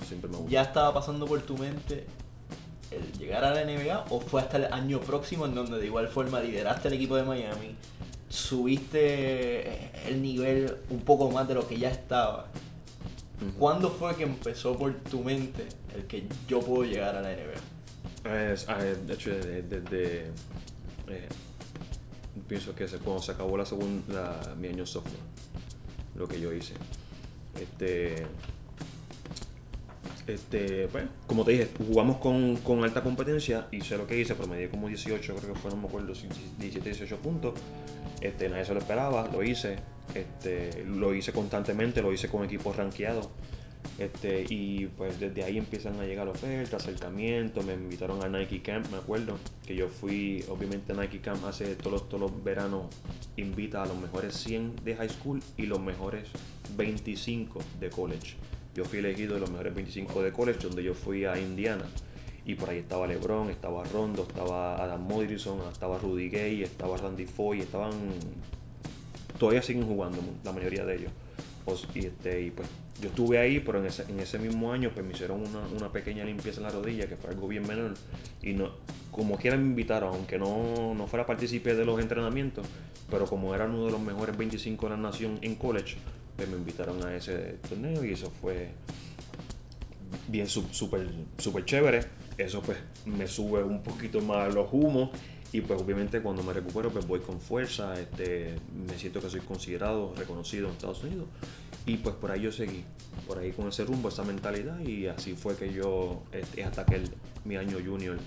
Siempre 0.07 0.29
me 0.29 0.37
gusta. 0.37 0.51
¿Ya 0.51 0.61
estaba 0.63 0.93
pasando 0.93 1.25
por 1.25 1.41
tu 1.41 1.57
mente 1.57 2.05
el 2.91 3.11
llegar 3.17 3.43
a 3.43 3.53
la 3.53 3.61
NBA 3.63 4.05
o 4.09 4.19
fue 4.19 4.41
hasta 4.41 4.57
el 4.57 4.65
año 4.73 4.99
próximo 4.99 5.45
en 5.45 5.55
donde 5.55 5.79
de 5.79 5.85
igual 5.87 6.07
forma 6.07 6.39
lideraste 6.39 6.89
el 6.89 6.95
equipo 6.95 7.15
de 7.15 7.23
Miami, 7.23 7.75
subiste 8.29 9.89
el 10.07 10.21
nivel 10.21 10.77
un 10.89 11.01
poco 11.01 11.29
más 11.31 11.47
de 11.47 11.53
lo 11.55 11.67
que 11.67 11.77
ya 11.77 11.89
estaba? 11.89 12.47
¿Cuándo 13.59 13.89
fue 13.89 14.15
que 14.15 14.23
empezó 14.23 14.77
por 14.77 14.93
tu 14.95 15.21
mente 15.21 15.67
el 15.95 16.05
que 16.05 16.23
yo 16.47 16.61
puedo 16.61 16.83
llegar 16.83 17.15
a 17.15 17.21
la 17.21 17.31
NBA? 17.31 18.51
Es- 18.53 18.65
ah, 18.69 18.81
de 18.81 19.13
hecho, 19.13 19.31
desde, 19.31 20.27
eh, 21.09 21.27
pienso 22.47 22.73
que 22.73 22.85
cuando 22.85 23.21
se 23.21 23.31
acabó 23.31 23.57
la 23.57 23.65
segunda, 23.65 24.39
mi 24.57 24.69
año 24.69 24.85
sophomore, 24.85 25.19
lo 26.15 26.27
que 26.27 26.39
yo 26.39 26.53
hice. 26.53 26.75
Este, 27.59 28.25
este, 30.27 30.88
pues, 30.88 31.05
como 31.27 31.43
te 31.43 31.51
dije, 31.51 31.69
jugamos 31.77 32.17
con, 32.17 32.83
alta 32.83 33.03
competencia 33.03 33.67
sé 33.81 33.97
lo 33.97 34.07
que 34.07 34.19
hice, 34.19 34.36
promedié 34.36 34.69
como 34.69 34.88
18, 34.88 35.36
creo 35.36 35.53
que 35.53 35.59
fue, 35.59 35.71
no 35.71 35.77
me 35.77 35.88
acuerdo, 35.88 36.15
si 36.15 36.27
17, 36.27 36.89
18 36.89 37.17
puntos. 37.17 37.53
Este, 38.21 38.47
nadie 38.47 38.65
se 38.65 38.73
lo 38.73 38.79
esperaba, 38.79 39.29
lo 39.31 39.43
hice, 39.43 39.77
este, 40.15 40.86
lo 40.86 41.13
hice 41.13 41.33
constantemente, 41.33 42.01
lo 42.01 42.13
hice 42.13 42.29
con 42.29 42.45
equipos 42.45 42.75
rankeados. 42.75 43.29
Este, 43.99 44.45
y 44.49 44.88
pues 44.97 45.19
desde 45.19 45.43
ahí 45.43 45.57
empiezan 45.57 45.99
a 45.99 46.05
llegar 46.05 46.27
ofertas, 46.27 46.83
acercamientos, 46.83 47.65
me 47.65 47.73
invitaron 47.73 48.23
a 48.23 48.29
Nike 48.29 48.62
Camp, 48.62 48.89
me 48.89 48.97
acuerdo, 48.97 49.38
que 49.67 49.75
yo 49.75 49.89
fui, 49.89 50.43
obviamente 50.47 50.93
Nike 50.93 51.19
Camp 51.19 51.43
hace 51.45 51.75
todos 51.75 51.91
los, 51.91 52.09
todos 52.09 52.31
los 52.31 52.43
veranos, 52.43 52.86
invita 53.36 53.83
a 53.83 53.86
los 53.86 53.97
mejores 53.97 54.36
100 54.36 54.77
de 54.86 54.95
high 54.95 55.09
school 55.09 55.43
y 55.57 55.63
los 55.63 55.81
mejores 55.81 56.29
25 56.77 57.59
de 57.81 57.89
college. 57.89 58.36
Yo 58.73 58.86
fui 58.86 58.99
elegido 58.99 59.36
de 59.36 59.39
los 59.41 59.49
mejores 59.49 59.73
25 59.75 60.21
de 60.23 60.31
college, 60.33 60.59
donde 60.62 60.83
yo 60.83 60.93
fui 60.93 61.25
a 61.25 61.38
Indiana. 61.39 61.91
Y 62.45 62.55
por 62.55 62.69
ahí 62.69 62.79
estaba 62.79 63.07
LeBron, 63.07 63.49
estaba 63.49 63.83
Rondo, 63.86 64.23
estaba 64.23 64.83
Adam 64.83 65.01
Morrison, 65.01 65.62
estaba 65.71 65.97
Rudy 65.99 66.29
Gay, 66.29 66.63
estaba 66.63 66.97
Randy 66.97 67.25
Foy, 67.25 67.62
estaban 67.62 67.91
todavía 69.38 69.62
siguen 69.62 69.86
jugando 69.86 70.21
la 70.43 70.51
mayoría 70.51 70.86
de 70.86 70.95
ellos. 70.95 71.12
Os- 71.65 71.89
y, 71.93 72.05
este, 72.05 72.41
y 72.41 72.51
pues 72.51 72.67
yo 72.99 73.09
estuve 73.09 73.39
ahí, 73.39 73.59
pero 73.59 73.79
en 73.79 73.86
ese, 73.86 74.03
en 74.09 74.19
ese 74.19 74.39
mismo 74.39 74.71
año 74.71 74.91
pues 74.93 75.05
me 75.05 75.13
hicieron 75.13 75.41
una, 75.41 75.67
una 75.67 75.91
pequeña 75.91 76.25
limpieza 76.25 76.59
en 76.59 76.63
la 76.63 76.71
rodilla, 76.71 77.07
que 77.07 77.17
fue 77.17 77.29
algo 77.31 77.47
bien 77.47 77.65
menor. 77.65 77.97
Y 78.41 78.53
no, 78.53 78.71
como 79.12 79.38
quiera 79.38 79.57
me 79.57 79.63
invitaron, 79.63 80.09
aunque 80.13 80.38
no, 80.38 80.93
no 80.95 81.07
fuera 81.07 81.25
partícipe 81.25 81.75
de 81.75 81.86
los 81.86 81.99
entrenamientos, 81.99 82.65
pero 83.09 83.27
como 83.27 83.53
era 83.55 83.65
uno 83.65 83.86
de 83.86 83.91
los 83.91 84.01
mejores 84.01 84.38
25 84.38 84.88
de 84.88 84.91
la 84.95 84.97
nación 85.01 85.39
en 85.41 85.55
college, 85.55 85.97
pues 86.38 86.50
me 86.50 86.58
invitaron 86.58 87.02
a 87.04 87.15
ese 87.15 87.60
torneo 87.69 88.04
y 88.04 88.12
eso 88.13 88.30
fue 88.41 88.69
bien 90.28 90.48
súper 90.48 91.08
súper 91.38 91.65
chévere. 91.65 92.06
Eso 92.38 92.62
pues 92.62 92.78
me 93.06 93.28
sube 93.28 93.63
un 93.63 93.84
poquito 93.84 94.19
más 94.22 94.52
los 94.54 94.67
humos 94.72 95.12
y 95.52 95.62
pues 95.62 95.80
obviamente 95.80 96.22
cuando 96.22 96.41
me 96.43 96.52
recupero 96.54 96.89
pues 96.91 97.06
voy 97.08 97.19
con 97.19 97.39
fuerza, 97.39 98.00
este, 98.00 98.58
me 98.88 98.98
siento 98.98 99.22
que 99.22 99.30
soy 99.30 99.41
considerado, 99.41 100.13
reconocido 100.17 100.67
en 100.67 100.74
Estados 100.74 101.04
Unidos 101.04 101.28
y 101.86 101.98
pues 101.98 102.15
por 102.15 102.32
ahí 102.32 102.41
yo 102.41 102.52
seguí, 102.52 102.84
por 103.28 103.38
ahí 103.38 103.52
con 103.52 103.67
ese 103.67 103.86
rumbo, 103.86 104.10
esa 104.10 104.24
mentalidad 104.24 104.80
y 104.80 105.06
así 105.06 105.34
fue 105.34 105.56
que 105.56 105.72
yo 105.72 106.24
este, 106.32 106.63
hasta 106.63 106.86
que 106.86 106.96
el- 106.96 107.13
mi 107.46 107.56
año 107.58 107.78
junior 107.86 108.17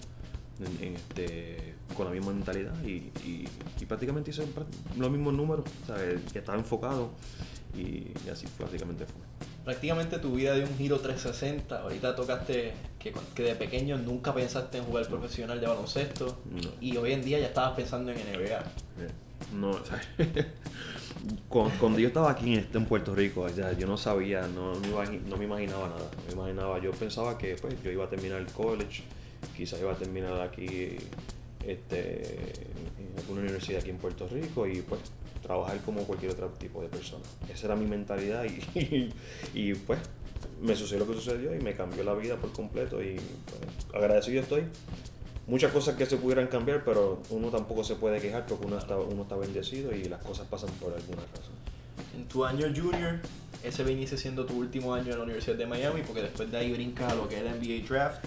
este, 0.80 1.74
con 1.96 2.06
la 2.06 2.12
misma 2.12 2.32
mentalidad 2.32 2.74
y, 2.84 3.10
y- 3.24 3.48
prácticamente 3.86 4.30
hice 4.30 4.42
los 4.98 5.10
mismos 5.10 5.34
números, 5.34 5.64
¿sabes? 5.86 6.20
estaba 6.34 6.58
enfocado 6.58 7.10
y, 7.76 8.12
y 8.26 8.30
así 8.30 8.46
prácticamente 8.58 9.04
fue. 9.04 9.20
Prácticamente 9.64 10.18
tu 10.18 10.34
vida 10.34 10.54
dio 10.54 10.64
un 10.64 10.76
giro 10.78 11.00
360. 11.00 11.80
Ahorita 11.82 12.14
tocaste 12.14 12.72
que, 13.00 13.12
que 13.34 13.42
de 13.42 13.54
pequeño 13.56 13.98
nunca 13.98 14.32
pensaste 14.32 14.78
en 14.78 14.84
jugar 14.84 15.08
profesional 15.08 15.60
de 15.60 15.66
baloncesto 15.66 16.38
No. 16.52 16.70
y 16.80 16.96
hoy 16.96 17.12
en 17.12 17.24
día 17.24 17.40
ya 17.40 17.46
estabas 17.46 17.72
pensando 17.74 18.12
en 18.12 18.18
NBA. 18.18 18.58
Eh, 18.60 19.10
No, 19.52 19.70
o 19.72 19.84
sea, 19.84 20.00
cuando, 21.48 21.98
yo 21.98 22.08
estaba 22.08 22.30
aquí 22.30 22.52
en, 22.52 22.60
este- 22.60 22.80
Puerto 22.80 23.14
Rico, 23.14 23.48
yo 23.48 23.86
no 23.86 23.96
sabía, 23.96 24.46
no, 24.46 24.74
no, 24.74 24.80
me 24.80 24.88
imagi- 24.88 25.20
no 25.22 25.36
me 25.36 25.44
imaginaba 25.44 25.88
nada. 25.88 26.10
No 26.16 26.26
me 26.28 26.32
imaginaba, 26.32 26.78
yo 26.80 26.92
pensaba 26.92 27.36
que 27.38 27.56
pues, 27.56 27.74
yo 27.82 27.90
iba 27.90 28.04
a 28.04 28.08
terminar 28.08 28.40
el 28.40 28.46
college, 28.48 29.02
quizás 29.56 29.80
iba 29.80 29.92
a 29.92 29.96
terminar 29.96 30.40
aquí 30.40 30.98
este, 31.66 32.22
en 32.98 33.18
alguna 33.18 33.42
universidad 33.42 33.80
aquí 33.80 33.90
en 33.90 33.98
Puerto 33.98 34.28
Rico 34.28 34.66
y 34.66 34.82
pues 34.82 35.00
trabajar 35.42 35.80
como 35.82 36.02
cualquier 36.04 36.32
otro 36.32 36.48
tipo 36.50 36.82
de 36.82 36.88
persona. 36.88 37.24
Esa 37.52 37.66
era 37.66 37.76
mi 37.76 37.86
mentalidad 37.86 38.44
y, 38.44 39.12
y, 39.54 39.74
pues 39.74 40.00
me 40.60 40.74
sucedió 40.74 41.04
lo 41.04 41.12
que 41.12 41.18
sucedió 41.18 41.54
y 41.54 41.60
me 41.60 41.74
cambió 41.74 42.02
la 42.02 42.14
vida 42.14 42.36
por 42.36 42.52
completo 42.52 43.02
y 43.02 43.16
pues, 43.16 43.94
agradecido 43.94 44.42
estoy 44.42 44.64
muchas 45.46 45.72
cosas 45.72 45.96
que 45.96 46.06
se 46.06 46.16
pudieran 46.16 46.48
cambiar, 46.48 46.84
pero 46.84 47.22
uno 47.30 47.48
tampoco 47.48 47.84
se 47.84 47.94
puede 47.94 48.20
quejar 48.20 48.46
porque 48.46 48.66
uno 48.66 48.78
está, 48.78 48.98
uno 48.98 49.22
está 49.22 49.36
bendecido 49.36 49.94
y 49.94 50.04
las 50.04 50.22
cosas 50.22 50.46
pasan 50.48 50.70
por 50.80 50.92
alguna 50.92 51.22
razón. 51.22 51.54
En 52.16 52.26
tu 52.26 52.44
año 52.44 52.66
junior, 52.74 53.20
ese 53.64 53.82
viniese 53.84 54.16
siendo 54.16 54.44
tu 54.46 54.54
último 54.58 54.94
año 54.94 55.12
en 55.12 55.18
la 55.18 55.24
Universidad 55.24 55.56
de 55.56 55.66
Miami 55.66 56.02
porque 56.06 56.22
después 56.22 56.50
de 56.50 56.56
ahí 56.58 56.72
brincas 56.72 57.12
a 57.12 57.14
lo 57.16 57.28
que 57.28 57.36
es 57.36 57.42
el 57.42 57.48
NBA 57.48 57.86
Draft. 57.88 58.24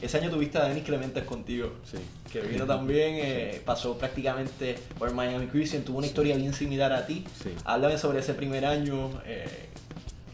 Ese 0.00 0.18
año 0.18 0.30
tuviste 0.30 0.58
a 0.58 0.64
Denis 0.68 0.84
Clementes 0.84 1.24
contigo. 1.24 1.72
Sí. 1.84 1.98
que 2.32 2.40
vino 2.42 2.66
también, 2.66 3.14
eh, 3.16 3.62
pasó 3.64 3.96
prácticamente 3.98 4.76
por 4.98 5.12
Miami 5.12 5.46
Christian, 5.46 5.82
tuvo 5.82 5.98
una 5.98 6.06
historia 6.06 6.36
bien 6.36 6.52
similar 6.52 6.92
a 6.92 7.06
ti. 7.06 7.24
Háblame 7.64 7.98
sobre 7.98 8.18
ese 8.20 8.34
primer 8.34 8.64
año, 8.66 9.10
eh, 9.26 9.46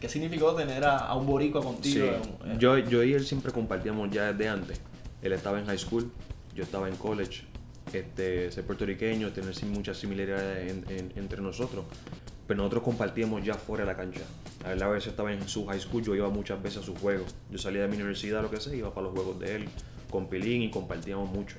¿qué 0.00 0.08
significó 0.08 0.54
tener 0.54 0.84
a, 0.84 0.98
a 0.98 1.14
un 1.16 1.26
boricua 1.26 1.62
contigo? 1.62 2.06
en- 2.44 2.58
yo, 2.58 2.78
yo 2.78 3.02
y 3.04 3.12
él 3.14 3.24
siempre 3.24 3.52
compartíamos 3.52 4.10
ya 4.10 4.32
desde 4.32 4.48
antes. 4.48 4.80
Él 5.22 5.32
estaba 5.32 5.58
en 5.58 5.66
high 5.66 5.78
school, 5.78 6.10
yo 6.54 6.62
estaba 6.64 6.88
en 6.88 6.96
college. 6.96 7.42
Este, 7.92 8.50
ser 8.50 8.64
puertorriqueño, 8.64 9.30
tener 9.32 9.54
muchas 9.66 9.96
similaridades 9.98 10.70
en- 10.72 10.84
en- 10.90 11.12
entre 11.16 11.40
nosotros. 11.40 11.84
Pero 12.46 12.58
nosotros 12.58 12.82
compartíamos 12.82 13.44
ya 13.44 13.54
fuera 13.54 13.84
de 13.84 13.90
la 13.90 13.96
cancha. 13.96 14.22
A 14.64 14.72
él 14.72 14.82
a 14.82 14.88
veces 14.88 15.10
estaba 15.10 15.32
en 15.32 15.48
su 15.48 15.66
high 15.66 15.80
school, 15.80 16.02
yo 16.02 16.14
iba 16.14 16.28
muchas 16.28 16.62
veces 16.62 16.80
a 16.80 16.82
sus 16.82 16.98
juegos. 16.98 17.34
Yo 17.50 17.58
salía 17.58 17.82
de 17.82 17.88
mi 17.88 17.96
universidad, 17.96 18.42
lo 18.42 18.50
que 18.50 18.60
sea, 18.60 18.74
iba 18.74 18.92
para 18.92 19.06
los 19.06 19.14
juegos 19.14 19.38
de 19.38 19.56
él 19.56 19.68
con 20.10 20.28
Pilín 20.28 20.62
y 20.62 20.70
compartíamos 20.70 21.30
mucho. 21.30 21.56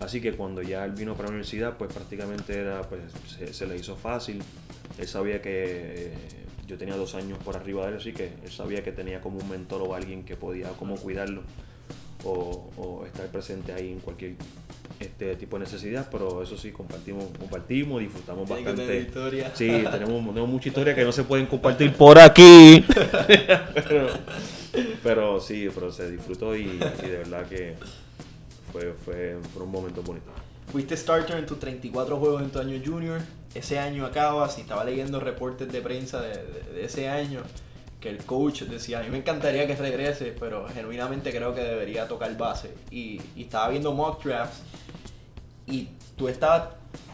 Así 0.00 0.20
que 0.20 0.32
cuando 0.34 0.62
ya 0.62 0.84
él 0.84 0.92
vino 0.92 1.14
para 1.14 1.24
la 1.24 1.30
universidad, 1.30 1.76
pues 1.76 1.92
prácticamente 1.92 2.56
era, 2.56 2.82
pues 2.82 3.00
se, 3.52 3.66
le 3.66 3.76
hizo 3.76 3.96
fácil. 3.96 4.42
Él 4.98 5.08
sabía 5.08 5.40
que 5.40 6.12
eh, 6.12 6.12
yo 6.66 6.76
tenía 6.78 6.96
dos 6.96 7.14
años 7.14 7.38
por 7.38 7.56
arriba 7.56 7.84
de 7.84 7.92
él, 7.92 7.96
así 7.96 8.12
que 8.12 8.32
él 8.44 8.50
sabía 8.50 8.84
que 8.84 8.92
tenía 8.92 9.20
como 9.20 9.38
un 9.38 9.48
mentor 9.48 9.82
o 9.82 9.94
alguien 9.94 10.24
que 10.24 10.36
podía 10.36 10.70
como 10.72 10.96
cuidarlo 10.96 11.42
o, 12.24 12.70
o 12.76 13.06
estar 13.06 13.26
presente 13.28 13.72
ahí 13.72 13.92
en 13.92 14.00
cualquier 14.00 14.34
este 15.00 15.36
tipo 15.36 15.56
de 15.56 15.64
necesidad, 15.64 16.08
pero 16.10 16.42
eso 16.42 16.56
sí, 16.56 16.72
compartimos, 16.72 17.26
compartimos, 17.38 18.00
disfrutamos 18.00 18.46
Tiene 18.48 18.62
bastante. 18.64 18.98
historia. 19.00 19.52
Sí, 19.54 19.66
tenemos, 19.90 20.26
tenemos 20.26 20.48
mucha 20.48 20.68
historia 20.70 20.94
que 20.94 21.04
no 21.04 21.12
se 21.12 21.24
pueden 21.24 21.46
compartir 21.46 21.92
por 21.94 22.18
aquí. 22.18 22.84
pero, 23.74 24.08
pero 25.02 25.40
sí, 25.40 25.68
pero 25.74 25.92
se 25.92 26.10
disfrutó 26.10 26.56
y, 26.56 26.62
y 26.62 27.06
de 27.06 27.18
verdad 27.18 27.46
que 27.48 27.74
fue, 28.72 28.92
fue, 29.04 29.36
fue 29.54 29.62
un 29.62 29.70
momento 29.70 30.02
bonito. 30.02 30.26
Fuiste 30.70 30.96
starter 30.96 31.36
en 31.38 31.46
tus 31.46 31.58
34 31.58 32.16
juegos 32.18 32.42
en 32.42 32.50
tu 32.50 32.58
año 32.58 32.80
junior. 32.84 33.20
Ese 33.54 33.78
año 33.78 34.04
acabas 34.04 34.58
y 34.58 34.60
estaba 34.60 34.84
leyendo 34.84 35.18
reportes 35.20 35.72
de 35.72 35.80
prensa 35.80 36.20
de, 36.20 36.28
de- 36.36 36.72
de 36.74 36.84
ese 36.84 37.08
año 37.08 37.40
que 38.00 38.08
el 38.10 38.18
coach 38.24 38.62
decía, 38.62 39.00
a 39.00 39.02
mí 39.02 39.08
me 39.10 39.18
encantaría 39.18 39.66
que 39.66 39.74
regrese, 39.74 40.34
pero 40.38 40.68
genuinamente 40.68 41.30
creo 41.32 41.54
que 41.54 41.62
debería 41.62 42.06
tocar 42.06 42.36
base. 42.36 42.72
Y, 42.90 43.20
y 43.34 43.42
estaba 43.42 43.68
viendo 43.70 43.92
mock 43.92 44.22
drafts 44.24 44.60
y 45.66 45.88
tú 46.16 46.28
estabas 46.28 46.68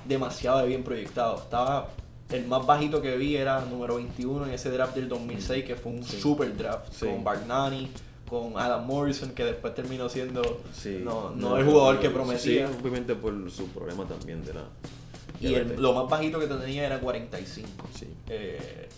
demasiado 0.04 0.66
bien 0.66 0.84
proyectado. 0.84 1.36
Estaba 1.36 1.88
el 2.30 2.46
más 2.46 2.66
bajito 2.66 3.00
que 3.00 3.16
vi 3.16 3.36
era 3.36 3.60
número 3.64 3.96
21 3.96 4.46
en 4.46 4.52
ese 4.52 4.70
draft 4.70 4.94
del 4.94 5.08
2006 5.08 5.64
que 5.64 5.74
fue 5.76 5.92
un 5.92 6.04
Sí. 6.04 6.20
super 6.20 6.54
draft 6.56 6.92
Sí. 6.92 7.06
con 7.06 7.24
Bargnani, 7.24 7.88
con 8.28 8.58
Adam 8.58 8.86
Morrison 8.86 9.30
que 9.30 9.44
después 9.44 9.74
terminó 9.74 10.08
siendo 10.08 10.60
Sí, 10.72 11.00
no, 11.02 11.30
no 11.30 11.56
el 11.56 11.64
jugador 11.64 12.00
que 12.00 12.10
prometía. 12.10 12.68
Sí, 12.68 12.74
obviamente 12.80 13.14
por 13.14 13.50
su 13.50 13.68
problema 13.68 14.04
también 14.06 14.44
de 14.44 14.54
la. 14.54 14.64
Y 15.40 15.54
el- 15.54 15.80
lo 15.80 15.92
más 15.94 16.08
bajito 16.08 16.38
que 16.38 16.46
tenía 16.46 16.86
era 16.86 17.00
45. 17.00 17.68
Sí. 17.98 18.06
Eh, 18.28 18.88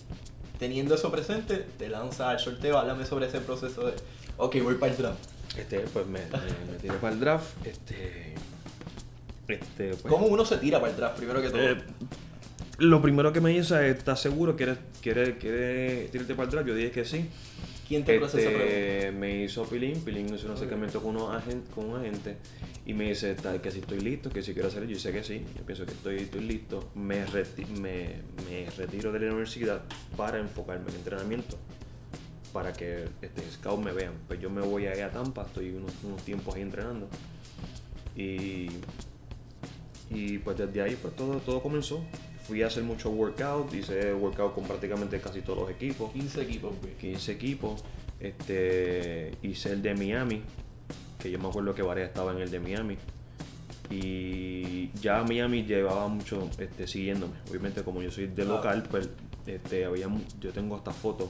teniendo 0.59 0.95
eso 0.95 1.11
presente, 1.11 1.67
te 1.79 1.89
lanzas 1.89 2.21
al 2.29 2.41
sorteo, 2.41 2.79
háblame 2.79 3.05
sobre 3.07 3.27
ese 3.27 3.41
proceso 3.41 3.87
de, 3.87 3.95
ok, 4.37 4.57
voy 4.63 4.75
para 4.75 4.93
el 4.93 4.99
draft. 4.99 5.19
Este, 5.57 5.81
pues 5.81 6.07
me, 6.07 6.21
me, 6.21 6.73
me 6.73 6.79
tiré 6.79 6.95
para 6.95 7.13
el 7.15 7.21
draft. 7.21 7.67
Este. 7.67 8.35
Este, 9.49 9.91
pues, 9.91 10.13
¿Cómo 10.13 10.27
uno 10.27 10.45
se 10.45 10.59
tira 10.59 10.81
para 10.81 10.91
el 10.93 10.97
draft 10.99 11.17
primero 11.17 11.41
que 11.41 11.51
todo? 11.51 11.61
Eh, 11.61 11.83
lo 12.79 13.01
primero 13.01 13.33
que 13.33 13.41
me 13.41 13.51
dice 13.51 13.89
es, 13.89 13.97
¿estás 13.99 14.21
seguro? 14.21 14.57
¿Quieres, 14.57 14.79
quieres, 15.01 15.37
quieres 15.39 16.11
tirarte 16.11 16.35
para 16.35 16.51
draft? 16.51 16.69
Yo 16.69 16.75
dije 16.75 16.91
que 16.91 17.05
sí. 17.05 17.29
¿Quién 17.89 18.05
te 18.05 18.15
procesa 18.15 18.39
esa 18.39 18.51
pregunta? 18.51 18.77
Este, 18.77 19.13
me 19.13 19.45
hizo 19.45 19.65
Pilín, 19.69 20.01
Pilín 20.01 20.35
hizo 20.35 20.47
un 20.49 20.55
acercamiento 20.55 21.01
con, 21.01 21.17
unos 21.17 21.45
con 21.75 21.85
un 21.91 21.97
agente 22.01 22.37
y 22.85 22.95
me 22.95 23.09
dice 23.09 23.35
tal, 23.35 23.61
que 23.61 23.71
si 23.71 23.81
estoy 23.81 24.01
listo, 24.01 24.31
que 24.33 24.43
si 24.43 24.53
quiero 24.53 24.69
hacer, 24.69 24.87
yo 24.87 24.99
sé 24.99 25.13
que 25.13 25.23
sí, 25.23 25.43
yo 25.57 25.65
pienso 25.65 25.87
que 25.87 25.93
estoy, 25.93 26.23
estoy 26.23 26.43
listo, 26.43 26.91
me, 26.95 27.27
reti- 27.27 27.67
me, 27.69 28.23
me 28.45 28.71
retiro 28.77 29.13
de 29.13 29.21
la 29.21 29.27
universidad 29.27 29.83
para 30.17 30.39
enfocarme 30.39 30.85
en 30.85 30.91
el 30.91 30.97
entrenamiento, 30.97 31.57
para 32.53 32.73
que 32.73 33.09
este, 33.23 33.43
Scout 33.51 33.81
me 33.81 33.93
vean. 33.93 34.15
Pues 34.27 34.41
yo 34.41 34.51
me 34.51 34.63
voy 34.63 34.87
ahí 34.87 35.01
a 35.01 35.11
Tampa, 35.13 35.43
estoy 35.43 35.71
unos, 35.71 35.93
unos 36.05 36.25
tiempos 36.25 36.55
ahí 36.55 36.63
entrenando 36.63 37.09
y, 38.15 38.69
y 40.11 40.39
pues 40.39 40.57
desde 40.59 40.83
ahí 40.83 40.97
pues 41.01 41.15
todo, 41.17 41.39
todo 41.39 41.61
comenzó. 41.63 42.03
Fui 42.47 42.63
a 42.63 42.69
hacer 42.69 42.85
mucho 42.85 43.11
workout, 43.11 43.75
hice 43.75 44.15
workout 44.15 44.55
con 44.55 44.65
prácticamente 44.65 45.21
casi 45.21 45.41
todos 45.41 45.59
los 45.61 45.71
equipos. 45.71 46.13
15 46.13 46.43
equipos, 46.43 46.75
güey. 46.81 46.95
15 46.95 47.33
equipos. 47.33 47.83
Este, 48.21 49.33
hice 49.43 49.73
el 49.73 49.83
de 49.83 49.95
Miami, 49.95 50.43
que 51.19 51.31
yo 51.31 51.39
me 51.41 51.49
acuerdo 51.49 51.75
que 51.75 51.83
Varea 51.83 52.07
estaba 52.07 52.33
en 52.33 52.39
el 52.39 52.51
de 52.51 52.61
Miami. 52.61 52.97
Y 53.91 54.91
ya 55.01 55.23
Miami 55.23 55.65
llevaba 55.65 56.09
mucho 56.09 56.49
este, 56.59 56.87
siguiéndome. 56.87 57.35
Obviamente, 57.51 57.83
como 57.83 58.03
yo 58.03 58.11
soy 58.11 58.27
de 58.29 58.45
local, 58.45 58.85
pues 58.91 59.09
este, 59.47 59.85
había, 59.85 60.09
yo 60.41 60.53
tengo 60.53 60.77
hasta 60.77 60.91
fotos 60.93 61.29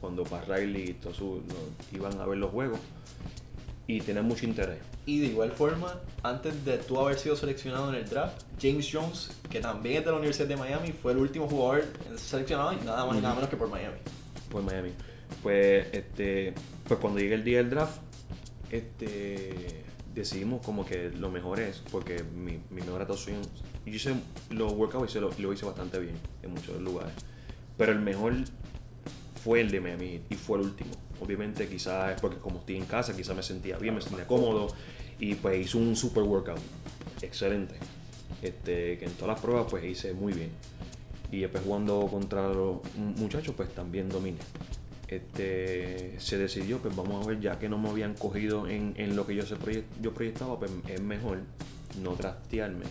cuando 0.00 0.24
para 0.24 0.56
Riley 0.56 0.90
y 0.90 0.92
todos 0.94 1.16
su- 1.16 1.42
no, 1.48 1.96
iban 1.98 2.20
a 2.20 2.26
ver 2.26 2.38
los 2.38 2.50
juegos. 2.50 2.78
Y 3.86 4.00
tenía 4.00 4.22
mucho 4.22 4.44
interés. 4.44 4.78
Y 5.06 5.20
de 5.20 5.26
igual 5.26 5.52
forma, 5.52 6.00
antes 6.22 6.64
de 6.64 6.78
tú 6.78 7.00
haber 7.00 7.18
sido 7.18 7.36
seleccionado 7.36 7.88
en 7.90 7.96
el 7.96 8.08
draft, 8.08 8.42
James 8.60 8.88
Jones, 8.92 9.30
que 9.50 9.60
también 9.60 9.98
es 9.98 10.04
de 10.04 10.10
la 10.10 10.16
Universidad 10.16 10.48
de 10.48 10.56
Miami, 10.56 10.92
fue 10.92 11.12
el 11.12 11.18
último 11.18 11.48
jugador 11.48 11.84
seleccionado 12.16 12.72
y 12.72 12.84
nada 12.84 13.06
más 13.06 13.16
y 13.16 13.20
nada 13.20 13.34
menos 13.34 13.48
que 13.48 13.56
por 13.56 13.68
Miami. 13.68 13.98
por 14.50 14.62
Miami. 14.62 14.90
Pues, 15.42 15.86
este, 15.92 16.54
pues 16.88 16.98
cuando 16.98 17.20
llegue 17.20 17.34
el 17.34 17.44
día 17.44 17.58
del 17.58 17.70
draft, 17.70 17.98
este, 18.70 19.84
decidimos 20.14 20.64
como 20.64 20.84
que 20.84 21.10
lo 21.10 21.30
mejor 21.30 21.60
es, 21.60 21.82
porque 21.92 22.24
mi, 22.24 22.58
mi 22.70 22.80
mejor 22.80 23.02
actuación, 23.02 23.42
yo 23.84 23.92
hice 23.92 24.14
los 24.50 24.72
workouts 24.72 25.14
y 25.14 25.20
lo, 25.20 25.30
lo 25.38 25.52
hice 25.52 25.66
bastante 25.66 26.00
bien 26.00 26.16
en 26.42 26.50
muchos 26.50 26.80
lugares, 26.80 27.12
pero 27.76 27.92
el 27.92 28.00
mejor 28.00 28.34
fue 29.46 29.60
el 29.60 29.70
de 29.70 29.80
Miami 29.80 30.20
y 30.28 30.34
fue 30.34 30.58
el 30.58 30.64
último. 30.64 30.90
Obviamente 31.20 31.68
quizás 31.68 32.16
es 32.16 32.20
porque 32.20 32.38
como 32.38 32.58
estoy 32.58 32.78
en 32.78 32.84
casa, 32.84 33.14
quizás 33.14 33.36
me 33.36 33.44
sentía 33.44 33.78
bien, 33.78 33.94
me 33.94 34.00
sentía 34.00 34.26
cómodo 34.26 34.66
y 35.20 35.36
pues 35.36 35.64
hice 35.64 35.78
un 35.78 35.94
super 35.94 36.24
workout, 36.24 36.58
excelente. 37.22 37.76
Este, 38.42 38.98
que 38.98 39.04
en 39.04 39.12
todas 39.12 39.36
las 39.36 39.40
pruebas 39.40 39.68
pues 39.70 39.84
hice 39.84 40.12
muy 40.14 40.32
bien. 40.32 40.50
Y 41.30 41.42
después 41.42 41.62
jugando 41.62 42.08
contra 42.08 42.48
los 42.48 42.78
muchachos, 42.96 43.54
pues 43.56 43.72
también 43.72 44.08
dominé. 44.08 44.38
Este, 45.06 46.18
se 46.18 46.38
decidió, 46.38 46.78
pues 46.78 46.96
vamos 46.96 47.24
a 47.24 47.28
ver, 47.28 47.38
ya 47.38 47.56
que 47.56 47.68
no 47.68 47.78
me 47.78 47.88
habían 47.88 48.14
cogido 48.14 48.66
en, 48.66 48.94
en 48.96 49.14
lo 49.14 49.28
que 49.28 49.36
yo, 49.36 49.46
se 49.46 49.54
yo 50.02 50.12
proyectaba, 50.12 50.58
pues 50.58 50.72
es 50.88 51.00
mejor 51.00 51.38
no 52.02 52.14
trastearme. 52.14 52.86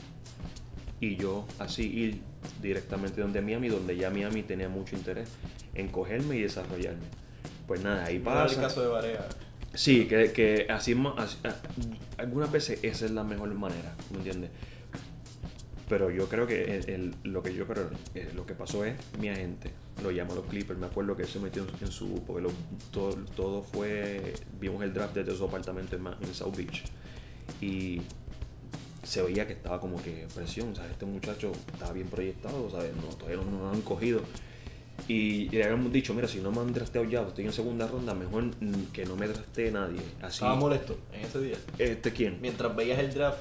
Y 1.05 1.15
yo 1.17 1.47
así 1.59 1.83
ir 2.03 2.21
directamente 2.61 3.21
donde 3.21 3.41
Miami, 3.41 3.69
donde 3.69 3.95
ya 3.97 4.09
Miami 4.09 4.43
tenía 4.43 4.69
mucho 4.69 4.95
interés 4.95 5.27
en 5.75 5.89
cogerme 5.89 6.37
y 6.37 6.41
desarrollarme. 6.41 7.09
Pues 7.67 7.81
nada, 7.81 8.05
ahí 8.05 8.15
Igual 8.15 8.37
el 8.37 8.43
pasa. 8.47 8.61
caso 8.61 8.81
de 8.81 8.87
Barea. 8.87 9.27
Sí, 9.73 10.07
que, 10.07 10.31
que 10.31 10.67
así, 10.69 10.95
así- 11.17 11.37
a- 11.43 11.61
algunas 12.17 12.51
veces 12.51 12.79
esa 12.83 13.05
es 13.05 13.11
la 13.11 13.23
mejor 13.23 13.53
manera, 13.53 13.91
¿me 14.09 14.17
entiendes? 14.19 14.51
Pero 15.87 16.09
yo 16.09 16.27
creo 16.29 16.47
que 16.47 16.63
el- 16.77 16.89
el- 16.89 17.15
lo 17.31 17.43
que 17.43 17.53
yo 17.53 17.67
creo, 17.67 17.91
eh, 18.15 18.31
lo 18.33 18.45
que 18.47 18.55
pasó 18.55 18.83
es 18.85 18.95
mi 19.13 19.29
agente, 19.29 19.71
lo 19.99 20.09
llama 20.11 20.33
los 20.33 20.47
Clippers, 20.47 20.79
me 20.79 20.87
acuerdo 20.87 21.15
que 21.15 21.23
él 21.23 21.29
se 21.29 21.39
metió 21.39 21.61
en, 21.63 21.69
en 21.81 21.91
su, 21.91 22.23
porque 22.25 22.41
lo- 22.41 22.57
todo, 22.91 23.15
todo 23.35 23.61
fue, 23.61 24.39
vimos 24.59 24.83
el 24.83 24.93
draft 24.93 25.13
desde 25.13 25.35
su 25.35 25.43
apartamento 25.45 25.95
en, 25.95 26.07
en 26.21 26.33
South 26.33 26.55
Beach 26.55 26.85
y 27.61 28.07
se 29.05 29.21
veía 29.21 29.47
que 29.47 29.53
estaba 29.53 29.79
como 29.79 30.01
que 30.01 30.27
presión, 30.33 30.71
o 30.71 30.75
sea, 30.75 30.85
este 30.87 31.05
muchacho 31.05 31.51
estaba 31.73 31.93
bien 31.93 32.07
proyectado, 32.07 32.69
¿sabes? 32.69 32.91
No, 32.95 33.15
todavía 33.15 33.37
no, 33.37 33.51
no 33.51 33.59
lo 33.65 33.69
han 33.69 33.81
cogido. 33.81 34.21
Y 35.07 35.49
le 35.49 35.63
habíamos 35.63 35.91
dicho, 35.91 36.13
mira, 36.13 36.27
si 36.27 36.39
no 36.39 36.51
me 36.51 36.61
han 36.61 36.73
drasteado 36.73 37.07
ya, 37.07 37.21
estoy 37.21 37.45
en 37.45 37.53
segunda 37.53 37.85
ronda, 37.87 38.15
mejor 38.15 38.51
que 38.91 39.05
no 39.05 39.15
me 39.15 39.27
drastee 39.27 39.71
nadie. 39.71 40.01
Así, 40.21 40.37
Estaba 40.37 40.55
molesto 40.55 40.97
en 41.13 41.21
ese 41.21 41.41
día. 41.41 41.57
¿Este 41.77 42.11
quién? 42.11 42.39
Mientras 42.41 42.75
veías 42.75 42.97
el 42.99 43.13
draft, 43.13 43.37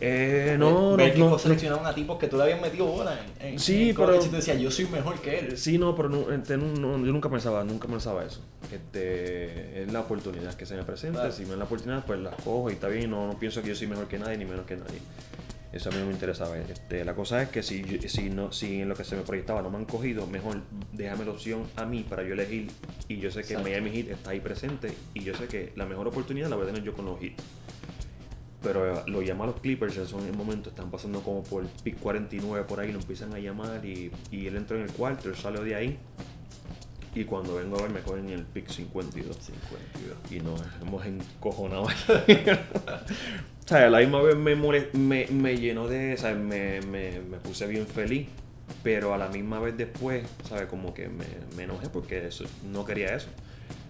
Eh, 0.00 0.56
no, 0.58 0.96
seleccionaban 1.38 1.86
a 1.86 1.94
tipos 1.94 2.18
que 2.18 2.28
tú 2.28 2.36
le 2.36 2.42
habías 2.42 2.60
metido 2.60 2.84
bola 2.86 3.18
en, 3.40 3.54
en, 3.54 3.58
Sí, 3.58 3.90
en 3.90 3.96
pero- 3.96 4.16
y 4.16 4.28
te 4.28 4.36
decía, 4.36 4.54
yo 4.54 4.70
soy 4.70 4.86
mejor 4.86 5.20
que 5.20 5.38
él. 5.38 5.56
Sí, 5.58 5.78
no, 5.78 5.94
pero 5.96 6.08
no, 6.10 6.30
este, 6.32 6.56
no- 6.58 6.98
yo 6.98 7.12
nunca 7.12 7.30
pensaba, 7.30 7.64
nunca 7.64 7.88
pensaba 7.88 8.24
eso. 8.24 8.40
Este, 8.70 9.82
es 9.82 9.92
la 9.92 10.00
oportunidad 10.00 10.54
que 10.54 10.66
se 10.66 10.76
me 10.76 10.82
presenta, 10.82 11.20
Claro. 11.20 11.34
si 11.34 11.44
me 11.44 11.50
da 11.50 11.56
la 11.56 11.64
oportunidad, 11.64 12.04
pues 12.04 12.20
la 12.20 12.30
cojo 12.30 12.70
y 12.70 12.74
está 12.74 12.88
bien, 12.88 13.10
no, 13.10 13.26
no 13.26 13.38
pienso 13.38 13.62
que 13.62 13.68
yo 13.68 13.74
soy 13.74 13.86
mejor 13.86 14.06
que 14.06 14.18
nadie 14.18 14.36
ni 14.36 14.44
menos 14.44 14.66
que 14.66 14.76
nadie. 14.76 14.98
Eso 15.72 15.88
a 15.90 15.92
mí 15.92 15.98
no 15.98 16.06
me 16.06 16.12
interesaba. 16.12 16.56
Este, 16.58 17.04
la 17.04 17.14
cosa 17.14 17.42
es 17.42 17.48
que 17.48 17.62
si, 17.62 18.08
si, 18.08 18.30
no, 18.30 18.52
si 18.52 18.80
en 18.80 18.88
lo 18.88 18.94
que 18.96 19.04
se 19.04 19.16
me 19.16 19.22
proyectaba 19.22 19.62
no 19.62 19.70
me 19.70 19.76
han 19.78 19.84
cogido, 19.84 20.26
mejor 20.26 20.58
déjame 20.92 21.24
la 21.24 21.32
opción 21.32 21.64
a 21.76 21.84
mí 21.84 22.04
para 22.08 22.22
yo 22.22 22.34
elegir. 22.34 22.70
Y 23.08 23.18
yo 23.18 23.30
sé 23.30 23.42
que 23.42 23.54
Exacto. 23.54 23.68
Miami 23.68 23.90
Heat 23.92 24.08
está 24.10 24.30
ahí 24.30 24.40
presente 24.40 24.92
y 25.14 25.22
yo 25.22 25.34
sé 25.34 25.46
que 25.48 25.72
la 25.76 25.84
mejor 25.86 26.06
oportunidad 26.08 26.48
la 26.48 26.56
voy 26.56 26.64
a 26.64 26.66
tener 26.68 26.82
yo 26.82 26.92
con 26.94 27.04
los 27.06 27.20
Heat. 27.20 27.34
Pero 28.62 28.98
eh, 29.00 29.02
lo 29.06 29.22
llaman 29.22 29.48
los 29.48 29.60
Clippers, 29.60 29.96
eso 29.96 30.18
en 30.20 30.26
el 30.26 30.32
momento 30.36 30.70
están 30.70 30.90
pasando 30.90 31.22
como 31.22 31.42
por 31.44 31.62
el 31.62 31.68
pick 31.68 31.98
49 31.98 32.64
por 32.66 32.80
ahí, 32.80 32.92
lo 32.92 32.98
empiezan 32.98 33.32
a 33.34 33.38
llamar 33.38 33.84
y, 33.84 34.12
y 34.30 34.46
él 34.46 34.56
entró 34.56 34.76
en 34.76 34.84
el 34.84 34.92
cuarto, 34.92 35.28
él 35.28 35.36
salió 35.36 35.62
de 35.62 35.74
ahí. 35.74 35.98
Y 37.14 37.24
cuando 37.24 37.54
vengo 37.54 37.78
a 37.78 37.82
ver 37.82 37.90
me 37.90 38.02
cogen 38.02 38.26
en 38.28 38.34
el 38.40 38.44
pick 38.46 38.68
52. 38.68 39.36
52. 39.40 40.18
Y 40.30 40.40
nos 40.40 40.60
hemos 40.82 41.04
encojonado 41.06 41.84
o 41.86 41.88
sea, 43.66 43.86
a 43.86 43.90
la 43.90 43.98
misma 43.98 44.22
vez 44.22 44.36
me, 44.36 44.54
mole- 44.56 44.90
me, 44.92 45.26
me 45.30 45.56
llenó 45.56 45.88
de. 45.88 46.16
¿sabes? 46.16 46.38
Me, 46.38 46.80
me, 46.82 47.20
me 47.20 47.38
puse 47.38 47.66
bien 47.66 47.86
feliz. 47.86 48.28
Pero 48.82 49.14
a 49.14 49.18
la 49.18 49.28
misma 49.28 49.60
vez 49.60 49.76
después, 49.76 50.24
¿sabes? 50.42 50.66
Como 50.68 50.92
que 50.94 51.08
me, 51.08 51.24
me 51.56 51.64
enojé 51.64 51.88
porque 51.88 52.26
eso, 52.26 52.44
no 52.62 52.84
quería 52.84 53.14
eso. 53.16 53.28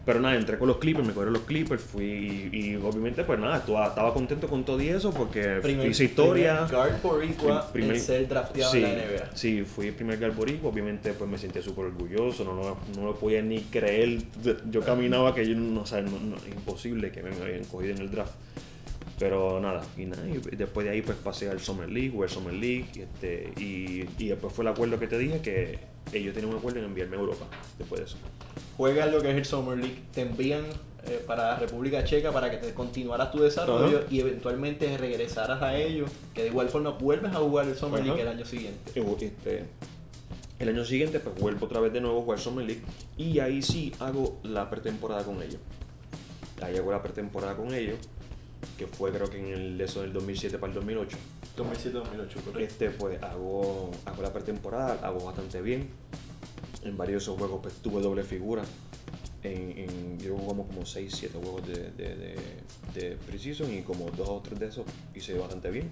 Pero 0.06 0.20
nada, 0.20 0.36
entré 0.36 0.56
con 0.56 0.68
los 0.68 0.76
Clippers, 0.78 1.04
me 1.04 1.12
cogieron 1.12 1.34
los 1.34 1.42
Clippers, 1.42 1.82
fui. 1.82 2.04
Y, 2.52 2.56
y 2.56 2.76
obviamente, 2.76 3.24
pues 3.24 3.40
nada, 3.40 3.56
estaba, 3.58 3.88
estaba 3.88 4.14
contento 4.14 4.46
con 4.48 4.64
todo 4.64 4.80
y 4.80 4.88
eso 4.88 5.12
porque 5.12 5.58
Primer- 5.60 5.88
hice 5.90 6.04
historia. 6.04 6.64
primer 6.68 6.86
guard 6.92 7.02
boricua 7.02 7.72
Prim- 7.72 7.86
primer- 7.86 7.96
en 7.96 8.02
ser 8.02 8.28
drafteado 8.28 8.70
sí, 8.70 8.78
en 8.78 8.84
la 8.84 9.04
NBA. 9.04 9.30
Sí, 9.36 9.62
fui 9.64 9.88
el 9.88 9.94
primer 9.94 10.18
guard 10.20 10.34
boricua, 10.36 10.70
obviamente 10.70 11.12
pues 11.12 11.28
me 11.28 11.36
sentía 11.38 11.60
súper 11.60 11.86
orgulloso, 11.86 12.44
no, 12.44 12.54
no, 12.54 12.76
no 12.96 13.04
lo 13.04 13.18
podía 13.18 13.42
ni 13.42 13.62
creer, 13.62 14.20
yo 14.70 14.80
caminaba 14.84 15.34
que 15.34 15.44
yo 15.48 15.56
no, 15.56 15.80
o 15.80 15.86
sea, 15.86 16.00
no, 16.02 16.20
no, 16.20 16.36
imposible 16.46 17.10
que 17.10 17.22
me, 17.24 17.32
me 17.32 17.42
habían 17.42 17.64
cogido 17.64 17.92
en 17.96 18.00
el 18.02 18.10
draft. 18.12 18.32
Pero 19.18 19.60
nada, 19.60 19.82
y 19.96 20.04
nada, 20.04 20.22
y 20.28 20.38
después 20.56 20.84
de 20.84 20.92
ahí 20.92 21.02
pues 21.02 21.16
pasé 21.16 21.48
al 21.48 21.58
Summer 21.58 21.88
League, 21.88 22.12
al 22.22 22.28
Summer 22.28 22.52
League, 22.52 22.86
y, 22.94 23.00
este, 23.00 23.52
y, 23.56 24.04
y 24.18 24.28
después 24.28 24.52
fue 24.52 24.64
el 24.64 24.68
acuerdo 24.68 24.98
que 24.98 25.06
te 25.06 25.16
dije 25.18 25.40
que 25.40 25.78
ellos 26.12 26.34
tenían 26.34 26.52
un 26.52 26.58
acuerdo 26.58 26.80
en 26.80 26.84
enviarme 26.84 27.16
a 27.16 27.20
Europa, 27.20 27.46
después 27.78 28.00
de 28.00 28.06
eso. 28.06 28.16
Juegas 28.76 29.10
lo 29.10 29.22
que 29.22 29.30
es 29.30 29.36
el 29.36 29.44
Summer 29.46 29.78
League, 29.78 30.02
te 30.12 30.20
envían 30.20 30.64
eh, 31.06 31.22
para 31.24 31.56
República 31.56 32.04
Checa 32.04 32.32
para 32.32 32.50
que 32.50 32.56
te 32.56 32.74
continuaras 32.74 33.30
tu 33.30 33.38
desarrollo 33.38 34.04
y 34.10 34.20
eventualmente 34.20 34.98
regresaras 34.98 35.62
a 35.62 35.76
ellos, 35.76 36.10
que 36.34 36.42
de 36.42 36.48
igual 36.48 36.68
forma 36.68 36.90
vuelves 36.90 37.32
a 37.32 37.36
jugar 37.36 37.68
el 37.68 37.76
Summer. 37.76 38.04
League 38.04 38.20
el 38.20 38.28
año 38.28 38.44
siguiente. 38.44 38.92
Este, 39.20 39.64
el 40.58 40.68
año 40.68 40.84
siguiente 40.84 41.20
pues 41.20 41.36
vuelvo 41.36 41.66
otra 41.66 41.80
vez 41.80 41.92
de 41.92 42.00
nuevo 42.00 42.18
a 42.18 42.22
jugar 42.22 42.38
Summer 42.40 42.66
League 42.66 42.82
y 43.16 43.38
ahí 43.38 43.62
sí 43.62 43.92
hago 44.00 44.40
la 44.42 44.68
pretemporada 44.68 45.22
con 45.22 45.42
ellos. 45.42 45.60
Ahí 46.60 46.76
hago 46.76 46.90
la 46.90 47.02
pretemporada 47.02 47.56
con 47.56 47.72
ellos, 47.72 47.98
que 48.78 48.86
fue 48.86 49.10
creo 49.12 49.28
que 49.30 49.38
en 49.38 49.52
el 49.52 49.80
eso 49.80 50.02
del 50.02 50.12
2007 50.12 50.58
para 50.58 50.72
el 50.72 50.74
2008. 50.74 51.16
2007-2008, 51.56 52.02
correcto. 52.44 52.58
Este 52.58 52.90
pues 52.90 53.22
hago, 53.22 53.90
hago 54.04 54.22
la 54.22 54.32
pretemporada, 54.32 54.98
hago 55.06 55.24
bastante 55.24 55.60
bien. 55.62 55.88
En 56.84 56.96
varios 56.96 57.22
de 57.22 57.24
esos 57.32 57.38
juegos 57.38 57.60
pues 57.62 57.74
tuve 57.76 58.00
doble 58.02 58.22
figura. 58.22 58.62
En, 59.42 59.78
en- 59.78 60.18
yo 60.18 60.36
jugamos 60.36 60.66
como 60.66 60.84
6, 60.84 61.12
7 61.14 61.38
juegos 61.40 61.66
de, 61.66 61.90
de, 61.92 62.16
de, 62.16 62.36
de 62.94 63.16
Precision 63.26 63.72
y 63.72 63.82
como 63.82 64.10
dos 64.10 64.28
o 64.28 64.40
tres 64.42 64.58
de 64.58 64.66
esos 64.66 64.84
hice 65.14 65.34
bastante 65.38 65.70
bien. 65.70 65.90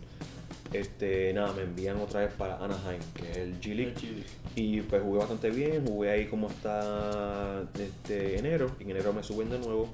Este, 0.72 1.32
nada, 1.32 1.52
me 1.52 1.62
envían 1.62 1.98
otra 2.00 2.20
vez 2.20 2.32
para 2.34 2.56
Anaheim, 2.56 3.00
que 3.14 3.30
es 3.30 3.36
el 3.36 3.60
G 3.60 3.74
League. 3.74 4.24
Y 4.56 4.80
pues 4.82 5.02
jugué 5.02 5.18
bastante 5.18 5.50
bien, 5.50 5.86
jugué 5.86 6.10
ahí 6.10 6.26
como 6.26 6.48
hasta 6.48 7.62
este, 7.78 8.38
enero. 8.38 8.70
En 8.80 8.90
enero 8.90 9.12
me 9.12 9.22
suben 9.22 9.50
de 9.50 9.58
nuevo 9.58 9.88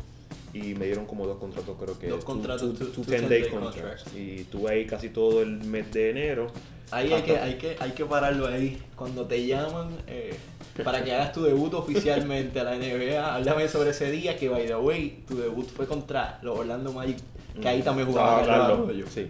y 0.53 0.75
me 0.75 0.87
dieron 0.87 1.07
como 1.07 1.27
dos 1.27 1.39
contratos, 1.39 1.77
creo 1.81 1.99
que. 1.99 2.09
Dos 2.09 2.25
contratos, 2.25 2.75
two- 2.79 2.87
two- 2.89 3.05
10 3.05 3.29
day 3.29 3.43
10-day 3.43 3.51
contracts. 3.51 3.77
contracts. 4.05 4.15
Y 4.17 4.45
tuve 4.51 4.71
ahí 4.73 4.87
casi 4.87 5.09
todo 5.11 5.43
el 5.43 5.59
mes 5.65 5.93
de 5.93 6.11
enero. 6.11 6.49
Ahí 6.91 7.13
hay 7.13 7.23
que, 7.23 7.39
hay, 7.39 7.55
que, 7.55 7.77
hay 7.79 7.93
que 7.93 8.05
pararlo 8.05 8.47
ahí. 8.49 8.83
Cuando 8.97 9.25
te 9.27 9.47
llaman 9.47 9.91
eh, 10.09 10.35
para 10.83 11.05
que 11.05 11.15
hagas 11.15 11.33
tu 11.33 11.43
debut 11.45 11.73
oficialmente 11.75 12.59
a 12.59 12.65
la 12.65 12.75
NBA, 12.77 13.37
háblame 13.37 13.69
sobre 13.69 13.91
ese 13.91 14.11
día 14.11 14.37
que, 14.37 14.49
by 14.49 14.67
the 14.67 14.75
way, 14.77 15.23
tu 15.29 15.37
debut 15.39 15.69
fue 15.69 15.87
contra 15.87 16.41
los 16.43 16.59
Orlando 16.59 16.93
Magic, 16.93 17.19
que 17.61 17.69
ahí 17.69 17.83
también 17.83 18.09
jugaba 18.09 18.41
Estaba 18.41 18.47
Carlos 18.59 18.69
Carlos, 18.79 18.89
Arroyo. 18.89 19.07
Sí. 19.09 19.29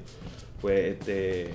Pues 0.63 0.93
este. 0.99 1.55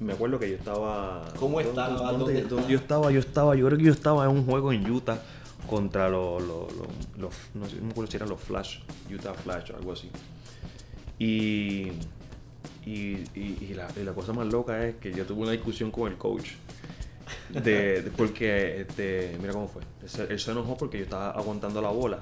Me 0.00 0.12
acuerdo 0.14 0.38
que 0.38 0.48
yo 0.50 0.56
estaba. 0.56 1.24
¿Cómo 1.38 1.56
¿dónde- 1.62 1.68
estaba? 1.70 1.88
¿Dónde, 1.88 2.02
¿Dónde 2.04 2.18
dónde 2.18 2.40
estaba? 2.40 2.68
yo 2.68 2.76
estaba? 2.78 3.10
Yo 3.12 3.20
estaba, 3.20 3.54
yo 3.54 3.66
creo 3.66 3.78
que 3.78 3.84
yo 3.84 3.92
estaba 3.92 4.24
en 4.24 4.30
un 4.30 4.44
juego 4.46 4.72
en 4.72 4.90
Utah 4.90 5.18
contra 5.66 6.08
los, 6.08 6.42
los- 6.42 6.74
no, 7.16 7.30
sé, 7.32 7.48
no 7.54 7.86
me 7.86 7.90
acuerdo 7.90 8.10
si 8.10 8.18
los 8.18 8.40
Flash, 8.40 8.78
Utah 9.10 9.34
Flash 9.34 9.70
o 9.72 9.76
algo 9.76 9.92
así. 9.92 10.10
Y, 11.18 11.92
y, 12.82 13.74
la, 13.74 13.92
y 13.96 14.00
la 14.04 14.14
cosa 14.14 14.32
más 14.32 14.46
loca 14.46 14.86
es 14.86 14.96
que 14.96 15.14
yo 15.14 15.26
tuve 15.26 15.42
una 15.42 15.52
discusión 15.52 15.90
con 15.90 16.10
el 16.10 16.18
coach. 16.18 16.50
De, 17.48 18.12
porque, 18.16 18.80
este, 18.82 19.38
mira 19.40 19.52
cómo 19.52 19.68
fue. 19.68 19.82
Él 20.02 20.38
se, 20.40 20.50
enojó 20.50 20.76
porque 20.78 20.98
yo 20.98 21.04
estaba 21.04 21.30
aguantando 21.30 21.82
la 21.82 21.90
bola 21.90 22.20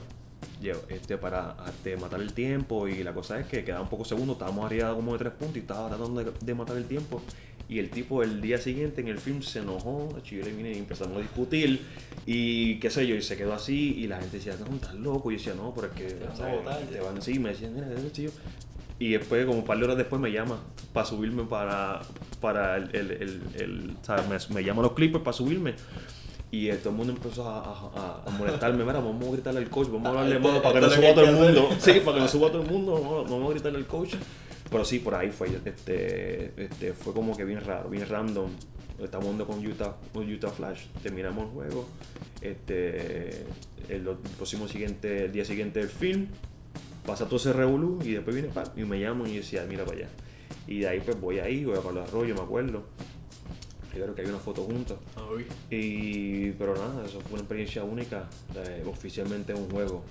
este, 0.88 1.18
para 1.18 1.56
este, 1.70 1.96
matar 1.96 2.20
el 2.20 2.34
tiempo. 2.34 2.88
Y 2.88 3.02
la 3.02 3.14
cosa 3.14 3.40
es 3.40 3.46
que 3.46 3.64
quedaban 3.64 3.88
pocos 3.88 4.08
segundos, 4.08 4.34
estábamos 4.36 4.66
arriba 4.66 4.94
como 4.94 5.12
de 5.12 5.18
tres 5.18 5.32
puntos 5.34 5.56
y 5.56 5.60
estaba 5.60 5.88
tratando 5.88 6.32
de 6.40 6.54
matar 6.54 6.76
el 6.76 6.86
tiempo. 6.86 7.26
Y 7.72 7.78
el 7.78 7.90
tipo 7.90 8.22
el 8.22 8.40
día 8.42 8.58
siguiente 8.58 9.00
en 9.00 9.08
el 9.08 9.18
film 9.18 9.40
se 9.42 9.60
enojó, 9.60 10.20
yo 10.24 10.42
le 10.42 10.52
vine 10.52 10.72
y 10.74 10.78
empezamos 10.78 11.16
a 11.16 11.20
discutir. 11.20 11.80
Y 12.26 12.78
qué 12.80 12.90
sé 12.90 13.06
yo, 13.06 13.14
y 13.16 13.22
se 13.22 13.36
quedó 13.36 13.54
así. 13.54 13.94
Y 13.98 14.06
la 14.06 14.20
gente 14.20 14.36
decía, 14.36 14.54
no, 14.60 14.76
estás 14.76 14.94
loco. 14.94 15.30
Y 15.30 15.34
yo 15.36 15.38
decía, 15.38 15.54
no, 15.54 15.72
pero 15.74 15.86
es 15.88 15.92
que 15.94 16.04
Te 16.04 16.26
van 16.26 16.68
a 16.68 16.78
te 16.92 17.00
van 17.00 17.22
sí, 17.22 17.38
me 17.38 17.48
decían, 17.50 17.74
mira, 17.74 17.86
ese 17.92 18.10
tío. 18.10 18.30
Y 18.98 19.12
después, 19.12 19.44
como 19.46 19.58
un 19.60 19.64
par 19.64 19.78
de 19.78 19.84
horas 19.84 19.96
después, 19.96 20.20
me 20.20 20.30
llama 20.30 20.60
para 20.92 21.06
subirme 21.06 21.44
para, 21.44 22.02
para 22.40 22.76
el, 22.76 22.90
el, 22.94 23.10
el. 23.54 23.96
Me, 24.28 24.54
me 24.54 24.64
llama 24.64 24.82
los 24.82 24.92
Clippers 24.92 25.24
para 25.24 25.32
subirme. 25.36 25.74
Y 26.50 26.68
eh, 26.68 26.76
todo 26.76 26.90
el 26.90 26.96
mundo 26.96 27.14
empezó 27.14 27.48
a, 27.48 27.58
a- 27.60 27.90
a- 27.94 28.22
a 28.26 28.30
molestarme. 28.30 28.84
Mira, 28.84 29.00
vamos 29.00 29.28
a 29.28 29.32
gritarle 29.32 29.60
al 29.60 29.70
coach, 29.70 29.88
vamos 29.88 30.06
a 30.06 30.08
hablarle 30.10 30.38
más 30.38 30.60
para 30.60 30.74
que 30.74 30.80
no 30.82 30.90
suba 30.90 31.08
lo 31.08 31.14
todo 31.14 31.24
el 31.24 31.32
mundo. 31.36 31.68
Sí, 31.80 31.92
para 32.04 32.14
que 32.16 32.20
no 32.20 32.28
suba 32.28 32.48
todo 32.52 32.62
el 32.62 32.68
mundo, 32.68 33.24
vamos 33.28 33.48
a 33.50 33.52
gritarle 33.54 33.78
al 33.78 33.86
coach. 33.86 34.14
Pero 34.72 34.84
sí, 34.84 34.98
por 34.98 35.14
ahí 35.14 35.30
fue. 35.30 35.48
Este, 35.64 36.52
este, 36.56 36.94
fue 36.94 37.12
como 37.12 37.36
que 37.36 37.44
bien 37.44 37.60
raro, 37.60 37.90
bien 37.90 38.08
random. 38.08 38.50
Estamos 38.98 39.24
jugando 39.24 39.46
con 39.46 39.66
Utah, 39.66 39.96
con 40.12 40.32
Utah 40.32 40.50
Flash. 40.50 40.86
Terminamos 41.02 41.44
el 41.44 41.50
juego. 41.50 41.86
Este, 42.40 43.42
el, 43.88 44.08
el 44.08 44.16
próximo 44.36 44.66
siguiente, 44.66 45.26
el 45.26 45.32
día 45.32 45.44
siguiente 45.44 45.80
del 45.80 45.88
film 45.88 46.28
pasa 47.04 47.26
todo 47.26 47.36
ese 47.36 47.52
revolú 47.52 47.98
y 48.04 48.12
después 48.12 48.34
viene 48.34 48.48
pa, 48.50 48.64
y 48.76 48.84
me 48.84 49.00
llaman 49.00 49.26
y 49.28 49.34
yo 49.34 49.40
decía, 49.40 49.64
mira 49.68 49.84
para 49.84 49.98
allá. 49.98 50.08
Y 50.66 50.80
de 50.80 50.88
ahí 50.88 51.00
pues 51.00 51.20
voy 51.20 51.38
ahí, 51.38 51.64
voy 51.64 51.76
a 51.76 51.80
Palo 51.80 52.02
Arroyo, 52.02 52.34
me 52.34 52.42
acuerdo. 52.42 52.84
Yo 53.94 54.02
creo 54.04 54.14
que 54.14 54.22
hay 54.22 54.28
una 54.28 54.38
foto 54.38 54.62
juntos. 54.62 54.98
Uy. 55.34 55.46
Y, 55.70 56.52
pero 56.52 56.74
nada, 56.74 57.04
eso 57.04 57.20
fue 57.20 57.32
una 57.32 57.40
experiencia 57.40 57.84
única, 57.84 58.28
eh, 58.56 58.82
oficialmente 58.86 59.52
un 59.52 59.68
juego 59.68 60.02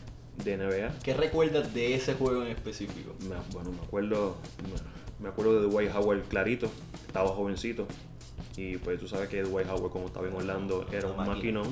de 0.44 0.58
NBA. 0.58 1.00
¿Qué 1.04 1.14
recuerdas 1.14 1.74
de 1.74 1.96
ese 1.96 2.14
juego 2.14 2.44
en 2.44 2.50
específico? 2.50 3.14
Me, 3.22 3.36
bueno, 3.54 3.72
me 3.72 3.82
acuerdo, 3.86 4.38
me, 4.64 5.24
me 5.24 5.30
acuerdo 5.30 5.62
de 5.62 5.68
Dwight 5.68 5.96
Howard 5.96 6.24
clarito, 6.24 6.70
estaba 7.06 7.30
jovencito. 7.30 7.88
Y 8.58 8.78
pues 8.78 9.00
tú 9.00 9.08
sabes 9.08 9.30
que 9.30 9.44
Dwight 9.44 9.68
Howard 9.70 9.92
como 9.92 10.08
estaba 10.08 10.28
en 10.28 10.36
Orlando 10.36 10.86
era 10.92 11.08
un 11.08 11.18
maquinón. 11.18 11.68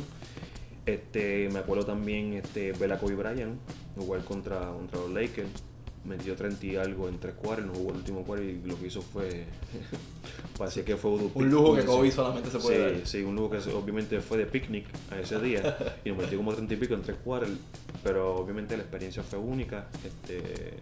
Este, 0.86 1.50
me 1.52 1.60
acuerdo 1.60 1.86
también 1.86 2.34
este, 2.34 2.72
ver 2.74 2.94
a 2.94 3.00
Kobe 3.00 3.16
Bryant 3.16 3.60
jugar 3.96 4.24
contra, 4.24 4.72
contra 4.72 5.00
los 5.00 5.12
Lakers. 5.12 5.64
Metió 6.06 6.36
30 6.36 6.66
y 6.66 6.76
algo 6.78 7.10
en 7.10 7.20
tres 7.20 7.36
cuartos, 7.36 7.66
no 7.68 7.74
jugó 7.74 7.92
el 7.92 7.98
último 7.98 8.24
cuarto 8.24 8.44
y 8.46 8.62
lo 8.66 8.80
que 8.80 8.88
hizo 8.88 9.02
fue. 9.02 9.46
parecía 10.58 10.84
que 10.86 10.96
fue 10.98 11.12
Un 11.12 11.50
lujo 11.50 11.76
que. 11.76 11.84
Kobe 11.86 12.12
solamente 12.12 12.50
se 12.50 12.60
puede 12.60 12.90
Sí, 12.92 12.98
dar. 13.00 13.08
sí, 13.08 13.22
un 13.24 13.36
lujo 13.36 13.50
que 13.52 13.58
obviamente 13.72 14.20
fue 14.22 14.38
de 14.38 14.46
picnic 14.46 14.86
a 15.12 15.20
ese 15.20 15.40
día 15.40 15.78
y 16.04 16.10
nos 16.10 16.18
metió 16.20 16.38
como 16.38 16.54
30 16.54 16.74
y 16.74 16.78
pico 16.78 16.94
en 16.94 17.02
tres 17.02 17.18
cuartos, 17.24 17.52
pero 18.04 18.36
obviamente 18.38 18.76
la 18.78 18.84
experiencia 18.84 19.24
fue 19.24 19.40
única. 19.40 19.88
Este, 20.06 20.78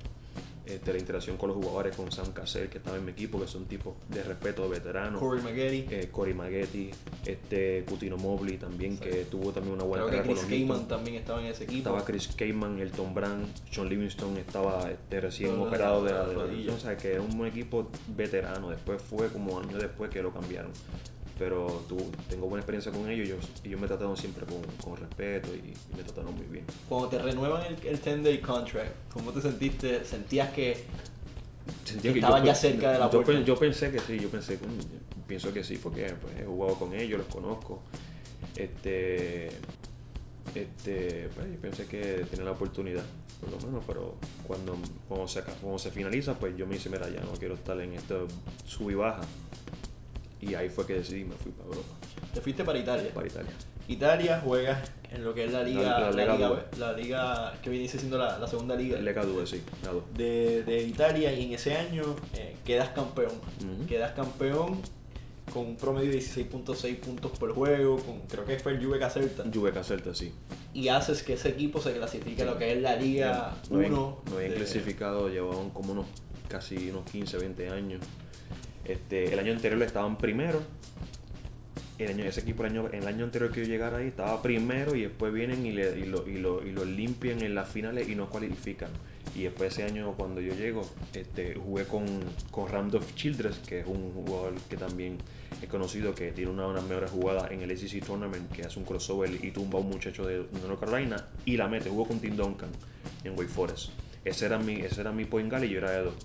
este, 0.67 0.93
la 0.93 0.99
interacción 0.99 1.37
con 1.37 1.49
los 1.49 1.57
jugadores, 1.57 1.95
con 1.95 2.11
Sam 2.11 2.33
Cassell, 2.33 2.69
que 2.69 2.77
estaba 2.77 2.97
en 2.97 3.05
mi 3.05 3.11
equipo, 3.11 3.39
que 3.39 3.47
son 3.47 3.65
tipos 3.65 3.95
de 4.09 4.23
respeto, 4.23 4.63
de 4.63 4.69
veteranos. 4.69 5.19
Corey 5.19 5.41
Maggette. 5.43 5.91
Eh, 5.91 6.09
Cory 6.11 6.33
Maggetti, 6.33 6.91
este, 7.25 7.83
Cutino 7.85 8.17
Mobley 8.17 8.57
también, 8.57 8.97
que 8.97 9.25
tuvo 9.25 9.51
también 9.51 9.75
una 9.75 9.83
buena 9.83 10.05
carrera 10.05 10.23
Chris 10.23 10.61
Kaman 10.61 10.87
también 10.87 11.17
estaba 11.17 11.41
en 11.41 11.47
ese 11.47 11.63
equipo. 11.63 11.89
Estaba 11.89 12.05
Chris 12.05 12.27
Kaman, 12.35 12.79
Elton 12.79 13.13
Brand, 13.13 13.47
Sean 13.71 13.89
Livingston 13.89 14.37
estaba 14.37 14.89
este, 14.91 15.21
recién 15.21 15.55
No, 15.55 15.63
operado 15.63 16.03
de 16.03 16.11
la 16.11 16.25
rodilla. 16.25 16.73
o 16.73 16.79
sea 16.79 16.97
que 16.97 17.13
era 17.13 17.21
un 17.21 17.45
equipo 17.45 17.89
veterano, 18.15 18.69
después 18.69 19.01
fue 19.01 19.29
como 19.29 19.59
años 19.59 19.81
después 19.81 20.09
que 20.09 20.21
lo 20.21 20.33
cambiaron. 20.33 20.71
Pero 21.39 21.83
tu- 21.87 22.11
tengo 22.29 22.47
buena 22.47 22.61
experiencia 22.61 22.91
con 22.91 23.09
ellos 23.09 23.25
ellos- 23.27 23.49
y 23.63 23.67
ellos 23.67 23.79
me 23.81 23.87
trataron 23.87 24.17
siempre 24.17 24.43
con, 24.45 24.57
con 24.83 24.97
respeto 24.99 25.49
y, 25.53 25.59
y 25.59 25.97
me 25.97 26.03
trataron 26.03 26.35
muy 26.35 26.45
bien. 26.47 26.65
Cuando 26.89 27.09
te 27.09 27.19
renuevan 27.19 27.63
el, 27.65 27.77
el 27.87 28.01
10-day 28.01 28.39
contract, 28.41 28.91
¿cómo 29.13 29.31
te 29.31 29.41
sentiste? 29.41 30.03
¿Sentías 30.03 30.49
que 30.53 30.77
Sentía 31.85 32.11
Estaban 32.11 32.43
ya 32.43 32.53
cerca 32.55 32.91
de 32.91 32.99
la 32.99 33.09
yo, 33.09 33.23
puerta. 33.23 33.41
yo 33.45 33.57
pensé 33.57 33.91
que 33.91 33.99
sí, 33.99 34.19
yo 34.19 34.29
pensé, 34.29 34.57
"Coño, 34.57 34.71
pienso 35.27 35.53
que 35.53 35.63
sí, 35.63 35.77
porque 35.81 36.13
pues, 36.21 36.37
he 36.39 36.45
jugado 36.45 36.75
con 36.75 36.93
ellos, 36.93 37.19
los 37.19 37.27
conozco. 37.27 37.79
Este, 38.55 39.51
este, 40.55 41.29
pues, 41.35 41.47
yo 41.53 41.59
pensé 41.61 41.85
que 41.85 42.25
tenía 42.29 42.45
la 42.45 42.51
oportunidad, 42.51 43.03
por 43.39 43.49
lo 43.49 43.57
menos, 43.67 43.83
pero 43.85 44.15
cuando, 44.47 44.75
cuando, 45.07 45.27
se, 45.27 45.41
cuando 45.61 45.77
se 45.79 45.91
finaliza, 45.91 46.33
pues 46.33 46.57
yo 46.57 46.65
me 46.65 46.75
hice, 46.75 46.89
mira, 46.89 47.07
ya 47.09 47.21
no 47.21 47.31
quiero 47.39 47.53
estar 47.55 47.79
en 47.79 47.93
esto 47.93 48.27
sub 48.65 48.89
y 48.91 48.95
baja. 48.95 49.23
Y 50.47 50.55
ahí 50.55 50.69
fue 50.69 50.85
que 50.85 50.93
decidí, 50.95 51.23
me 51.25 51.35
fui 51.35 51.51
para 51.51 51.69
Europa, 51.69 51.93
te 52.33 52.41
fuiste 52.41 52.63
para 52.63 52.79
Italia? 52.79 53.09
para 53.13 53.27
Italia. 53.27 53.51
Italia 53.87 54.41
juegas 54.43 54.91
en 55.13 55.23
lo 55.23 55.33
que 55.33 55.45
es 55.45 55.51
la 55.53 55.63
liga, 55.63 55.81
La- 55.81 56.11
la 56.11 56.25
la, 56.25 56.33
liga, 56.35 56.65
la 56.77 56.93
liga 56.93 57.53
que 57.63 57.69
viene 57.69 57.87
siendo 57.87 58.17
la, 58.17 58.45
segunda 58.47 58.75
liga 58.75 58.99
Le 58.99 59.13
Cadue, 59.13 59.47
sí, 59.47 59.61
la 59.83 59.91
dos. 59.93 60.03
de, 60.15 60.63
de 60.63 60.83
Italia 60.83 61.31
y 61.33 61.45
en 61.45 61.53
ese 61.53 61.75
año 61.75 62.03
eh, 62.35 62.55
quedas 62.65 62.89
campeón. 62.89 63.31
Quedas 63.87 64.11
campeón 64.11 64.81
con 65.53 65.65
un 65.65 65.75
promedio 65.77 66.11
de 66.11 66.17
16.6 66.19 66.97
puntos 66.97 67.31
por 67.39 67.53
juego, 67.53 67.97
con 67.99 68.19
creo 68.27 68.43
que 68.43 68.59
fue 68.59 68.73
el 68.73 68.85
Juve 68.85 68.99
Caserta, 68.99 69.45
Juve 69.53 69.71
Caserta, 69.71 70.13
sí. 70.13 70.33
y 70.73 70.89
haces 70.89 71.23
que 71.23 71.33
ese 71.33 71.47
equipo 71.49 71.79
se 71.81 71.93
clasifique 71.93 72.41
a 72.41 72.45
lo 72.45 72.57
que 72.57 72.73
es 72.73 72.81
la 72.81 72.97
Liga 72.97 73.55
no 73.69 73.77
habían, 73.77 73.93
1. 73.93 74.23
no 74.29 74.35
habían 74.37 74.51
clasificado, 74.53 75.29
llevaban 75.29 75.69
como 75.69 75.93
unos 75.93 76.05
casi 76.49 76.89
unos 76.89 77.09
15, 77.09 77.37
20 77.37 77.69
años. 77.69 78.01
Este, 78.87 79.33
el 79.33 79.39
año 79.39 79.53
anterior 79.53 79.81
estaban 79.83 80.17
primero. 80.17 80.61
El 81.97 82.09
año, 82.09 82.25
ese 82.25 82.41
equipo 82.41 82.63
el 82.63 82.77
año, 83.07 83.23
anterior 83.23 83.51
que 83.51 83.61
yo 83.61 83.67
llegara 83.67 83.97
ahí 83.97 84.07
estaba 84.07 84.41
primero 84.43 84.95
y 84.95 85.01
después 85.01 85.33
vienen 85.33 85.65
y, 85.65 85.69
y 85.69 86.05
lo 86.05 86.85
limpian 86.85 87.41
en 87.41 87.55
las 87.55 87.69
finales 87.69 88.07
y 88.07 88.15
no 88.15 88.29
cualifican. 88.29 88.91
Y 89.37 89.43
después 89.43 89.73
ese 89.73 89.83
año 89.83 90.13
cuando 90.17 90.41
yo 90.41 90.55
llego, 90.55 90.81
este, 91.13 91.53
jugué 91.53 91.85
con, 91.85 92.05
con 92.49 92.69
Randolph 92.69 93.13
Childress, 93.13 93.59
que 93.59 93.81
es 93.81 93.87
un 93.87 94.11
jugador 94.11 94.55
que 94.67 94.77
también 94.77 95.17
es 95.61 95.69
conocido, 95.69 96.15
que 96.15 96.31
tiene 96.31 96.49
una 96.49 96.67
de 96.67 96.73
las 96.73 96.83
mejores 96.83 97.11
jugadas 97.11 97.51
en 97.51 97.61
el 97.61 97.69
ACC 97.69 98.03
Tournament, 98.03 98.51
que 98.51 98.63
hace 98.63 98.79
un 98.79 98.85
crossover 98.85 99.29
y 99.29 99.51
tumba 99.51 99.77
a 99.77 99.81
un 99.83 99.89
muchacho 99.89 100.25
de 100.25 100.45
North 100.65 100.79
Carolina 100.79 101.27
y 101.45 101.55
la 101.55 101.67
mete. 101.67 101.89
Jugó 101.89 102.07
con 102.07 102.19
Tim 102.19 102.35
Duncan 102.35 102.69
en 103.23 103.37
Wake 103.37 103.49
Forest. 103.49 103.91
Ese 104.25 104.47
era 104.47 104.57
mi, 104.57 104.73
ese 104.81 105.01
era 105.01 105.11
mi 105.11 105.25
point 105.25 105.51
guard 105.51 105.63
y 105.63 105.69
yo 105.69 105.77
era 105.77 105.91
de 105.91 106.03
dos. 106.05 106.15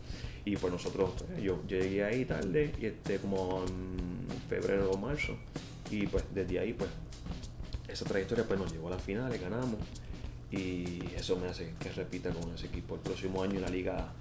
Y 0.45 0.57
pues 0.57 0.73
nosotros, 0.73 1.11
pues, 1.19 1.43
yo, 1.43 1.61
yo 1.69 1.79
llegué 1.79 2.05
ahí 2.05 2.25
tarde, 2.25 2.73
y 2.81 2.87
este, 2.87 3.19
como 3.19 3.65
en 3.65 4.27
febrero 4.49 4.91
o 4.91 4.99
marzo. 4.99 5.37
Y 5.91 6.07
pues 6.07 6.25
desde 6.35 6.59
ahí, 6.59 6.73
pues, 6.73 6.91
esa 7.89 8.05
trayectoria 8.05 8.45
pues 8.45 8.59
nos 8.59 8.73
llevó 8.73 8.89
a 8.89 8.93
las 8.93 9.03
finales, 9.03 9.41
ganamos. 9.41 9.79
Y 10.51 11.01
eso 11.17 11.37
me 11.37 11.49
hace 11.49 11.75
que 11.79 11.91
repita 11.91 12.31
con 12.31 12.53
ese 12.55 12.67
equipo 12.67 12.95
el 12.97 13.01
próximo 13.01 13.43
año 13.43 13.55
en 13.57 13.63
la 13.63 13.69
liga. 13.69 14.13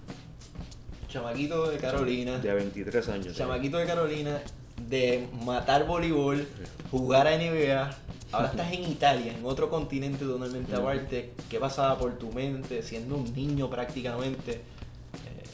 Chamaquito 1.10 1.70
de 1.70 1.78
Carolina. 1.78 2.38
de 2.38 2.54
23 2.54 3.10
años. 3.10 3.36
Chamaquito 3.36 3.78
de 3.78 3.86
Carolina, 3.86 4.42
de 4.90 5.28
matar 5.44 5.86
voleibol, 5.86 6.48
jugar 6.90 7.28
a 7.28 7.38
NBA. 7.38 7.98
Ahora 8.32 8.48
estás 8.48 8.72
en 8.72 8.84
Italia, 8.84 9.34
en 9.38 9.46
otro 9.46 9.70
continente 9.70 10.24
totalmente 10.24 10.74
aparte. 10.74 11.34
¿Qué 11.50 11.60
pasaba 11.60 11.98
por 11.98 12.18
tu 12.18 12.32
mente 12.32 12.82
siendo 12.82 13.18
un 13.18 13.34
niño 13.34 13.70
prácticamente? 13.70 14.62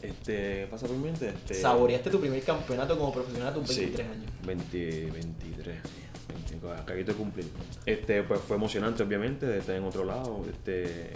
Este, 0.08 0.68
pasa 0.68 0.88
por 0.88 0.96
mente. 0.98 1.30
Este, 1.30 1.54
Saboreaste 1.56 2.10
tu 2.10 2.20
primer 2.20 2.42
campeonato 2.44 2.98
como 2.98 3.12
profesional 3.14 3.50
a 3.50 3.54
tus 3.54 3.68
Sí, 3.70 3.82
23 3.82 4.08
años. 4.10 4.32
20, 4.46 5.12
23, 5.12 5.76
sí, 5.84 6.34
25, 6.34 6.72
acabito 6.72 7.12
de 7.12 7.18
cumplir. 7.18 7.48
Este, 7.86 8.24
pues 8.24 8.40
fue 8.42 8.56
emocionante, 8.58 9.04
obviamente, 9.04 9.46
de 9.46 9.60
estar 9.60 9.76
en 9.76 9.84
otro 9.84 10.06
lado, 10.06 10.46
este, 10.50 11.12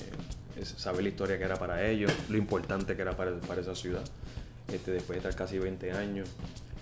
es- 0.60 0.70
saber 0.78 1.04
la 1.04 1.10
historia 1.10 1.38
que 1.38 1.44
era 1.46 1.58
para 1.58 1.88
ellos, 1.88 2.12
lo 2.30 2.38
importante 2.38 2.96
que 2.96 3.02
era 3.02 3.16
para, 3.16 3.40
para 3.40 3.62
esa 3.62 3.76
ciudad. 3.76 4.04
Este, 4.72 4.92
después 4.92 5.22
de 5.22 5.30
estar 5.30 5.36
casi 5.36 5.58
20 5.60 5.92
años, 5.92 6.28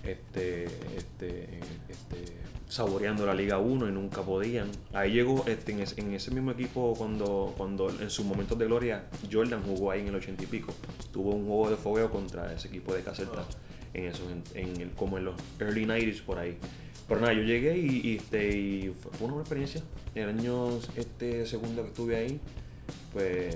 este, 0.04 0.66
este, 0.98 1.60
este, 1.90 2.18
saboreando 2.70 3.26
la 3.26 3.34
Liga 3.34 3.58
1 3.58 3.90
y 3.90 3.92
nunca 3.92 4.22
podían. 4.22 4.70
Ahí 4.94 5.12
llegó 5.12 5.44
este, 5.48 5.74
en, 5.74 5.82
ese, 6.14 6.32
mismo 6.32 6.52
equipo 6.52 6.94
cuando, 6.98 7.54
cuando 7.58 7.90
en 7.90 8.10
sus 8.10 8.26
momentos 8.26 8.58
de 8.58 8.66
gloria 8.66 9.06
Jordan 9.30 9.64
jugó 9.64 9.92
ahí 9.92 10.02
en 10.02 10.08
el 10.08 10.16
80 10.16 10.44
y 10.44 10.46
pico. 10.46 10.74
Tuvo 11.12 11.32
un 11.32 11.48
juego 11.48 11.72
de 11.72 11.76
fogueo 11.76 12.10
contra 12.10 12.54
ese 12.54 12.68
equipo 12.68 12.94
de 12.94 13.02
Caserta 13.02 13.46
en 13.96 14.06
eso, 14.06 14.24
en, 14.54 14.82
el, 14.82 14.92
como 14.92 15.18
en 15.18 15.26
los 15.26 15.36
early 15.60 15.86
90s 15.86 16.22
por 16.24 16.38
ahí. 16.38 16.58
Pero 17.08 17.22
nada, 17.22 17.34
yo 17.34 17.42
llegué 17.42 17.76
y, 17.76 18.02
y, 18.04 18.16
este, 18.18 18.56
y 18.56 18.94
fue 19.00 19.12
una 19.22 19.34
buena 19.34 19.42
experiencia. 19.42 19.82
El 20.14 20.30
año 20.30 20.78
este 20.96 21.48
segundo 21.48 21.82
que 21.82 21.88
estuve 21.88 22.16
ahí, 22.16 22.40
pues, 23.12 23.56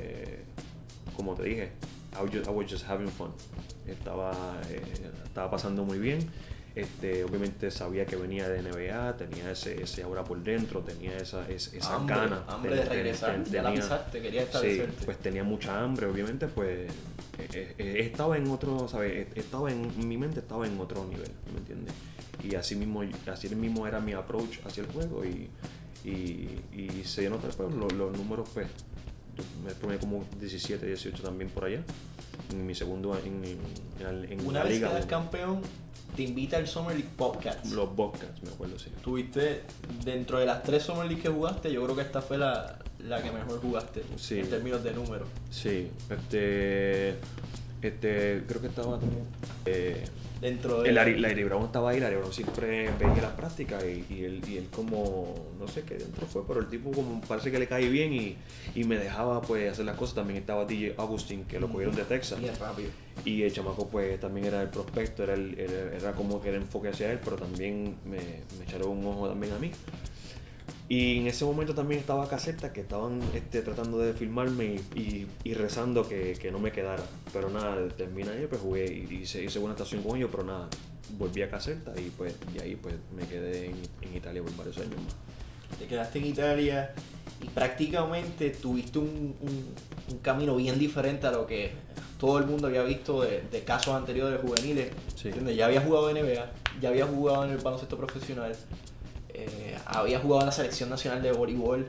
como 1.16 1.36
te 1.36 1.44
dije, 1.44 1.72
I 2.16 2.50
was 2.50 2.70
just, 2.72 2.84
I 2.84 2.92
having 2.92 3.10
fun. 3.10 3.32
Estaba, 3.88 4.32
eh, 4.70 4.82
estaba 5.24 5.52
pasando 5.52 5.84
muy 5.84 6.00
bien. 6.00 6.20
Este, 6.76 7.24
obviamente 7.24 7.70
sabía 7.70 8.06
que 8.08 8.16
venía 8.16 8.50
de 8.50 8.64
NBA, 8.64 9.16
tenía 9.16 9.52
ese, 9.52 9.84
ese 9.84 10.02
aura 10.02 10.24
por 10.24 10.42
dentro, 10.44 10.82
tenía 10.82 11.16
esa, 11.18 11.48
es- 11.48 11.72
esa 11.74 11.96
Hambre, 11.96 12.16
gana. 12.16 12.44
hambre 12.48 12.72
ten- 12.72 12.80
de 12.80 12.86
ten- 12.86 12.94
regresar, 12.98 13.44
ten- 13.44 13.54
ya 13.54 13.62
la 13.62 13.70
tenía- 13.70 13.84
pisaste, 13.84 14.22
quería 14.24 14.42
Sí, 14.42 14.48
establecerte. 14.48 15.06
pues 15.06 15.18
tenía 15.20 15.44
mucha 15.44 15.80
hambre, 15.84 16.08
obviamente, 16.08 16.48
pues 16.48 16.90
eh, 17.38 17.48
eh, 17.54 17.76
eh, 17.78 17.96
estaba 18.00 18.38
en 18.38 18.50
otro, 18.50 18.88
¿sabes? 18.88 19.28
Estaba 19.36 19.72
en, 19.72 20.08
mi 20.08 20.18
mente 20.18 20.40
estaba 20.40 20.66
en 20.66 20.80
otro 20.80 21.06
nivel, 21.06 21.30
¿me 21.54 21.60
entiendes? 21.60 21.94
Y 22.44 22.56
así 22.56 22.76
mismo, 22.76 23.04
así 23.28 23.50
mismo 23.56 23.86
era 23.88 24.00
mi 24.00 24.14
approach 24.14 24.58
hacia 24.66 24.82
el 24.84 24.90
juego 24.92 25.24
y, 25.26 25.50
y, 26.04 26.60
y 26.74 27.04
se 27.06 27.30
nota 27.30 27.50
pues, 27.50 27.72
los, 27.76 27.94
los 27.94 28.18
números, 28.18 28.50
pues, 28.54 28.68
me 29.64 29.74
tomé 29.74 29.98
como 29.98 30.26
17, 30.40 30.86
18 30.88 31.22
también 31.24 31.50
por 31.52 31.66
allá, 31.66 31.82
en 32.52 32.66
mi 32.66 32.74
segundo 32.76 33.16
en, 33.18 33.44
en, 33.46 34.32
en 34.32 34.46
Una 34.48 34.60
la 34.60 34.66
vez 34.66 34.74
liga. 34.74 34.90
donde- 34.90 35.08
campeón, 35.08 35.62
te 36.16 36.24
invita 36.24 36.58
al 36.58 36.68
Summer 36.68 36.96
League 36.96 37.12
Podcast. 37.18 37.66
Los 37.68 37.96
Bobcats, 37.96 38.42
me 38.44 38.50
acuerdo, 38.50 38.78
sí. 38.80 38.90
Tuviste, 39.04 39.64
dentro 40.04 40.40
de 40.40 40.46
las 40.46 40.64
tres 40.64 40.84
Summer 40.84 41.06
League 41.06 41.22
que 41.22 41.30
jugaste, 41.30 41.72
yo 41.72 41.84
creo 41.84 41.96
que 41.96 42.02
esta 42.04 42.22
fue 42.22 42.38
la, 42.38 42.80
la 43.00 43.22
que 43.22 43.32
mejor 43.32 43.60
jugaste 43.62 44.04
Sí. 44.16 44.40
en 44.40 44.50
términos 44.50 44.84
de 44.84 44.94
números. 44.94 45.28
Sí, 45.50 45.90
este, 46.10 47.16
este, 47.88 48.44
creo 48.48 48.62
que 48.62 48.68
estaba 48.68 49.00
también. 49.00 49.26
Eh, 49.66 50.10
Dentro 50.42 50.82
de 50.82 50.90
el 50.90 50.96
Larry, 50.96 51.18
Larry 51.20 51.44
Brown 51.46 51.66
estaba 51.66 51.92
ahí, 51.92 52.00
Larry 52.00 52.18
Brown 52.18 52.34
siempre 52.34 52.92
veía 52.92 53.22
las 53.22 53.32
prácticas 53.34 53.84
y, 53.86 54.06
y 54.10 54.24
él, 54.26 54.44
y 54.48 54.58
él 54.58 54.70
como, 54.70 55.54
no 55.58 55.68
sé 55.68 55.84
qué 55.84 55.96
dentro 55.96 56.28
fue, 56.28 56.46
pero 56.46 56.60
el 56.60 56.68
tipo 56.68 56.92
como 56.92 57.22
parece 57.22 57.50
que 57.52 57.60
le 57.60 57.68
cae 57.68 57.88
bien 57.88 58.14
y, 58.14 58.38
y 58.76 58.84
me 58.84 58.98
dejaba 58.98 59.42
pues 59.42 59.72
hacer 59.72 59.86
las 59.86 59.96
cosas. 59.96 60.16
También 60.16 60.40
estaba 60.40 60.66
DJ 60.66 61.02
Augustin, 61.02 61.46
que 61.46 61.60
lo 61.60 61.70
cogieron 61.70 61.96
de 61.96 62.04
Texas. 62.04 62.40
Bien 62.40 62.54
rápido. 62.60 62.90
Y 63.26 63.44
el 63.44 63.54
chamaco 63.54 63.90
pues 63.90 64.20
también 64.20 64.48
era 64.48 64.62
el 64.62 64.70
prospecto, 64.70 65.24
era, 65.24 65.34
el- 65.36 65.58
era, 65.58 65.96
era 65.96 66.12
como 66.14 66.42
que 66.42 66.50
el 66.50 66.56
enfoque 66.56 66.90
hacia 66.90 67.12
él, 67.12 67.20
pero 67.24 67.38
también 67.38 67.96
me, 68.04 68.44
me 68.58 68.66
echaron 68.66 68.90
un 68.90 69.06
ojo 69.06 69.30
también 69.30 69.54
a 69.54 69.60
mí. 69.60 69.72
Y 70.88 71.20
en 71.20 71.28
ese 71.28 71.46
momento 71.46 71.74
también 71.74 72.00
estaba 72.02 72.28
Caseta, 72.28 72.74
que 72.74 72.82
estaban 72.82 73.30
este, 73.34 73.62
tratando 73.62 74.00
de 74.00 74.14
filmarme 74.14 74.66
y, 74.94 75.00
y- 75.00 75.38
y 75.44 75.54
rezando 75.54 76.08
que, 76.08 76.38
que 76.40 76.52
no 76.52 76.60
me 76.60 76.72
quedara. 76.72 77.10
Pero 77.32 77.50
nada, 77.50 77.96
terminé 77.96 78.32
ahí, 78.32 78.48
pues 78.48 78.62
jugué 78.62 78.88
y 78.94 79.22
hice, 79.24 79.44
hice 79.44 79.60
buena 79.60 79.74
estación 79.74 80.04
con 80.04 80.18
ellos, 80.18 80.30
pero 80.32 80.44
nada, 80.44 80.72
volví 81.08 81.42
a 81.42 81.50
Caseta 81.50 82.00
y 82.00 82.12
pues 82.12 82.36
de 82.52 82.62
ahí 82.62 82.76
pues 82.76 82.96
me 83.12 83.28
quedé 83.28 83.70
en, 83.70 83.90
en 84.02 84.16
Italia 84.16 84.44
por 84.44 84.56
varios 84.56 84.80
años 84.80 85.00
más. 85.02 85.16
Te 85.78 85.88
quedaste 85.88 86.20
en 86.20 86.26
Italia 86.26 86.96
y 87.40 87.50
prácticamente 87.50 88.52
tuviste 88.52 89.00
un, 89.00 89.38
un- 89.40 89.78
un 90.06 90.20
camino 90.20 90.56
bien 90.56 90.78
diferente 90.78 91.28
a 91.28 91.32
lo 91.32 91.48
que 91.48 91.76
todo 92.18 92.38
el 92.38 92.46
mundo 92.46 92.68
había 92.68 92.84
visto 92.84 93.22
de, 93.22 93.42
de 93.44 93.64
casos 93.64 93.96
anteriores 93.96 94.40
juveniles. 94.42 94.94
Sí. 95.16 95.32
Ya 95.56 95.66
había 95.68 95.82
jugado 95.82 96.10
en 96.10 96.18
NBA, 96.18 96.56
ya 96.80 96.90
había 96.90 97.06
jugado 97.08 97.46
en 97.46 97.52
el 97.52 97.58
baloncesto 97.60 97.98
profesional, 97.98 98.60
eh, 99.34 99.78
había 99.86 100.20
jugado 100.20 100.42
en 100.42 100.46
la 100.48 100.52
selección 100.52 100.90
nacional 100.90 101.22
de 101.22 101.32
voleibol, 101.32 101.88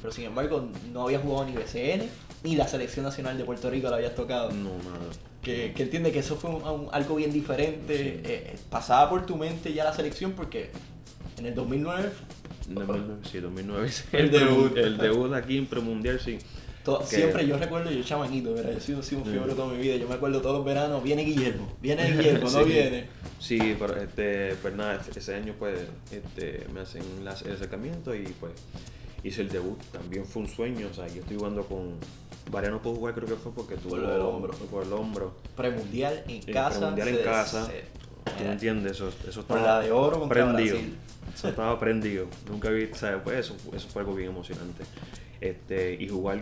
pero 0.00 0.12
sin 0.12 0.24
embargo 0.24 0.68
no 0.92 1.02
había 1.04 1.18
jugado 1.20 1.44
ni 1.46 1.52
BCN 1.52 2.08
ni 2.44 2.56
la 2.56 2.66
selección 2.66 3.04
nacional 3.04 3.38
de 3.38 3.44
Puerto 3.44 3.70
Rico 3.70 3.88
la 3.88 3.96
habías 3.96 4.14
tocado. 4.14 4.50
No, 4.50 4.70
nada. 4.70 4.98
Que, 5.42 5.72
que 5.74 5.82
entiende 5.84 6.12
que 6.12 6.20
eso 6.20 6.36
fue 6.36 6.50
un- 6.50 6.62
un- 6.62 6.88
algo 6.92 7.16
bien 7.16 7.32
diferente. 7.32 7.96
Sí. 7.96 8.20
eh, 8.24 8.56
pasaba 8.70 9.08
por 9.10 9.26
tu 9.26 9.36
mente 9.36 9.72
ya 9.72 9.84
la 9.84 9.92
selección 9.92 10.32
porque 10.32 10.70
en 11.38 11.46
el 11.46 11.54
2009 11.54 12.10
2009, 12.68 13.14
sí, 13.30 13.38
2009. 13.40 13.88
sí, 13.90 14.04
El 14.12 14.30
debut. 14.30 14.76
El 14.76 14.98
debut 14.98 15.32
aquí 15.34 15.58
en 15.58 15.66
premundial, 15.66 16.20
sí. 16.20 16.38
Siempre 17.04 17.46
yo 17.46 17.58
recuerdo, 17.58 17.90
yo 17.90 18.02
chamaquito, 18.02 18.54
¿verdad? 18.54 18.72
yo 18.72 18.78
he 18.78 18.80
sido, 18.80 18.98
un 18.98 19.24
fiebre 19.26 19.54
toda 19.54 19.72
mi 19.72 19.78
vida. 19.80 19.96
Yo 19.96 20.08
me 20.08 20.14
acuerdo 20.14 20.40
todos 20.40 20.56
los 20.56 20.64
veranos, 20.64 21.02
viene 21.02 21.22
Guillermo, 21.22 21.68
viene 21.80 22.10
Guillermo, 22.10 22.50
no 22.52 22.64
viene. 22.64 23.06
Sí, 23.38 23.74
pero 23.78 23.96
este, 24.00 24.54
pues 24.62 24.74
nada, 24.74 25.02
ese- 25.16 25.34
año 25.34 25.54
pues 25.58 25.88
este, 26.10 26.66
me 26.72 26.80
hacen 26.80 27.24
la- 27.24 27.34
el 27.44 27.52
acercamiento 27.52 28.14
y 28.14 28.34
pues 28.38 28.52
hice 29.24 29.42
el 29.42 29.50
debut. 29.50 29.78
También 29.92 30.24
fue 30.24 30.42
un 30.42 30.48
sueño, 30.48 30.88
o 30.90 30.94
sea, 30.94 31.08
yo 31.08 31.20
estoy 31.22 31.36
jugando 31.36 31.64
con... 31.66 31.94
Variano 32.50 32.80
no 32.84 32.92
jugar, 32.94 33.14
creo 33.14 33.28
que 33.28 33.36
fue 33.36 33.52
porque 33.52 33.76
tuvo... 33.76 33.90
Por 33.96 34.00
del 34.06 34.20
hombro. 34.20 34.54
Por 34.54 34.84
el 34.84 34.92
hombro. 34.92 35.32
Premundial 35.56 36.24
en 36.28 36.42
El 36.46 36.52
casa. 36.52 36.78
premundial 36.78 37.08
en 37.08 37.16
se- 37.16 37.22
casa. 37.22 37.66
se- 37.66 37.84
¿Tú 38.38 38.44
entiendes? 38.50 38.92
Eso, 38.96 39.12
eso 39.28 39.40
estaba 39.40 39.60
la 39.62 39.80
de 39.80 39.92
oro 39.92 40.28
prendido. 40.28 40.76
Brasil. 40.76 40.96
Eso 41.34 41.48
estaba 41.48 41.78
prendido. 41.78 42.26
Nunca 42.48 42.70
vi, 42.70 42.88
sea, 42.94 43.22
pues 43.22 43.38
eso, 43.38 43.56
eso 43.74 43.88
fue 43.88 44.02
algo 44.02 44.14
bien 44.14 44.30
emocionante. 44.30 44.84
Este, 45.42 45.94
y 46.00 46.08
jugar, 46.08 46.38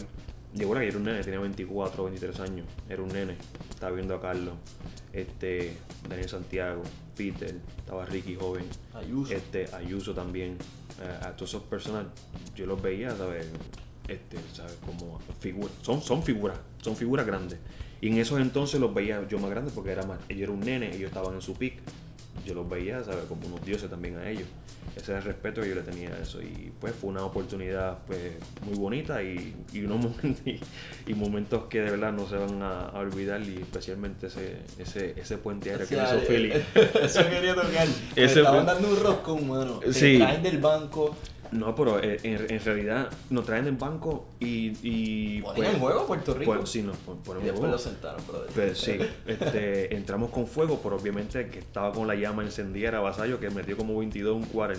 llegó 0.55 0.74
la 0.74 0.84
era 0.84 0.98
un 0.98 1.05
nene, 1.05 1.22
tenía 1.24 1.40
24, 1.40 2.05
23 2.05 2.40
años, 2.40 2.66
era 2.86 3.03
un 3.03 3.09
nene, 3.09 3.34
estaba 3.70 3.92
viendo 3.92 4.14
a 4.14 4.20
Carlos, 4.20 4.53
este, 5.14 5.74
Daniel 6.07 6.28
Santiago, 6.28 6.82
Peter, 7.16 7.55
estaba 7.78 8.05
Ricky 8.05 8.34
joven, 8.34 8.66
Ayuso. 8.92 9.32
este, 9.32 9.74
Ayuso 9.74 10.12
también, 10.12 10.59
eh, 11.01 11.24
a 11.24 11.34
todas 11.34 11.55
esas 11.55 11.62
personas, 11.62 12.09
yo 12.55 12.66
los 12.66 12.82
veía, 12.82 13.16
¿sabes? 13.16 13.46
Este, 14.07 14.36
¿sabes? 14.53 14.76
Como 14.84 15.18
figuras, 15.40 15.72
son, 15.80 16.03
son 16.03 16.22
figuras, 16.22 16.59
son 16.82 16.94
figuras 16.94 17.24
grandes. 17.26 17.59
Y 18.03 18.09
en 18.09 18.18
esos 18.18 18.38
entonces 18.38 18.80
los 18.80 18.92
veía 18.92 19.26
yo 19.28 19.38
más 19.38 19.51
grandes 19.51 19.72
porque 19.72 19.92
era 19.92 20.05
más, 20.05 20.18
ellos 20.28 20.42
eran 20.42 20.57
un 20.57 20.61
nene, 20.61 20.94
ellos 20.94 21.09
estaban 21.09 21.34
en 21.34 21.40
su 21.40 21.55
pick. 21.55 21.80
Yo 22.45 22.55
los 22.55 22.68
veía, 22.68 23.03
¿sabes? 23.05 23.24
Como 23.28 23.47
unos 23.47 23.64
dioses 23.64 23.91
también 23.91 24.16
a 24.18 24.28
ellos. 24.28 24.49
Ese 24.97 25.12
era 25.12 25.18
el 25.20 25.24
respeto 25.24 25.62
que 25.62 25.68
yo 25.68 25.74
le 25.76 25.83
tenía 25.83 26.11
a 26.14 26.18
eso. 26.18 26.43
Y 26.43 26.72
pues 26.81 26.95
fue 26.95 27.11
una 27.11 27.22
oportunidad 27.24 27.99
pues 28.07 28.33
muy 28.62 28.74
bonita 28.74 29.22
y, 29.22 29.55
y 29.72 29.83
unos 29.85 29.99
momentos, 30.03 30.47
y, 30.47 30.61
y 31.07 31.14
momentos 31.14 31.64
que 31.66 31.81
de 31.81 31.91
verdad 31.91 32.12
no 32.12 32.26
se 32.28 32.37
van 32.37 32.61
a, 32.62 32.87
a 32.89 32.99
olvidar 32.99 33.41
y 33.43 33.61
especialmente 33.61 34.26
ese, 34.26 34.57
ese, 34.78 35.14
ese 35.20 35.39
puente 35.39 35.70
aéreo 35.70 35.87
que 35.87 35.97
me 35.97 36.03
O 36.03 36.07
sea, 36.07 36.16
hizo 36.16 36.26
Philly. 36.26 36.53
Eso 37.05 37.28
quería 37.31 37.55
tocar. 37.55 37.87
Me 38.16 38.24
estaban 38.24 38.66
dando 38.66 38.89
un 38.89 39.01
roscón, 39.01 39.49
mano. 39.49 39.78
Te 39.78 39.93
Sí. 39.93 40.18
traen 40.18 40.43
del 40.43 40.59
banco. 40.59 41.16
No, 41.53 41.74
pero 41.74 42.01
eh, 42.03 42.18
en, 42.22 42.51
en 42.51 42.64
realidad 42.64 43.11
nos 43.30 43.44
traen 43.44 43.66
en 43.66 43.78
banco 43.78 44.24
y... 44.38 44.72
y 44.82 45.42
Ponían 45.42 45.74
en 45.74 45.80
juego 45.80 46.01
a 46.01 46.07
Puerto 46.07 46.34
Rico. 46.34 46.55
Pues, 46.55 46.70
sí, 46.70 46.82
nos 46.82 46.96
pon- 46.98 47.18
y 47.18 47.26
ponemos 47.26 47.44
después 47.44 47.59
juego. 47.61 47.72
lo 47.72 47.78
sentaron, 47.78 48.26
brother. 48.26 48.51
Pues 48.55 48.78
sí, 48.78 48.98
este, 49.26 49.94
entramos 49.96 50.30
con 50.30 50.46
fuego, 50.46 50.80
pero 50.82 50.96
obviamente 50.96 51.48
que 51.48 51.59
estaba 51.59 51.92
con 51.92 52.07
la 52.07 52.14
llama 52.14 52.42
encendida 52.44 52.88
era 52.88 53.01
Vasallo 53.01 53.40
que 53.40 53.51
metió 53.51 53.76
como 53.76 53.98
22 53.98 54.36
un 54.36 54.44
quarter. 54.44 54.78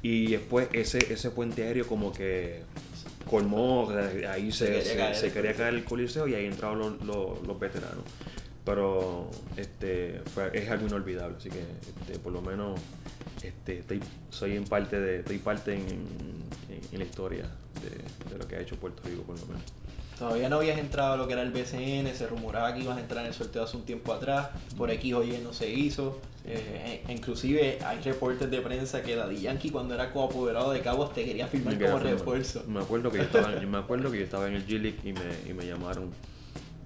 Y 0.00 0.28
después 0.30 0.68
ese, 0.72 1.12
ese 1.12 1.30
puente 1.30 1.64
aéreo 1.64 1.86
como 1.86 2.12
que 2.14 2.62
colmó, 3.26 3.90
ahí 4.30 4.50
Se 4.52 4.58
se, 4.58 4.66
quería 4.66 4.82
se- 4.84 4.96
caer 4.96 5.14
se 5.16 5.26
el 5.26 5.32
quería 5.32 5.50
coliseo. 5.52 5.64
caer 5.64 5.74
el 5.74 5.84
coliseo 5.84 6.28
y 6.28 6.34
ahí 6.34 6.46
entraron 6.46 6.78
los, 6.78 7.02
los- 7.02 7.46
los 7.46 7.60
veteranos. 7.60 8.04
Pero 8.68 9.30
este 9.56 10.20
fue- 10.34 10.50
es 10.52 10.68
algo 10.68 10.86
inolvidable, 10.86 11.36
así 11.38 11.48
que 11.48 11.60
este, 11.60 12.18
por 12.18 12.32
lo 12.32 12.42
menos 12.42 12.78
este, 13.42 13.78
estoy, 13.78 13.98
soy 14.30 14.56
en 14.56 14.64
parte 14.66 15.00
de, 15.00 15.20
estoy 15.20 15.38
parte 15.38 15.72
en, 15.72 15.80
en- 15.80 16.82
en 16.92 16.98
la 16.98 17.04
historia 17.04 17.46
de, 17.82 17.88
de 18.30 18.38
lo 18.38 18.46
que 18.46 18.56
ha 18.56 18.60
hecho 18.60 18.76
Puerto 18.76 19.02
Rico 19.06 19.22
por 19.22 19.38
lo 19.40 19.46
menos. 19.46 19.62
Todavía 20.18 20.50
no 20.50 20.56
habías 20.56 20.78
entrado 20.78 21.14
a 21.14 21.16
lo 21.16 21.26
que 21.26 21.32
era 21.32 21.42
el 21.42 21.50
BCN, 21.50 22.12
se 22.14 22.26
rumoraba 22.26 22.74
que 22.74 22.80
ibas 22.80 22.98
a 22.98 23.00
entrar 23.00 23.20
en 23.22 23.28
el 23.28 23.34
sorteo 23.34 23.62
hace 23.62 23.76
un 23.76 23.84
tiempo 23.84 24.12
atrás, 24.12 24.48
por 24.76 24.90
X 24.90 25.14
o 25.14 25.24
Y 25.24 25.38
no 25.42 25.54
se 25.54 25.70
hizo. 25.70 26.18
Eh, 26.44 27.04
e- 27.08 27.12
inclusive 27.12 27.78
hay 27.86 28.00
reportes 28.00 28.50
de 28.50 28.60
prensa 28.60 29.02
que 29.02 29.16
Daddy 29.16 29.40
Yankee 29.40 29.70
cuando 29.70 29.94
era 29.94 30.12
coapoderado 30.12 30.72
de 30.72 30.80
Cabos 30.80 31.14
te 31.14 31.24
quería 31.24 31.46
firmar 31.46 31.76
Me 31.78 31.86
como 31.86 32.00
refuerzo. 32.00 32.64
Me 32.68 32.80
acuerdo 32.80 33.10
que 33.10 33.18
yo 33.18 33.24
estaba, 33.24 33.48
me 33.66 33.78
acuerdo 33.78 34.10
que 34.10 34.18
yo 34.18 34.24
estaba 34.24 34.46
en 34.48 34.54
el 34.56 34.66
G 34.66 34.78
League 34.78 34.98
y 35.04 35.12
me, 35.14 35.50
y 35.50 35.54
me 35.54 35.64
llamaron 35.66 36.10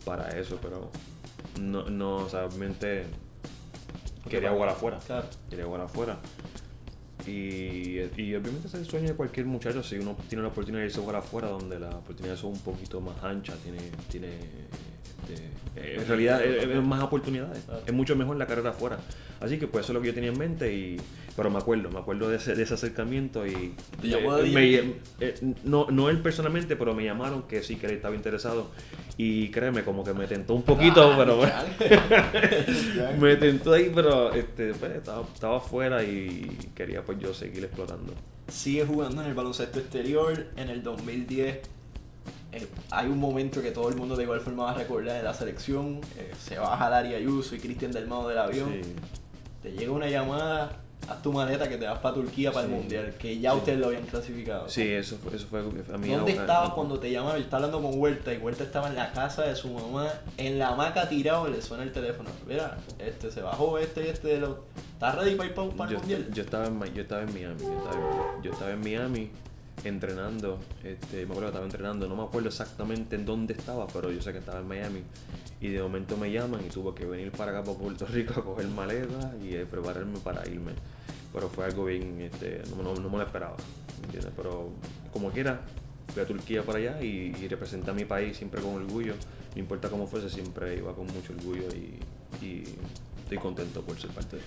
para 0.04 0.38
eso, 0.38 0.58
pero 0.62 0.90
no, 1.61 1.88
no, 1.88 2.16
o 2.16 2.28
sea, 2.28 2.46
realmente 2.48 3.05
quería 4.28 4.50
jugar 4.50 4.70
afuera. 4.70 4.98
Claro. 5.07 5.26
Quería 5.48 5.64
jugar 5.64 5.80
afuera. 5.82 6.18
Y, 7.26 8.00
y 8.00 8.34
obviamente 8.34 8.66
es 8.66 8.74
el 8.74 8.84
sueño 8.84 9.09
de 9.09 9.14
cualquier 9.14 9.46
muchacho, 9.46 9.82
si 9.82 9.96
uno 9.96 10.16
tiene 10.28 10.42
la 10.42 10.48
oportunidad 10.48 10.80
de 10.80 10.86
irse 10.86 10.98
a 10.98 11.03
jugar 11.03 11.16
afuera, 11.16 11.48
donde 11.48 11.78
las 11.78 11.94
oportunidades 11.94 12.40
son 12.40 12.50
un 12.50 12.61
poquito 12.61 13.00
más 13.00 13.22
anchas, 13.22 13.59
tiene, 13.59 13.78
tiene 14.11 14.38
este, 15.05 15.34
eh, 15.76 15.96
en 16.00 16.07
realidad 16.07 16.44
es, 16.44 16.64
es 16.68 16.82
más 16.82 17.03
oportunidades, 17.03 17.62
es 17.86 17.92
mucho 17.92 18.16
mejor 18.16 18.36
la 18.36 18.46
carrera 18.46 18.70
afuera. 18.70 18.98
Así 19.40 19.59
que 19.59 19.66
pues 19.66 19.84
eso 19.84 19.92
es 19.92 19.94
lo 19.94 20.00
que 20.00 20.09
yo 20.09 20.14
tenía 20.14 20.30
en 20.30 20.38
mente, 20.38 20.72
y, 20.72 20.96
pero 21.36 21.50
me 21.50 21.59
acuerdo, 21.59 21.90
me 21.90 21.98
acuerdo 21.98 22.28
de 22.28 22.36
ese, 22.36 22.55
de 22.55 22.62
ese 22.62 22.74
acercamiento 22.74 23.44
y 23.46 23.74
¿Te 24.00 24.09
llamó 24.09 24.36
eh, 24.36 24.40
Daddy 24.42 24.50
me- 24.53 24.70
Yankee? 24.72 24.94
eh, 25.20 25.55
no, 25.64 25.86
no 25.90 26.09
él 26.11 26.18
personalmente, 26.20 26.76
pero 26.76 26.94
me 26.94 27.05
llamaron 27.05 27.42
que 27.42 27.62
sí 27.62 27.76
que 27.76 27.86
él 27.86 27.92
estaba 27.92 28.14
interesado 28.14 28.70
y 29.18 29.48
créeme, 29.50 29.82
como 29.84 30.05
que 30.05 30.14
me 30.14 30.26
tentó 30.26 30.55
un 30.55 30.62
poquito, 30.62 31.03
Ah, 31.03 31.14
pero 31.18 31.40
me 33.20 33.36
tentó 33.36 33.72
ahí, 33.72 33.90
pero 33.94 34.32
este, 34.32 34.74
pues, 34.74 34.92
estaba, 34.96 35.26
estaba 35.34 35.57
afuera 35.59 36.03
y 36.03 36.70
quería 36.74 37.03
pues 37.03 37.18
yo 37.18 37.34
seguir 37.34 37.64
explorando. 37.64 38.14
Sigue 38.48 38.84
jugando 38.84 39.22
en 39.22 39.28
el 39.28 39.34
baloncesto 39.34 39.78
exterior. 39.80 40.46
En 40.57 40.68
el 40.70 40.82
2010 40.82 41.59
eh, 42.53 42.66
hay 42.90 43.07
un 43.09 43.18
momento 43.18 43.62
que 43.62 43.70
todo 43.70 43.88
el 43.88 43.96
mundo 43.96 44.16
de 44.16 44.24
igual 44.24 44.40
forma 44.40 44.64
va 44.64 44.70
a 44.72 44.74
recordar 44.74 45.16
de 45.16 45.22
la 45.22 45.34
selección. 45.34 46.00
eh, 46.18 46.32
se 46.38 46.59
baja 46.59 46.88
Dari 46.90 47.14
Ayuso 47.14 47.55
y 47.57 47.59
Cristian 47.61 47.92
Delmado 47.92 48.28
del 48.28 48.38
avión. 48.38 48.70
Sí. 48.82 48.94
Te 49.62 49.72
llega 49.72 49.92
una 49.92 50.09
llamada 50.09 50.78
haz 51.09 51.20
tu 51.20 51.32
maleta 51.32 51.68
que 51.68 51.76
te 51.78 51.84
vas 51.86 51.98
para 51.98 52.14
Turquía 52.14 52.53
para 52.53 52.66
Sí. 52.66 52.72
el 52.72 52.78
mundial, 52.78 53.14
que 53.18 53.40
ya 53.40 53.50
Sí. 53.53 53.59
ustedes 53.59 53.78
lo 53.80 53.86
habían 53.88 54.05
clasificado. 54.07 54.68
Sí, 54.68 54.82
eso 54.88 55.16
fue, 55.18 55.34
eso 55.34 55.46
fue 55.48 55.61
a 55.61 55.98
mí. 55.98 56.09
¿Dónde 56.11 56.30
estabas 56.32 56.70
cuando 56.74 57.00
te 57.00 57.11
llamaban? 57.11 57.38
Yo 57.38 57.42
estaba 57.44 57.64
hablando 57.64 57.90
con 57.90 58.00
Huerta 58.00 58.32
y 58.32 58.36
Huerta 58.38 58.62
estaba 58.62 58.86
en 58.88 58.94
la 58.94 59.12
casa 59.12 59.42
de 59.42 59.57
su 59.57 59.68
mamá, 59.68 60.09
en 60.36 60.61
la 60.61 60.68
hamaca 60.68 61.09
tirado 61.09 61.48
le 61.48 61.61
suena 61.61 61.82
el 61.82 61.90
teléfono. 61.92 62.30
Mira, 62.46 62.78
este 63.00 63.32
se 63.32 63.42
bajó 63.42 63.78
este 63.78 64.05
y 64.07 64.09
este 64.11 64.28
de 64.28 64.38
los. 64.40 64.59
¿Estás 64.94 65.16
ready 65.16 65.34
para 65.34 65.48
ir 65.48 65.55
para, 65.57 65.68
para 65.70 65.90
el 65.90 65.96
yo, 65.96 65.98
mundial? 66.00 66.28
yo 66.32 66.42
estaba 66.44 66.66
en, 66.66 66.94
yo 66.94 67.03
estaba 67.03 67.22
en 67.22 67.32
Miami, 67.34 67.61
yo 67.62 67.72
estaba 67.78 68.40
yo 68.42 68.53
estaba 68.53 68.70
en 68.70 68.80
Miami 68.80 69.30
entrenando, 69.84 70.58
este, 70.84 71.26
me 71.26 71.32
acuerdo 71.32 71.40
que 71.40 71.46
estaba 71.46 71.64
entrenando, 71.64 72.08
no 72.08 72.16
me 72.16 72.22
acuerdo 72.22 72.48
exactamente 72.48 73.16
en 73.16 73.24
dónde 73.24 73.54
estaba, 73.54 73.86
pero 73.88 74.10
yo 74.10 74.20
sé 74.20 74.32
que 74.32 74.38
estaba 74.38 74.60
en 74.60 74.68
Miami. 74.68 75.02
Y 75.60 75.68
de 75.68 75.82
momento 75.82 76.16
me 76.16 76.30
llaman 76.30 76.64
y 76.64 76.68
tuve 76.68 76.94
que 76.94 77.06
venir 77.06 77.30
para 77.32 77.52
acá, 77.52 77.64
para 77.64 77.78
Puerto 77.78 78.06
Rico 78.06 78.34
a 78.40 78.44
coger 78.44 78.66
maletas 78.68 79.28
y 79.42 79.54
eh, 79.54 79.66
prepararme 79.66 80.18
para 80.18 80.46
irme, 80.48 80.72
pero 81.32 81.48
fue 81.48 81.64
algo 81.64 81.84
bien, 81.84 82.20
este, 82.20 82.62
no, 82.76 82.92
me 82.94 83.18
lo 83.18 83.22
esperaba. 83.22 83.56
Pero 84.36 84.70
como 85.12 85.30
quiera, 85.30 85.60
fui 86.12 86.22
a 86.22 86.26
Turquía 86.26 86.64
para 86.64 86.78
allá 86.78 87.02
y, 87.02 87.32
representé 87.48 87.90
a 87.90 87.94
mi 87.94 88.04
país 88.04 88.36
siempre 88.36 88.60
con 88.60 88.74
orgullo, 88.74 89.14
no 89.54 89.60
importa 89.60 89.88
cómo 89.88 90.06
fuese, 90.06 90.28
siempre 90.28 90.76
iba 90.76 90.94
con 90.94 91.06
mucho 91.06 91.32
orgullo 91.32 91.68
y, 91.74 92.44
y 92.44 92.64
estoy 93.22 93.38
contento 93.38 93.82
por 93.82 93.98
ser 93.98 94.10
parte 94.10 94.36
de 94.36 94.42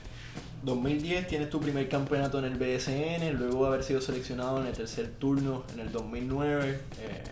2010 0.66 1.28
tienes 1.28 1.50
tu 1.50 1.60
primer 1.60 1.88
campeonato 1.90 2.40
en 2.40 2.46
el 2.46 2.56
BSN, 2.56 3.32
luego 3.38 3.64
de 3.64 3.68
haber 3.70 3.84
sido 3.84 4.02
seleccionado 4.02 4.60
en 4.62 4.68
el 4.68 4.74
tercer 4.74 5.12
turno 5.20 5.64
en 5.74 5.80
el 5.80 5.92
2009, 5.92 6.80
eh, 7.02 7.24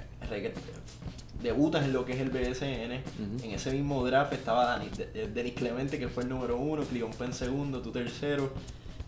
debutas 1.41 1.83
en 1.83 1.93
lo 1.93 2.05
que 2.05 2.13
es 2.13 2.21
el 2.21 2.29
BSN. 2.29 3.01
En 3.43 3.51
ese 3.51 3.71
mismo 3.71 4.05
draft 4.05 4.33
estaba 4.33 4.77
Dani- 4.77 4.89
de- 4.95 5.07
de- 5.07 5.27
Denis 5.27 5.53
Clemente, 5.55 5.99
que 5.99 6.07
fue 6.07 6.23
el 6.23 6.29
número 6.29 6.57
uno, 6.57 6.83
Cleon 6.83 7.11
Penn 7.11 7.33
segundo, 7.33 7.81
tú 7.81 7.91
tercero. 7.91 8.51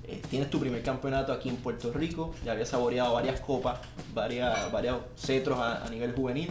Eh, 0.07 0.21
tienes 0.29 0.49
tu 0.49 0.59
primer 0.59 0.83
campeonato 0.83 1.31
aquí 1.33 1.49
en 1.49 1.55
Puerto 1.57 1.91
Rico, 1.93 2.35
ya 2.43 2.51
habías 2.51 2.69
saboreado 2.69 3.13
varias 3.13 3.39
copas, 3.39 3.79
varias, 4.13 4.71
varios 4.71 4.97
cetros 5.17 5.57
a, 5.57 5.83
a 5.85 5.89
nivel 5.89 6.13
juvenil, 6.13 6.49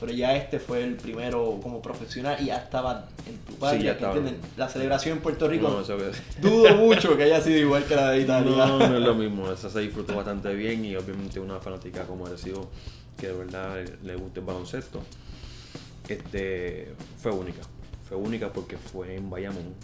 pero 0.00 0.12
ya 0.12 0.34
este 0.34 0.58
fue 0.58 0.82
el 0.82 0.94
primero 0.96 1.60
como 1.62 1.82
profesional 1.82 2.38
y 2.40 2.46
ya 2.46 2.56
estaba 2.56 3.06
en 3.28 3.36
tu 3.38 3.52
patria, 3.54 3.82
ya 3.92 3.98
que 3.98 4.04
estaba. 4.18 4.30
la 4.56 4.68
celebración 4.68 5.18
en 5.18 5.22
Puerto 5.22 5.46
Rico 5.46 5.68
No, 5.68 5.82
eso 5.82 5.96
que- 5.98 6.40
Dudo 6.40 6.74
mucho 6.76 7.16
que 7.16 7.24
haya 7.24 7.40
sido 7.42 7.58
igual 7.58 7.84
que 7.84 7.94
la 7.96 8.10
de 8.10 8.20
Italia. 8.22 8.50
No, 8.50 8.78
no 8.78 8.96
es 8.96 9.02
lo 9.02 9.14
mismo. 9.14 9.50
Esa 9.52 9.68
se 9.68 9.80
disfrutó 9.80 10.16
bastante 10.16 10.54
bien 10.54 10.84
y 10.84 10.96
obviamente 10.96 11.38
una 11.38 11.60
fanática 11.60 12.04
como 12.04 12.26
Arecibo 12.26 12.70
que 13.18 13.26
de 13.28 13.32
verdad 13.34 13.76
le 14.02 14.16
gusta 14.16 14.40
el 14.40 14.46
baloncesto. 14.46 15.02
Este 16.08 16.92
fue 17.18 17.32
única. 17.32 17.60
Fue 18.08 18.16
única 18.16 18.52
porque 18.52 18.76
fue 18.76 19.14
en 19.16 19.30
Bayamón. 19.30 19.74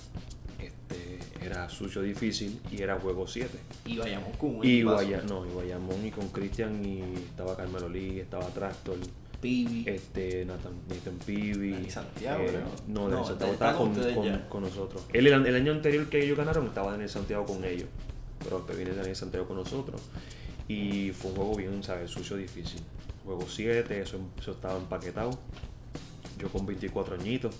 Este, 0.59 1.19
era 1.45 1.69
sucio 1.69 2.01
difícil 2.03 2.59
y 2.73 2.81
era 2.83 2.99
juego 2.99 3.27
7. 3.29 3.51
Y 3.85 3.99
vayamos 3.99 4.37
con 4.39 4.57
un 4.57 4.65
Y. 4.67 4.83
Guaya, 4.83 5.23
no, 5.29 5.45
y 5.47 5.51
Bayamón 5.55 6.05
y 6.07 6.11
con 6.11 6.29
Cristian 6.29 6.85
y 6.85 7.03
estaba 7.29 7.57
Carmelo 7.57 7.89
Lee, 7.89 8.21
estaba 8.21 8.47
Tractor, 8.47 8.97
Pibi. 9.41 9.85
este, 9.87 10.45
Nathan, 10.45 10.73
Nathan 10.89 11.19
Pibi. 11.25 11.73
Dani 11.73 11.91
Santiago, 11.91 12.45
eh, 12.45 12.61
no, 12.89 13.09
No, 13.09 13.11
Dani 13.11 13.27
Santiago 13.27 13.53
estaba 13.53 13.77
con, 13.77 14.63
nosotros. 14.63 15.05
El, 15.13 15.27
el 15.27 15.55
año 15.55 15.73
anterior 15.73 16.09
que 16.09 16.25
ellos 16.25 16.37
ganaron 16.37 16.67
estaba 16.67 16.93
Daniel 16.93 17.11
Santiago 17.11 17.45
con 17.45 17.65
ellos. 17.65 17.89
Pero 18.43 18.59
después 18.59 18.77
viene 18.77 18.95
Daniel 18.95 19.17
Santiago 19.17 19.47
con 19.47 19.57
nosotros. 19.57 20.01
Y 20.69 21.11
fue 21.11 21.31
un 21.31 21.37
juego 21.37 21.57
bien, 21.57 21.83
¿sabes? 21.83 22.11
Sucio, 22.11 22.37
difícil. 22.37 22.81
Juego 23.25 23.47
7, 23.49 24.01
eso, 24.01 24.19
eso 24.39 24.53
estaba 24.53 24.79
empaquetado. 24.79 25.39
Yo 26.39 26.49
con 26.49 26.67
24 26.67 27.15
añitos. 27.17 27.55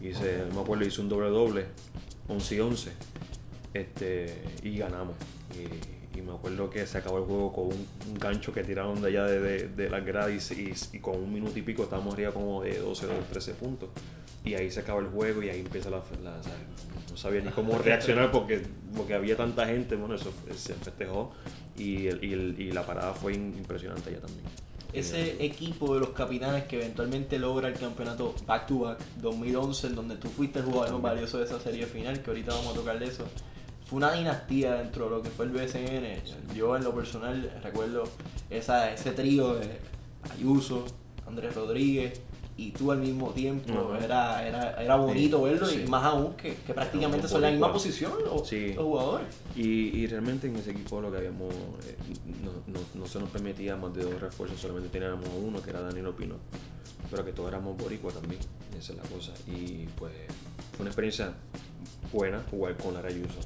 Hice, 0.00 0.44
no 0.48 0.56
me 0.56 0.60
acuerdo, 0.62 0.84
hice 0.84 1.00
un 1.00 1.08
doble 1.08 1.28
doble, 1.28 1.66
11 2.28 2.54
y 2.54 2.60
11. 2.60 2.92
Este, 3.74 4.42
y 4.62 4.78
ganamos. 4.78 5.14
Y, 5.54 6.01
y 6.14 6.20
me 6.22 6.32
acuerdo 6.32 6.68
que 6.70 6.86
se 6.86 6.98
acabó 6.98 7.18
el 7.18 7.24
juego 7.24 7.52
con 7.52 7.64
un, 7.66 7.86
un 8.08 8.14
gancho 8.18 8.52
que 8.52 8.62
tiraron 8.62 9.00
de 9.00 9.08
allá 9.08 9.24
de, 9.26 9.40
de, 9.40 9.68
de 9.68 9.90
las 9.90 10.04
gradas 10.04 10.50
y, 10.52 10.54
y- 10.70 10.74
y 10.96 10.98
con 11.00 11.16
un 11.16 11.32
minuto 11.32 11.58
y 11.58 11.62
pico 11.62 11.84
estábamos 11.84 12.14
arriba 12.14 12.32
como 12.32 12.62
de 12.62 12.78
12 12.78 13.06
o 13.06 13.10
13 13.30 13.54
puntos. 13.54 13.88
Y 14.44 14.54
ahí 14.54 14.70
se 14.70 14.80
acaba 14.80 15.00
el 15.00 15.06
juego 15.06 15.42
y 15.42 15.48
ahí 15.48 15.60
empieza 15.60 15.88
la... 15.90 15.98
la- 16.22 16.38
o 16.38 16.42
sea, 16.42 16.52
no 17.10 17.16
sabía 17.16 17.40
ni 17.42 17.50
cómo 17.50 17.78
reaccionar 17.84 18.30
porque, 18.30 18.60
porque 18.96 19.14
había 19.14 19.36
tanta 19.36 19.66
gente. 19.66 19.96
Bueno, 19.96 20.14
eso 20.14 20.32
se 20.54 20.74
festejó 20.74 21.32
y, 21.78 22.06
el- 22.08 22.24
y, 22.24 22.32
el- 22.32 22.56
y 22.60 22.72
la 22.72 22.84
parada 22.84 23.12
fue 23.14 23.34
impresionante 23.34 24.10
allá 24.10 24.20
también. 24.20 24.44
Ese 24.92 25.42
equipo 25.42 25.94
de 25.94 26.00
los 26.00 26.10
capitanes 26.10 26.64
que 26.64 26.76
eventualmente 26.76 27.38
logra 27.38 27.68
el 27.68 27.74
campeonato 27.74 28.34
back 28.46 28.66
to 28.66 28.80
back 28.80 28.98
2011, 29.22 29.86
en 29.86 29.94
donde 29.94 30.16
tú 30.16 30.28
fuiste 30.28 30.58
el 30.58 30.66
jugador 30.66 30.92
más 30.92 31.00
valioso 31.14 31.38
de 31.38 31.46
esa 31.46 31.58
serie 31.58 31.86
final, 31.86 32.20
que 32.22 32.28
ahorita 32.30 32.52
vamos 32.52 32.72
a 32.72 32.74
tocar 32.74 32.98
de 32.98 33.06
eso. 33.06 33.24
Fue 33.92 33.98
una 33.98 34.12
dinastía 34.12 34.76
dentro 34.76 35.04
de 35.04 35.10
lo 35.10 35.22
que 35.22 35.28
fue 35.28 35.44
el 35.44 35.50
BSN. 35.50 36.54
Yo 36.56 36.74
en 36.78 36.82
lo 36.82 36.94
personal 36.94 37.60
recuerdo 37.62 38.04
esa, 38.48 38.90
ese 38.90 39.10
trío 39.12 39.52
de 39.56 39.68
Ayuso, 40.32 40.86
Andrés 41.26 41.54
Rodríguez 41.54 42.18
y 42.56 42.70
tú 42.70 42.90
al 42.90 43.00
mismo 43.00 43.32
tiempo. 43.32 43.94
Era, 44.02 44.48
era, 44.48 44.82
era 44.82 44.96
bonito 44.96 45.36
Sí, 45.36 45.44
verlo 45.44 45.66
sí. 45.66 45.82
y 45.84 45.88
más 45.90 46.04
aún 46.06 46.32
que, 46.36 46.54
que 46.54 46.72
prácticamente 46.72 47.28
son 47.28 47.42
la 47.42 47.50
misma 47.50 47.70
posición 47.70 48.12
los, 48.24 48.48
Sí. 48.48 48.72
los 48.72 48.82
jugadores. 48.82 49.26
Y, 49.54 49.62
y 49.98 50.06
realmente 50.06 50.46
en 50.46 50.56
ese 50.56 50.70
equipo 50.70 50.98
lo 51.02 51.10
que 51.12 51.18
habíamos, 51.18 51.52
eh, 51.52 51.94
no, 52.42 52.52
no- 52.68 52.86
no 52.94 53.06
se 53.06 53.20
nos 53.20 53.28
permitía 53.28 53.76
más 53.76 53.92
de 53.92 54.04
dos 54.04 54.18
refuerzos, 54.18 54.58
solamente 54.58 54.88
teníamos 54.88 55.28
uno 55.38 55.60
que 55.60 55.68
era 55.68 55.82
Danilo 55.82 56.16
Pino, 56.16 56.36
pero 57.10 57.26
que 57.26 57.32
todos 57.32 57.50
éramos 57.50 57.76
boricua 57.76 58.10
también, 58.10 58.40
esa 58.78 58.92
es 58.94 58.98
la 58.98 59.04
cosa. 59.04 59.32
Y 59.46 59.84
pues 59.98 60.12
fue 60.72 60.80
una 60.80 60.88
experiencia 60.88 61.34
buena 62.10 62.42
jugar 62.50 62.74
con 62.78 62.94
Lara 62.94 63.08
Ayuso, 63.10 63.40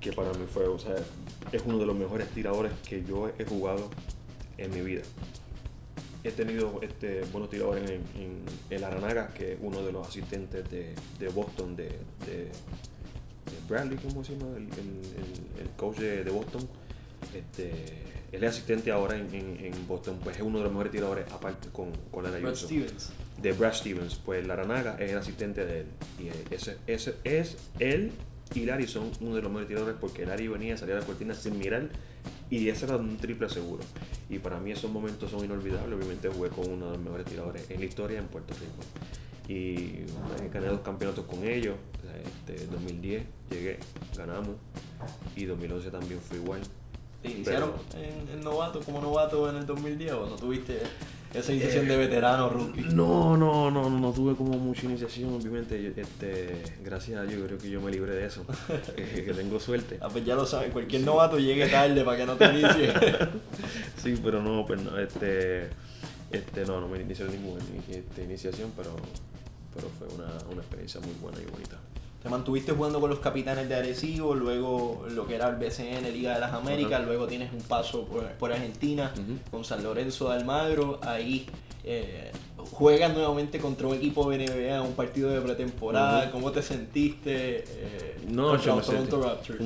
que 0.00 0.12
para 0.12 0.32
mí 0.32 0.46
fue, 0.52 0.66
o 0.66 0.78
sea, 0.78 0.94
es 1.52 1.62
uno 1.66 1.78
de 1.78 1.86
los 1.86 1.96
mejores 1.96 2.28
tiradores 2.28 2.72
que 2.88 3.04
yo 3.04 3.30
he 3.38 3.44
jugado 3.44 3.90
en 4.58 4.70
mi 4.72 4.80
vida. 4.80 5.02
He 6.24 6.30
tenido 6.32 6.80
este, 6.82 7.22
buenos 7.32 7.48
tiradores 7.50 7.88
en, 7.90 8.02
en 8.20 8.42
el 8.70 8.84
Aranaga, 8.84 9.28
que 9.34 9.52
es 9.54 9.58
uno 9.62 9.82
de 9.82 9.92
los 9.92 10.06
asistentes 10.06 10.70
de, 10.70 10.94
de 11.18 11.28
Boston, 11.28 11.76
de, 11.76 11.84
de- 12.26 12.50
de 12.50 13.56
Bradley, 13.68 13.98
¿cómo 13.98 14.22
se 14.22 14.36
llama? 14.36 14.56
El, 14.56 14.64
el- 14.64 15.60
el- 15.62 15.70
coach 15.76 15.96
de, 15.98 16.24
Boston. 16.30 16.68
Este, 17.34 17.70
él 18.32 18.44
es 18.44 18.50
asistente 18.50 18.90
ahora 18.92 19.16
en, 19.16 19.34
en- 19.34 19.64
en 19.64 19.88
Boston, 19.88 20.18
pues 20.22 20.36
es 20.36 20.42
uno 20.42 20.58
de 20.58 20.64
los 20.64 20.72
mejores 20.72 20.92
tiradores, 20.92 21.30
aparte 21.32 21.68
con, 21.70 21.90
con 22.10 22.24
Lara 22.24 22.38
Brad. 22.38 22.54
Stevens. 22.54 23.10
De 23.40 23.52
Brad 23.52 23.72
Stevens, 23.74 24.16
pues 24.24 24.46
Laranaga 24.46 24.96
es 25.00 25.10
el 25.12 25.18
asistente 25.18 25.64
de 25.64 25.80
él. 25.80 25.86
Y 26.18 26.54
ese, 26.54 26.76
ese 26.86 27.14
es 27.24 27.56
él 27.78 28.12
y 28.54 28.64
Larry 28.66 28.86
son 28.88 29.10
uno 29.20 29.36
de 29.36 29.42
los 29.42 29.50
mejores 29.50 29.68
tiradores 29.68 29.96
porque 30.00 30.26
Larry 30.26 30.48
venía 30.48 30.74
a 30.74 30.76
salir 30.76 30.94
a 30.96 31.00
la 31.00 31.06
cortina 31.06 31.34
sin 31.34 31.58
mirar 31.58 31.88
y 32.50 32.68
ese 32.68 32.84
era 32.86 32.96
un 32.96 33.16
triple 33.16 33.48
seguro. 33.48 33.82
Y 34.28 34.38
para 34.38 34.58
mí 34.58 34.72
esos 34.72 34.90
momentos 34.90 35.30
son 35.30 35.44
inolvidables. 35.44 35.96
Obviamente 35.96 36.28
jugué 36.28 36.50
con 36.50 36.68
uno 36.70 36.86
de 36.86 36.92
los 36.96 37.00
mejores 37.00 37.26
tiradores 37.26 37.70
en 37.70 37.78
la 37.80 37.86
historia 37.86 38.18
en 38.18 38.26
Puerto 38.26 38.54
Rico. 38.54 38.82
Y 39.48 40.02
eh, 40.02 40.50
gané 40.52 40.66
dos 40.68 40.80
campeonatos 40.80 41.24
con 41.26 41.44
ellos. 41.44 41.76
Este, 42.46 42.66
2010 42.66 43.24
llegué, 43.50 43.78
ganamos. 44.16 44.56
Y 45.36 45.44
2011 45.44 45.90
también 45.90 46.20
fue 46.20 46.38
igual. 46.38 46.60
¿Te 47.22 47.30
iniciaron 47.30 47.72
Pero- 47.92 48.04
en, 48.04 48.28
en 48.38 48.40
novato, 48.40 48.80
como 48.80 49.00
novato 49.00 49.48
en 49.50 49.56
el 49.56 49.66
2010 49.66 50.12
o 50.12 50.26
no 50.26 50.36
tuviste 50.36 50.80
esa 51.32 51.52
iniciación 51.52 51.86
de 51.86 51.96
veterano 51.96 52.48
rookie? 52.48 52.82
No, 52.82 53.36
no, 53.36 53.70
no, 53.70 53.88
no, 53.88 53.98
no 53.98 54.12
tuve 54.12 54.34
como 54.34 54.58
mucha 54.58 54.86
iniciación, 54.86 55.32
obviamente. 55.34 55.94
Este, 55.96 56.62
gracias 56.84 57.20
a 57.20 57.24
Dios, 57.24 57.42
creo 57.46 57.58
que 57.58 57.70
yo 57.70 57.80
me 57.80 57.90
libré 57.90 58.14
de 58.14 58.26
eso. 58.26 58.44
que, 58.96 59.32
tengo 59.34 59.60
suerte. 59.60 59.98
Ah, 60.00 60.08
pues 60.10 60.24
ya 60.24 60.34
lo 60.34 60.46
sabes, 60.46 60.72
cualquier 60.72 61.02
novato 61.02 61.38
llegue 61.38 61.68
tarde 61.68 62.04
para 62.04 62.16
que 62.16 62.26
no 62.26 62.36
te 62.36 62.44
inicie. 62.46 62.92
Sí, 64.02 64.18
pero 64.22 64.42
no, 64.42 64.64
pues 64.66 64.80
no, 64.82 64.98
este, 64.98 65.68
este, 66.30 66.64
no, 66.64 66.80
no 66.80 66.88
me 66.88 67.02
inicié 67.02 67.26
ninguna 67.26 67.62
este, 67.90 68.24
iniciación, 68.24 68.72
pero, 68.74 68.96
pero 69.74 69.88
fue 69.98 70.08
una, 70.08 70.32
una 70.50 70.62
experiencia 70.62 71.00
muy 71.00 71.12
buena 71.20 71.38
y 71.38 71.44
bonita. 71.50 71.76
Te 72.22 72.28
mantuviste 72.28 72.72
jugando 72.72 73.00
con 73.00 73.08
los 73.08 73.20
capitanes 73.20 73.66
de 73.68 73.74
Arecibo, 73.74 74.34
luego 74.34 75.06
lo 75.08 75.26
que 75.26 75.36
era 75.36 75.48
el 75.48 75.56
BCN, 75.56 76.12
Liga 76.12 76.34
de 76.34 76.40
las 76.40 76.52
Américas, 76.52 77.02
luego 77.04 77.26
tienes 77.26 77.50
un 77.52 77.62
paso 77.62 78.04
por, 78.04 78.24
por 78.32 78.52
Argentina 78.52 79.12
con 79.50 79.64
San 79.64 79.82
Lorenzo 79.82 80.28
de 80.28 80.36
Almagro, 80.36 81.00
ahí 81.02 81.46
eh, 81.82 82.30
juegas 82.58 83.14
nuevamente 83.14 83.58
contra 83.58 83.86
un 83.86 83.94
equipo 83.94 84.28
de 84.30 84.36
NBA, 84.36 84.82
un 84.82 84.92
partido 84.92 85.30
de 85.30 85.40
pretemporada, 85.40 86.24
Ujú. 86.24 86.32
¿cómo 86.32 86.52
te 86.52 86.62
sentiste? 86.62 87.64
eh, 87.66 88.16
No, 88.28 88.50
contra 88.50 88.66
yo 88.66 88.72
me 88.72 88.76
los 88.78 88.86
Toronto 88.86 89.22
Raptors? 89.22 89.58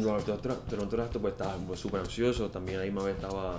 Toronto 0.71 0.97
Raptors, 0.97 1.21
pues 1.23 1.33
estaba 1.33 1.77
súper 1.77 2.01
ansioso. 2.03 2.51
También 2.51 2.79
ahí 2.79 2.93
me 2.93 3.11
estaba 3.11 3.59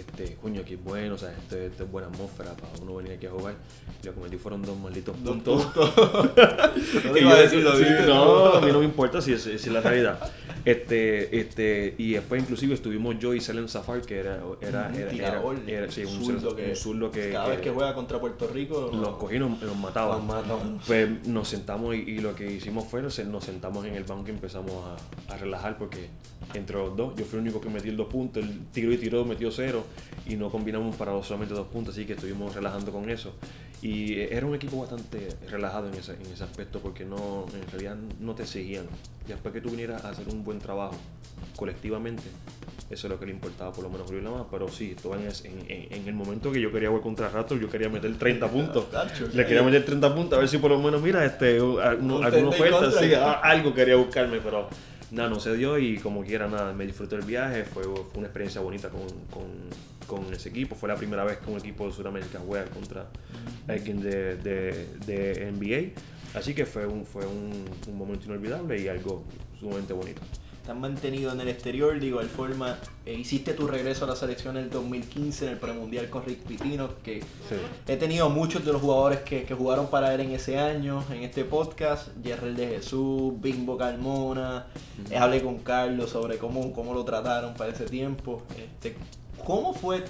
este, 0.00 0.34
coño, 0.42 0.60
aquí 0.62 0.74
es 0.74 0.84
bueno, 0.84 1.14
o 1.14 1.18
sea, 1.18 1.30
esto, 1.30 1.56
esto 1.56 1.84
es 1.84 1.90
buena 1.90 2.08
atmósfera 2.08 2.52
para 2.54 2.72
uno 2.82 2.96
venir 2.96 3.12
aquí 3.12 3.26
a 3.26 3.30
jugar. 3.30 3.54
Y 4.02 4.06
lo 4.06 4.14
que 4.14 4.20
metí 4.20 4.36
fueron 4.36 4.62
dos 4.62 4.78
malditos 4.78 5.16
Dos 5.22 5.36
puntos. 5.36 5.66
No 7.04 7.16
iba 7.16 7.30
a 7.32 7.36
yo- 7.36 7.42
decir, 7.42 7.60
lo 7.62 7.72
sí, 7.72 7.84
dijiste, 7.84 8.06
no, 8.06 8.46
a 8.54 8.60
mí 8.60 8.70
no 8.72 8.78
me 8.80 8.84
importa 8.84 9.20
si 9.20 9.32
es, 9.32 9.42
si 9.42 9.50
es 9.52 9.66
la 9.68 9.80
realidad. 9.80 10.18
Este, 10.64 11.38
este, 11.40 11.94
y 11.98 12.12
después 12.12 12.40
inclusive 12.42 12.74
estuvimos 12.74 13.18
yo 13.18 13.34
y 13.34 13.40
Selen 13.40 13.68
Safar, 13.68 14.00
que 14.02 14.18
era, 14.18 14.36
era, 14.36 14.88
Un 14.88 14.94
era, 14.94 14.96
era, 14.96 15.10
tirador, 15.10 15.56
era- 15.66 15.90
sí, 15.90 16.04
un 16.04 16.24
zurdo 16.24 16.56
que, 16.56 16.70
un 16.70 16.76
zurdo 16.76 17.10
que, 17.10 17.32
cada 17.32 17.48
vez 17.48 17.60
que 17.60 17.70
juega 17.70 17.94
contra 17.94 18.18
Puerto 18.18 18.46
Rico 18.48 18.90
los 18.94 19.16
cogí 19.16 19.36
y 19.36 19.38
nos, 19.38 19.60
nos 19.62 19.76
mataba. 19.76 20.18
Nos. 20.18 20.84
Pues 20.86 21.26
nos 21.26 21.48
sentamos 21.48 21.94
y, 21.94 21.98
y 21.98 22.18
lo 22.18 22.34
que 22.34 22.50
hicimos 22.50 22.84
fue 22.86 23.02
nos 23.02 23.18
nos 23.26 23.44
sentamos 23.44 23.84
en 23.86 23.94
el 23.94 24.04
banco 24.04 24.24
y 24.28 24.30
empezamos 24.30 24.72
a, 25.28 25.34
a 25.34 25.36
relajar 25.36 25.76
porque 25.78 26.08
entre 26.54 26.76
los 26.76 26.96
dos, 26.96 27.14
yo 27.16 27.24
fui 27.24 27.38
el 27.38 27.44
único 27.44 27.60
que 27.60 27.68
metió 27.68 27.90
el 27.90 27.96
dos 27.96 28.08
puntos, 28.08 28.42
el 28.42 28.66
tiro 28.72 28.92
y 28.92 28.96
tiró 28.98 29.24
metió 29.24 29.50
cero 29.50 29.83
y 30.26 30.36
no 30.36 30.50
combinamos 30.50 30.96
para 30.96 31.20
solamente 31.22 31.54
dos 31.54 31.68
puntos, 31.68 31.94
así 31.94 32.06
que 32.06 32.14
estuvimos 32.14 32.54
relajando 32.54 32.92
con 32.92 33.08
eso. 33.10 33.34
Y 33.82 34.14
eh, 34.14 34.28
era 34.36 34.46
un 34.46 34.54
equipo 34.54 34.78
bastante 34.80 35.36
relajado 35.50 35.88
en 35.88 35.96
ese, 35.96 36.14
en 36.14 36.30
ese 36.32 36.44
aspecto 36.44 36.80
porque 36.80 37.04
no, 37.04 37.48
en 37.54 37.68
realidad 37.70 37.96
no 38.20 38.34
te 38.34 38.46
seguían. 38.46 38.86
Y 39.26 39.28
después 39.28 39.52
que 39.52 39.60
tú 39.60 39.70
vinieras 39.70 40.04
a 40.04 40.10
hacer 40.10 40.28
un 40.28 40.44
buen 40.44 40.60
trabajo 40.60 41.00
colectivamente, 41.56 42.30
eso 42.90 43.06
es 43.06 43.10
lo 43.10 43.18
que 43.18 43.26
le 43.26 43.32
importaba 43.32 43.74
por 43.74 43.82
lo 43.84 43.90
menos 43.90 44.06
Julio 44.06 44.22
Lamar, 44.22 44.46
pero 44.50 44.70
sí, 44.70 44.92
estaba 44.92 45.16
en, 45.16 45.26
en, 45.44 45.92
en- 45.92 46.08
el 46.08 46.14
momento 46.14 46.52
que 46.52 46.60
yo 46.60 46.70
quería 46.70 46.88
jugar 46.88 47.02
contra 47.02 47.28
Raptors, 47.28 47.60
yo 47.60 47.70
quería 47.70 47.88
meter 47.88 48.14
30 48.18 48.50
puntos. 48.50 48.84
Le 49.34 49.46
quería 49.46 49.62
meter 49.62 49.84
30 49.84 50.14
puntos, 50.14 50.36
a 50.36 50.40
ver 50.40 50.48
si 50.48 50.58
por 50.58 50.70
lo 50.70 50.78
menos, 50.78 51.00
mira, 51.02 51.24
este, 51.24 51.58
alguna 51.58 52.26
30 52.30 52.56
y 52.56 52.60
oferta, 52.60 52.90
sí, 53.00 53.06
algo 53.42 53.74
quería 53.74 53.96
buscarme, 53.96 54.40
pero 54.40 54.68
nada, 55.14 55.30
no 55.30 55.40
se 55.40 55.56
dio 55.56 55.78
y 55.78 55.96
como 55.98 56.22
quiera, 56.24 56.48
nada, 56.48 56.72
me 56.72 56.86
disfruté 56.86 57.16
del 57.16 57.24
viaje, 57.24 57.64
fue, 57.64 57.84
fue 57.84 58.04
una 58.16 58.26
experiencia 58.26 58.60
bonita 58.60 58.88
con, 58.90 59.06
con, 59.30 59.44
con 60.06 60.34
ese 60.34 60.48
equipo, 60.48 60.74
fue 60.74 60.88
la 60.88 60.96
primera 60.96 61.24
vez 61.24 61.38
que 61.38 61.50
un 61.50 61.58
equipo 61.58 61.86
de 61.86 61.92
Sudamérica 61.92 62.40
juega 62.44 62.66
contra 62.66 63.06
alguien 63.68 64.00
de, 64.00 64.36
de, 64.36 64.86
de 65.06 65.52
NBA, 65.52 66.38
así 66.38 66.54
que 66.54 66.66
fue 66.66 66.86
un, 66.86 67.06
fue 67.06 67.26
un, 67.26 67.64
un 67.88 67.96
momento 67.96 68.26
inolvidable 68.26 68.80
y 68.80 68.88
algo 68.88 69.24
sumamente 69.58 69.92
bonito. 69.92 70.20
Te 70.64 70.70
han 70.70 70.80
mantenido 70.80 71.32
en 71.32 71.40
el 71.40 71.48
exterior 71.48 71.98
de 72.00 72.06
igual 72.06 72.26
forma 72.28 72.78
eh, 73.06 73.14
hiciste 73.14 73.52
tu 73.52 73.66
regreso 73.66 74.04
a 74.04 74.08
la 74.08 74.16
selección 74.16 74.56
en 74.56 74.64
el 74.64 74.70
2015 74.70 75.44
en 75.46 75.52
el 75.52 75.58
premundial 75.58 76.08
con 76.08 76.24
Rick 76.24 76.40
Pitino 76.40 76.90
que 77.02 77.20
Sí. 77.20 77.56
he 77.86 77.96
tenido 77.96 78.30
muchos 78.30 78.64
de 78.64 78.72
los 78.72 78.80
jugadores 78.80 79.20
que, 79.20 79.44
que 79.44 79.54
jugaron 79.54 79.88
para 79.88 80.14
él 80.14 80.20
en 80.20 80.30
ese 80.32 80.58
año 80.58 81.04
en 81.10 81.22
este 81.22 81.44
podcast 81.44 82.08
Jerrel 82.22 82.56
de 82.56 82.66
Jesús 82.68 83.32
Bimbo 83.40 83.76
Carmona 83.76 84.66
eh, 85.10 85.16
hablé 85.16 85.42
con 85.42 85.58
Carlos 85.58 86.10
sobre 86.10 86.38
cómo, 86.38 86.72
cómo 86.72 86.94
lo 86.94 87.04
trataron 87.04 87.54
para 87.54 87.72
ese 87.72 87.84
tiempo 87.84 88.42
este, 88.56 88.96
¿cómo 89.44 89.74
fue 89.74 90.04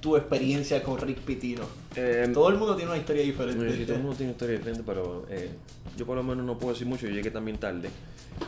tu 0.00 0.16
experiencia 0.16 0.82
con 0.82 0.98
Rick 0.98 1.18
Pitino? 1.20 1.64
Eh, 1.94 2.30
todo 2.32 2.48
el 2.48 2.56
mundo 2.56 2.74
tiene 2.76 2.90
una 2.92 3.00
historia 3.00 3.22
diferente 3.22 3.76
Sí, 3.76 3.84
todo 3.84 3.96
el 3.96 4.02
mundo 4.02 4.16
tiene 4.16 4.32
historia 4.32 4.56
diferente, 4.56 4.82
pero 4.86 5.26
eh, 5.28 5.50
yo 5.96 6.06
por 6.06 6.16
lo 6.16 6.22
menos 6.22 6.44
no 6.44 6.56
puedo 6.58 6.72
decir 6.72 6.86
mucho, 6.86 7.06
yo 7.06 7.12
llegué 7.12 7.30
también 7.30 7.58
tarde. 7.58 7.90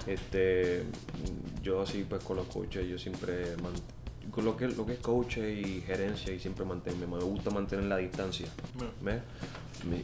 Este, 0.07 0.83
yo 1.63 1.83
así 1.83 2.05
pues 2.09 2.23
con 2.25 2.37
los 2.37 2.47
coaches, 2.47 2.89
yo 2.89 2.99
siempre 2.99 3.57
man- 3.59 3.73
con 4.31 4.45
lo 4.45 4.57
que, 4.57 4.69
lo 4.69 4.87
que 4.87 4.95
es 4.95 4.99
coach 5.01 5.39
y 5.39 5.83
gerencia 5.87 6.33
y 6.33 6.39
siempre 6.39 6.65
mantenerme, 6.65 7.07
me 7.17 7.23
gusta 7.23 7.51
mantener 7.51 7.85
la 7.87 7.97
distancia. 7.99 8.49
¿ves? 9.01 9.21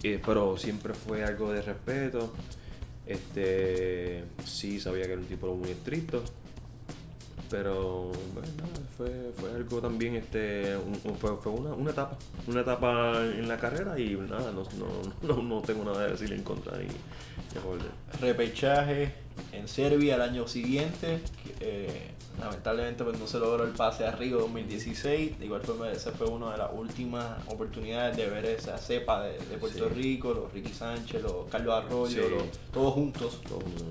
Eh, 0.02 0.20
pero 0.24 0.56
siempre 0.56 0.92
fue 0.94 1.24
algo 1.24 1.52
de 1.52 1.62
respeto. 1.62 2.32
Este, 3.06 4.24
sí 4.44 4.78
sabía 4.80 5.06
que 5.06 5.12
era 5.12 5.20
un 5.20 5.26
tipo 5.26 5.54
muy 5.54 5.70
estricto, 5.70 6.22
pero 7.50 8.10
bueno, 8.34 8.48
fue, 8.96 9.32
fue 9.38 9.50
algo 9.54 9.80
también, 9.80 10.16
este, 10.16 10.76
un- 10.76 11.16
fue, 11.18 11.36
fue 11.36 11.52
una, 11.52 11.70
una 11.72 11.90
etapa, 11.90 12.16
una 12.46 12.60
etapa 12.60 13.22
en 13.24 13.48
la 13.48 13.56
carrera 13.58 13.98
y 13.98 14.14
nada, 14.16 14.52
no, 14.52 14.64
no, 14.78 15.36
no, 15.36 15.42
no 15.42 15.62
tengo 15.62 15.84
nada 15.84 16.04
de 16.04 16.12
decir 16.12 16.32
en 16.32 16.42
contra 16.42 16.76
ni, 16.78 16.84
ni 16.84 18.20
repechaje 18.20 19.12
en 19.52 19.68
Serbia 19.68 20.16
el 20.16 20.22
año 20.22 20.48
siguiente. 20.48 21.20
eh, 21.60 22.12
lamentablemente 22.40 23.02
pues 23.02 23.18
no 23.18 23.26
se 23.26 23.38
logró 23.40 23.64
el 23.64 23.70
pase 23.72 24.06
a 24.06 24.12
Río 24.12 24.38
2016. 24.40 25.40
De 25.40 25.44
igual 25.46 25.60
forma 25.62 25.90
esa 25.90 26.12
fue 26.12 26.28
una 26.28 26.52
de 26.52 26.58
las 26.58 26.70
últimas 26.72 27.36
oportunidades 27.48 28.16
de 28.16 28.26
ver 28.30 28.44
esa 28.46 28.78
cepa 28.78 29.24
de, 29.24 29.32
de 29.38 29.56
Puerto 29.58 29.88
Sí. 29.88 29.94
Rico, 29.94 30.32
los 30.34 30.52
Ricky 30.52 30.72
Sánchez, 30.72 31.20
los 31.22 31.46
Carlos 31.50 31.74
Arroyo, 31.74 32.22
Sí. 32.22 32.30
los- 32.30 32.72
todos 32.72 32.94
juntos. 32.94 33.40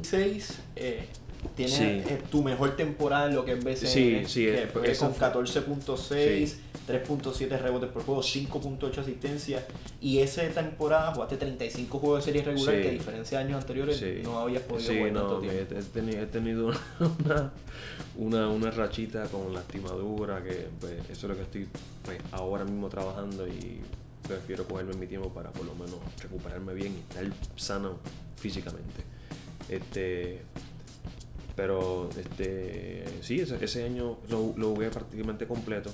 6 0.03 0.59
eh, 0.77 1.09
tienes 1.55 1.75
Sí. 1.77 1.83
eh, 1.83 2.21
tu 2.29 2.43
mejor 2.43 2.75
temporada 2.75 3.27
en 3.27 3.35
lo 3.35 3.45
que 3.45 3.53
es 3.53 3.63
BCN, 3.63 3.87
Sí, 3.87 4.23
sí, 4.27 4.45
que 4.45 4.67
fue 4.71 4.95
con 4.95 5.13
fue- 5.13 5.27
14.6, 5.27 6.49
Sí. 6.49 6.61
3.7 6.87 7.57
rebotes 7.59 7.89
por 7.89 8.03
juego, 8.03 8.21
5.8 8.23 9.01
asistencias 9.01 9.63
y 9.99 10.19
esa 10.19 10.47
temporada 10.49 11.11
jugaste 11.13 11.35
35 11.37 11.99
juegos 11.99 12.19
de 12.25 12.31
serie 12.31 12.43
regular 12.43 12.81
que 12.81 12.87
a 12.87 12.91
diferencia 12.91 13.39
de 13.39 13.43
años 13.45 13.59
anteriores 13.61 14.01
no 14.23 14.39
habías 14.39 14.61
podido 14.63 14.93
jugar 14.93 15.11
no, 15.11 15.19
tanto 15.21 15.37
he, 15.51 15.65
tiempo. 15.65 15.75
he 15.75 16.01
teni- 16.01 16.17
he 16.21 16.25
tenido 16.27 16.67
una, 17.25 17.51
una, 18.15 18.47
una 18.49 18.71
rachita 18.71 19.25
con 19.25 19.53
lastimadura, 19.53 20.41
que 20.43 20.69
pues, 20.79 20.93
eso 21.09 21.11
es 21.11 21.23
lo 21.23 21.35
que 21.35 21.41
estoy 21.41 21.67
pues, 22.05 22.19
ahora 22.31 22.63
mismo 22.63 22.87
trabajando 22.87 23.45
y 23.47 23.81
prefiero 24.25 24.65
cogerme 24.65 24.93
mi 24.93 25.07
tiempo 25.07 25.29
para 25.33 25.51
por 25.51 25.65
lo 25.65 25.73
menos 25.75 25.99
recuperarme 26.21 26.73
bien 26.73 26.95
y 26.95 26.99
estar 26.99 27.25
sano 27.57 27.99
físicamente. 28.37 29.03
Este, 29.67 30.41
pero 31.57 32.09
este, 32.17 33.03
sí, 33.21 33.41
ese, 33.41 33.57
ese 33.63 33.83
año 33.83 34.19
lo, 34.29 34.53
lo 34.55 34.69
jugué 34.69 34.89
prácticamente 34.89 35.45
completo 35.45 35.89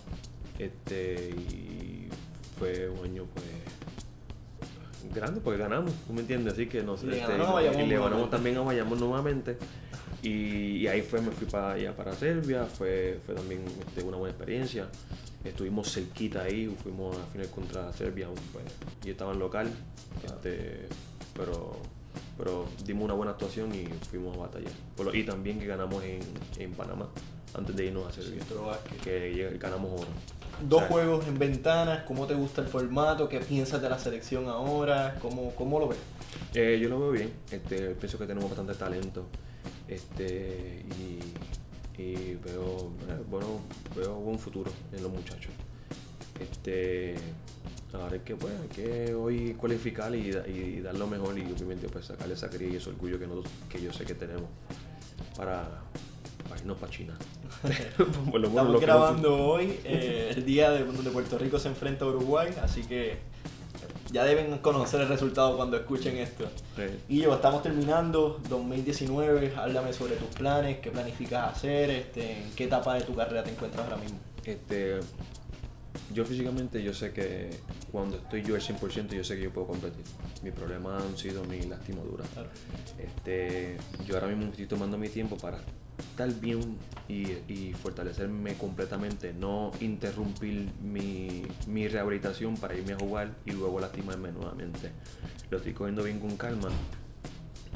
este, 0.60 1.32
y 1.32 2.10
fue 2.60 2.90
un 2.90 3.04
año 3.04 3.26
pues 3.34 3.46
grande 5.16 5.42
porque 5.42 5.60
ganamos, 5.60 5.92
¿tú 6.06 6.14
me 6.14 6.22
entiendes? 6.22 6.54
Así 6.54 6.68
que 6.68 6.84
no 6.84 6.98
sé, 6.98 7.08
Le 7.08 7.22
este, 7.22 7.34
y 7.34 7.88
le 7.88 7.98
ganamos 7.98 8.30
también 8.30 8.58
a 8.58 8.62
Bayamón 8.62 9.00
nuevamente 9.00 9.58
y, 10.22 10.78
y 10.78 10.88
ahí 10.88 11.02
fue, 11.02 11.22
me 11.22 11.32
fui 11.32 11.48
para 11.48 11.74
allá 11.74 11.96
para 11.96 12.14
Serbia, 12.14 12.66
fue, 12.66 13.20
fue 13.26 13.36
también 13.36 13.64
este, 13.88 14.04
una 14.04 14.18
buena 14.18 14.32
experiencia. 14.32 14.88
Estuvimos 15.44 15.94
cerquita 15.94 16.44
ahí, 16.44 16.74
fuimos 16.82 17.18
a 17.18 17.26
final 17.26 17.50
contra 17.50 17.92
Serbia, 17.92 18.30
pues, 18.54 18.66
y 19.06 19.10
estaba 19.10 19.34
en 19.34 19.40
local, 19.40 19.70
este, 20.26 20.88
pero, 21.36 21.78
pero 22.38 22.66
dimos 22.86 23.06
una 23.06 23.14
buena 23.14 23.32
actuación 23.32 23.74
y 23.74 23.86
fuimos 24.10 24.36
a 24.38 24.42
batallar. 24.42 24.72
Y 25.14 25.24
también 25.24 25.60
que 25.60 25.68
ganamos 25.68 26.04
en, 26.04 26.22
en 26.58 26.72
Panamá 26.74 27.08
antes 27.56 27.76
de 27.76 27.86
irnos 27.86 28.08
a 28.08 28.12
Serbia, 28.12 28.44
Vázquez. 28.66 29.02
que 29.02 29.58
ganamos 29.60 30.02
oro. 30.02 30.10
Dos 30.62 30.84
juegos 30.84 31.28
en 31.28 31.40
ventanas, 31.40 32.04
¿cómo 32.04 32.26
te 32.28 32.36
gusta 32.36 32.62
el 32.62 32.68
formato? 32.68 33.28
¿Qué 33.28 33.40
piensas 33.40 33.82
de 33.82 33.90
la 33.90 33.98
selección 33.98 34.48
ahora? 34.48 35.18
¿Cómo, 35.20 35.54
cómo 35.56 35.80
lo 35.80 35.88
ves? 35.88 35.98
Eh, 36.54 36.80
yo 36.82 36.90
lo 36.90 37.00
veo 37.00 37.12
bien, 37.12 37.34
este, 37.52 37.96
pienso 37.96 38.18
que 38.18 38.26
tenemos 38.26 38.50
bastante 38.50 38.74
talento 38.76 39.26
este, 39.88 40.86
y, 41.00 42.02
y 42.02 42.36
veo, 42.36 42.92
eh, 43.10 43.24
bueno, 43.30 43.62
veo 43.96 44.16
buen 44.16 44.40
futuro 44.40 44.72
en 44.92 45.04
los 45.04 45.12
muchachos. 45.12 45.52
Este, 46.40 47.16
ahora 47.94 48.14
hay 48.16 48.20
que, 48.22 48.36
pues, 48.36 48.54
hay 48.62 48.68
que 48.70 49.14
hoy 49.14 49.54
cualificar 49.54 50.14
y, 50.16 50.32
da- 50.32 50.48
y 50.48 50.82
dar 50.82 50.96
lo 50.96 51.08
mejor 51.08 51.38
y 51.38 51.42
obviamente 51.44 51.88
pues 51.90 52.06
sacarle 52.06 52.34
esa 52.34 52.50
cría 52.50 52.70
y 52.70 52.76
ese 52.76 52.90
orgullo 52.90 53.20
que, 53.20 53.28
nosotros, 53.28 53.54
que 53.70 53.82
yo 53.82 53.92
sé 53.94 54.06
que 54.06 54.16
tenemos 54.16 54.46
para, 55.38 55.68
para 56.48 56.60
irnos 56.62 56.78
para 56.78 56.92
China. 56.92 57.18
Lo 57.98 58.06
menos 58.06 58.34
Estamos 58.50 58.74
lo 58.74 58.80
grabando 58.80 59.38
hoy, 59.46 59.80
eh, 59.86 60.34
el 60.36 60.46
día 60.46 60.72
de, 60.72 60.84
donde 60.86 61.10
Puerto 61.12 61.38
Rico 61.38 61.60
se 61.60 61.68
enfrenta 61.70 62.06
a 62.06 62.08
Uruguay, 62.10 62.54
así 62.62 62.84
que 62.84 63.18
ya 64.12 64.24
deben 64.24 64.58
conocer 64.60 65.02
el 65.02 65.08
resultado 65.08 65.56
cuando 65.58 65.78
escuchen 65.78 66.18
esto. 66.18 66.46
Y 67.10 67.22
yo, 67.22 67.34
estamos 67.34 67.64
terminando 67.64 68.40
2019, 68.50 69.54
háblame 69.56 69.94
sobre 69.94 70.16
tus 70.16 70.28
planes, 70.30 70.80
qué 70.80 70.92
planificas 70.92 71.52
hacer, 71.56 71.90
este, 71.90 72.38
en 72.44 72.52
qué 72.56 72.66
etapa 72.66 72.96
de 72.96 73.02
tu 73.02 73.16
carrera 73.16 73.44
te 73.44 73.52
encuentras 73.52 73.84
ahora 73.86 73.98
mismo. 73.98 74.20
Este, 74.46 75.00
yo 76.14 76.26
físicamente 76.26 76.84
yo 76.84 76.94
sé 76.94 77.12
que 77.12 77.50
cuando 77.92 78.18
estoy 78.18 78.44
yo 78.44 78.56
al 78.56 78.62
100% 78.62 79.10
yo 79.10 79.24
sé 79.24 79.36
que 79.36 79.44
yo 79.44 79.52
puedo 79.52 79.68
competir. 79.68 80.04
Mi 80.42 80.52
problema 80.52 80.98
han 80.98 81.18
sido 81.18 81.44
mi 81.46 81.62
lastimadura. 81.62 82.26
Claro. 82.34 82.50
Este, 82.98 83.78
yo 84.08 84.16
ahora 84.16 84.28
mismo 84.28 84.52
estoy 84.52 84.66
tomando 84.68 84.98
mi 84.98 85.10
tiempo 85.10 85.38
para 85.38 85.60
estar 86.00 86.32
bien 86.40 86.78
y, 87.08 87.24
y 87.52 87.74
fortalecerme 87.74 88.56
completamente, 88.56 89.34
no 89.34 89.72
interrumpir 89.80 90.70
mi, 90.82 91.44
mi 91.68 91.88
rehabilitación 91.88 92.56
para 92.58 92.76
irme 92.76 92.94
a 92.94 92.98
jugar 92.98 93.36
y 93.46 93.52
luego 93.52 93.80
lastimarme 93.80 94.32
nuevamente. 94.32 94.92
Lo 95.50 95.58
estoy 95.58 95.74
cogiendo 95.74 96.04
bien 96.04 96.20
con 96.20 96.36
calma. 96.38 96.70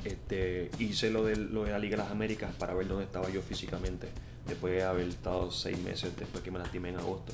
Este, 0.03 0.69
hice 0.79 1.09
lo 1.09 1.25
de, 1.25 1.35
lo 1.35 1.65
de 1.65 1.71
la 1.71 1.79
Liga 1.79 1.97
de 1.97 2.03
las 2.03 2.11
Américas 2.11 2.53
para 2.55 2.73
ver 2.73 2.87
dónde 2.87 3.05
estaba 3.05 3.29
yo 3.29 3.41
físicamente. 3.41 4.07
Después 4.47 4.73
de 4.73 4.83
haber 4.83 5.07
estado 5.07 5.51
seis 5.51 5.77
meses 5.79 6.15
después 6.17 6.43
que 6.43 6.51
me 6.51 6.59
lastimé 6.59 6.89
en 6.89 6.97
agosto. 6.97 7.33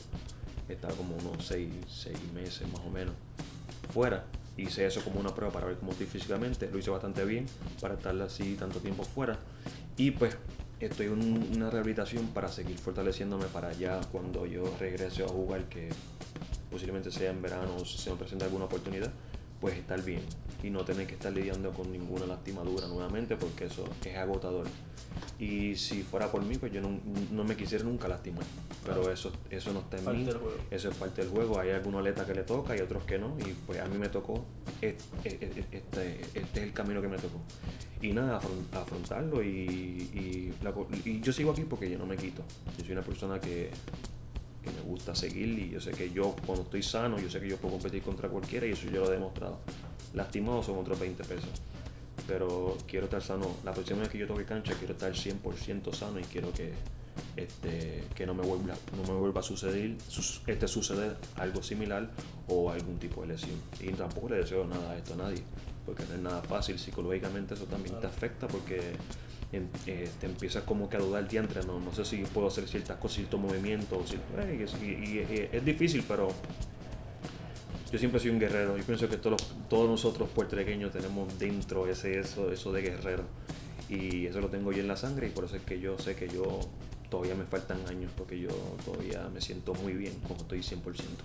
Estaba 0.70 0.94
como 0.96 1.16
unos 1.16 1.46
seis, 1.46 1.70
seis 1.88 2.20
meses 2.34 2.68
más 2.72 2.82
o 2.86 2.90
menos 2.90 3.14
fuera. 3.92 4.26
Hice 4.56 4.86
eso 4.86 5.04
como 5.04 5.20
una 5.20 5.34
prueba 5.34 5.52
para 5.54 5.66
ver 5.68 5.78
cómo 5.78 5.92
estoy 5.92 6.08
físicamente. 6.08 6.70
Lo 6.72 6.78
hice 6.78 6.90
bastante 6.90 7.26
bien 7.26 7.46
para 7.82 7.96
estar 7.96 8.20
así 8.22 8.56
tanto 8.56 8.80
tiempo 8.80 9.04
fuera. 9.04 9.38
Y 9.98 10.12
pues 10.12 10.36
estoy 10.80 11.08
en 11.08 11.14
un- 11.14 11.50
una 11.56 11.70
rehabilitación 11.70 12.28
para 12.28 12.50
seguir 12.50 12.78
fortaleciéndome 12.78 13.46
para 13.48 13.74
ya 13.74 14.00
cuando 14.12 14.46
yo 14.46 14.64
regrese 14.80 15.24
a 15.24 15.28
jugar, 15.28 15.66
que 15.70 15.90
posiblemente 16.70 17.12
sea 17.12 17.32
en 17.32 17.42
verano 17.42 17.76
o 17.78 17.86
si 17.86 17.98
se 17.98 18.10
me 18.10 18.16
presenta 18.16 18.46
alguna 18.46 18.66
oportunidad, 18.66 19.12
pues 19.64 19.78
estar 19.78 20.04
bien 20.04 20.20
y 20.62 20.70
no 20.70 20.84
tener 20.84 21.08
que 21.08 21.14
estar 21.14 21.32
lidiando 21.32 21.72
con 21.72 21.90
ninguna 21.90 22.26
lastimadura 22.26 22.86
nuevamente 22.88 23.38
porque 23.38 23.64
eso 23.68 23.86
es 24.04 24.18
agotador. 24.18 24.68
Y 25.40 25.78
si 25.78 26.02
fuera 26.04 26.30
por 26.30 26.44
mí, 26.44 26.58
pues 26.58 26.74
yo 26.74 26.82
no, 26.82 27.00
no 27.32 27.46
me 27.46 27.56
quisiera 27.56 27.86
nunca 27.86 28.10
lastimar. 28.10 28.44
Pero 28.86 29.10
eso, 29.10 29.32
eso 29.50 29.72
no 29.72 29.80
está 29.80 29.98
en 30.00 30.04
Parte 30.04 30.20
mí. 30.20 30.26
Eso 30.70 30.90
es 30.90 30.98
parte 30.98 31.22
del 31.22 31.32
juego. 31.32 31.60
Hay 31.62 31.70
algunos 31.70 32.00
atletas 32.02 32.26
que 32.28 32.34
le 32.36 32.44
toca 32.44 32.76
y 32.76 32.82
otros 32.82 33.04
que 33.06 33.18
no. 33.18 33.38
Y 33.40 33.54
pues 33.66 33.80
a 33.80 33.86
mí 33.86 33.98
me 33.98 34.10
tocó, 34.10 34.44
este, 34.82 36.20
este 36.34 36.42
es 36.42 36.58
el 36.58 36.74
camino 36.74 37.02
que 37.02 37.08
me 37.08 37.18
tocó. 37.18 37.40
Y 38.02 38.12
nada, 38.12 38.42
afron- 38.42 38.68
afrontarlo 38.78 39.42
y, 39.42 39.48
y, 39.48 40.54
la 40.62 40.74
co- 40.74 40.90
y 41.06 41.22
yo 41.22 41.32
sigo 41.32 41.52
aquí 41.52 41.62
porque 41.64 41.90
yo 41.90 41.98
no 41.98 42.06
me 42.06 42.18
quito. 42.18 42.44
Yo 42.78 42.84
soy 42.84 42.92
una 42.92 43.02
persona 43.02 43.40
que, 43.40 43.70
que 44.64 44.72
me 44.72 44.82
gusta 44.82 45.14
seguir 45.14 45.60
y 45.60 45.70
yo 45.70 45.82
sé 45.82 45.92
que 45.92 46.12
yo 46.12 46.36
cuando 46.46 46.64
estoy 46.64 46.82
sano, 46.82 47.20
yo 47.20 47.30
sé 47.30 47.40
que 47.40 47.50
yo 47.50 47.58
puedo 47.58 47.76
competir 47.76 48.02
contra 48.02 48.30
cualquiera 48.30 48.66
y 48.66 48.72
eso 48.72 48.88
yo 48.88 49.02
lo 49.02 49.10
he 49.10 49.14
demostrado. 49.14 49.60
Lastimado 50.14 50.64
son 50.64 50.78
otros 50.78 51.00
20 51.00 51.24
pesos. 51.24 51.50
Pero 52.28 52.78
quiero 52.88 53.06
estar 53.06 53.22
sano. 53.22 53.58
La 53.64 53.74
próxima 53.74 54.00
vez 54.02 54.10
que 54.10 54.18
yo 54.18 54.28
toque 54.28 54.46
cancha 54.46 54.74
quiero 54.76 54.94
estar 54.94 55.12
100% 55.12 55.94
sano 55.94 56.20
y 56.20 56.24
quiero 56.24 56.54
que 56.54 56.74
este 57.36 58.04
que 58.16 58.26
no 58.26 58.34
me 58.34 58.44
vuelva 58.44 58.76
no 58.96 59.14
me 59.14 59.20
vuelva 59.20 59.42
a 59.42 59.44
suceder 59.44 59.96
este 60.48 60.68
suceder 60.68 61.16
algo 61.36 61.62
similar 61.62 62.10
o 62.48 62.72
algún 62.72 62.98
tipo 62.98 63.22
de 63.22 63.28
lesión. 63.28 63.60
Y 63.80 63.90
tampoco 63.92 64.30
le 64.30 64.38
deseo 64.38 64.66
nada 64.66 64.92
a 64.92 64.98
esto 64.98 65.14
a 65.14 65.18
nadie, 65.18 65.44
porque 65.86 66.04
no 66.06 66.16
es 66.16 66.22
nada 66.22 66.42
fácil 66.44 66.80
psicológicamente 66.80 67.56
eso 67.56 67.66
también 67.66 68.00
te 68.00 68.08
afecta 68.08 68.48
porque 68.48 68.94
eh, 69.54 70.10
te 70.20 70.26
empiezas 70.26 70.64
como 70.64 70.90
que 70.90 70.98
a 70.98 71.00
dudar 71.00 71.28
diantre, 71.28 71.64
no, 71.64 71.80
no 71.80 71.94
sé 71.94 72.04
si 72.06 72.18
puedo 72.24 72.48
hacer 72.48 72.68
ciertas 72.68 72.98
cosas, 72.98 73.18
ciertos 73.18 73.40
movimientos, 73.40 73.98
o 74.04 74.08
si- 74.08 74.16
eh, 74.38 74.68
y, 74.82 74.86
y- 74.86 74.90
y- 74.90 75.36
y 75.36 75.50
es 75.52 75.64
difícil, 75.66 76.04
pero 76.08 76.30
yo 77.92 78.00
siempre 78.00 78.20
soy 78.20 78.32
un 78.32 78.40
guerrero. 78.40 78.76
Yo 78.78 78.84
pienso 78.84 79.08
que 79.08 79.18
todos, 79.18 79.54
todos 79.70 79.88
nosotros 79.90 80.30
puertorriqueños 80.30 80.92
tenemos 80.92 81.38
dentro 81.38 81.86
ese 81.88 82.20
eso, 82.20 82.52
eso 82.52 82.72
de 82.74 82.82
guerrero. 82.82 83.24
Y 83.90 84.26
eso 84.26 84.40
lo 84.42 84.48
tengo 84.50 84.72
yo 84.72 84.80
en 84.82 84.88
la 84.88 84.98
sangre 84.98 85.28
y 85.28 85.30
por 85.30 85.46
eso 85.46 85.56
es 85.58 85.62
que 85.62 85.80
yo 85.80 86.00
sé 86.00 86.16
que 86.16 86.28
yo 86.28 86.60
todavía 87.10 87.36
me 87.36 87.44
faltan 87.44 87.78
años 87.88 88.12
porque 88.18 88.40
yo 88.40 88.50
todavía 88.84 89.30
me 89.32 89.40
siento 89.42 89.76
muy 89.76 89.94
bien 89.94 90.14
como 90.28 90.42
estoy 90.42 90.64
100%. 90.64 91.24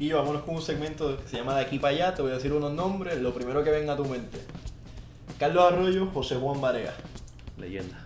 Y 0.00 0.10
vámonos 0.10 0.42
con 0.42 0.56
un 0.56 0.62
segmento 0.62 1.16
que 1.22 1.28
se 1.28 1.36
llama 1.36 1.54
De 1.54 1.62
aquí 1.62 1.78
para 1.78 1.94
allá. 1.94 2.14
Te 2.16 2.22
voy 2.22 2.32
a 2.32 2.34
decir 2.34 2.52
unos 2.52 2.72
nombres, 2.72 3.20
lo 3.20 3.32
primero 3.32 3.62
que 3.62 3.70
venga 3.70 3.92
a 3.92 3.96
tu 3.96 4.04
mente. 4.06 4.38
Carlos 5.38 5.62
Arroyo, 5.72 6.06
José 6.06 6.34
Juan 6.34 6.60
Barea. 6.60 6.92
Leyenda. 7.58 8.04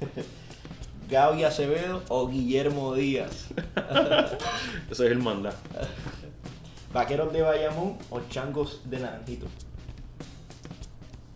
Gaby 1.10 1.44
Acevedo 1.44 2.02
o 2.08 2.28
Guillermo 2.28 2.94
Díaz. 2.94 3.48
Eso 4.90 5.04
es 5.04 5.10
el 5.10 5.18
manda. 5.18 5.52
Vaqueros 6.92 7.32
de 7.32 7.42
Bayamón 7.42 7.98
o 8.10 8.20
Changos 8.28 8.80
de 8.84 9.00
Naranjito. 9.00 9.46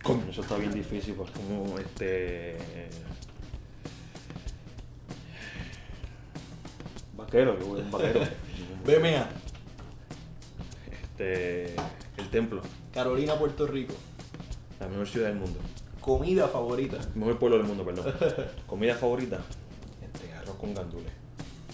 Coño, 0.03 0.23
eso 0.29 0.41
está 0.41 0.55
bien 0.57 0.71
difícil 0.71 1.15
porque 1.15 1.33
como 1.33 1.79
este 1.79 2.57
vaquero, 7.17 7.59
yo 7.59 7.65
voy 7.65 7.81
a 7.81 7.83
un 7.85 7.91
vaquero. 7.91 8.19
BMA, 8.85 9.27
Este 10.91 11.75
el 12.17 12.29
templo, 12.29 12.61
Carolina, 12.93 13.35
Puerto 13.35 13.65
Rico. 13.65 13.95
la 14.79 14.87
mejor 14.89 15.07
ciudad 15.07 15.29
del 15.29 15.37
mundo. 15.37 15.59
Comida 16.05 16.47
favorita. 16.47 16.97
Mejor 17.15 17.39
pueblo 17.39 17.57
del 17.57 17.65
mundo, 17.65 17.83
perdón. 17.83 18.13
Comida 18.67 18.93
favorita. 18.95 19.39
Este, 20.03 20.31
arroz 20.33 20.55
con 20.57 20.75
gandules. 20.75 21.11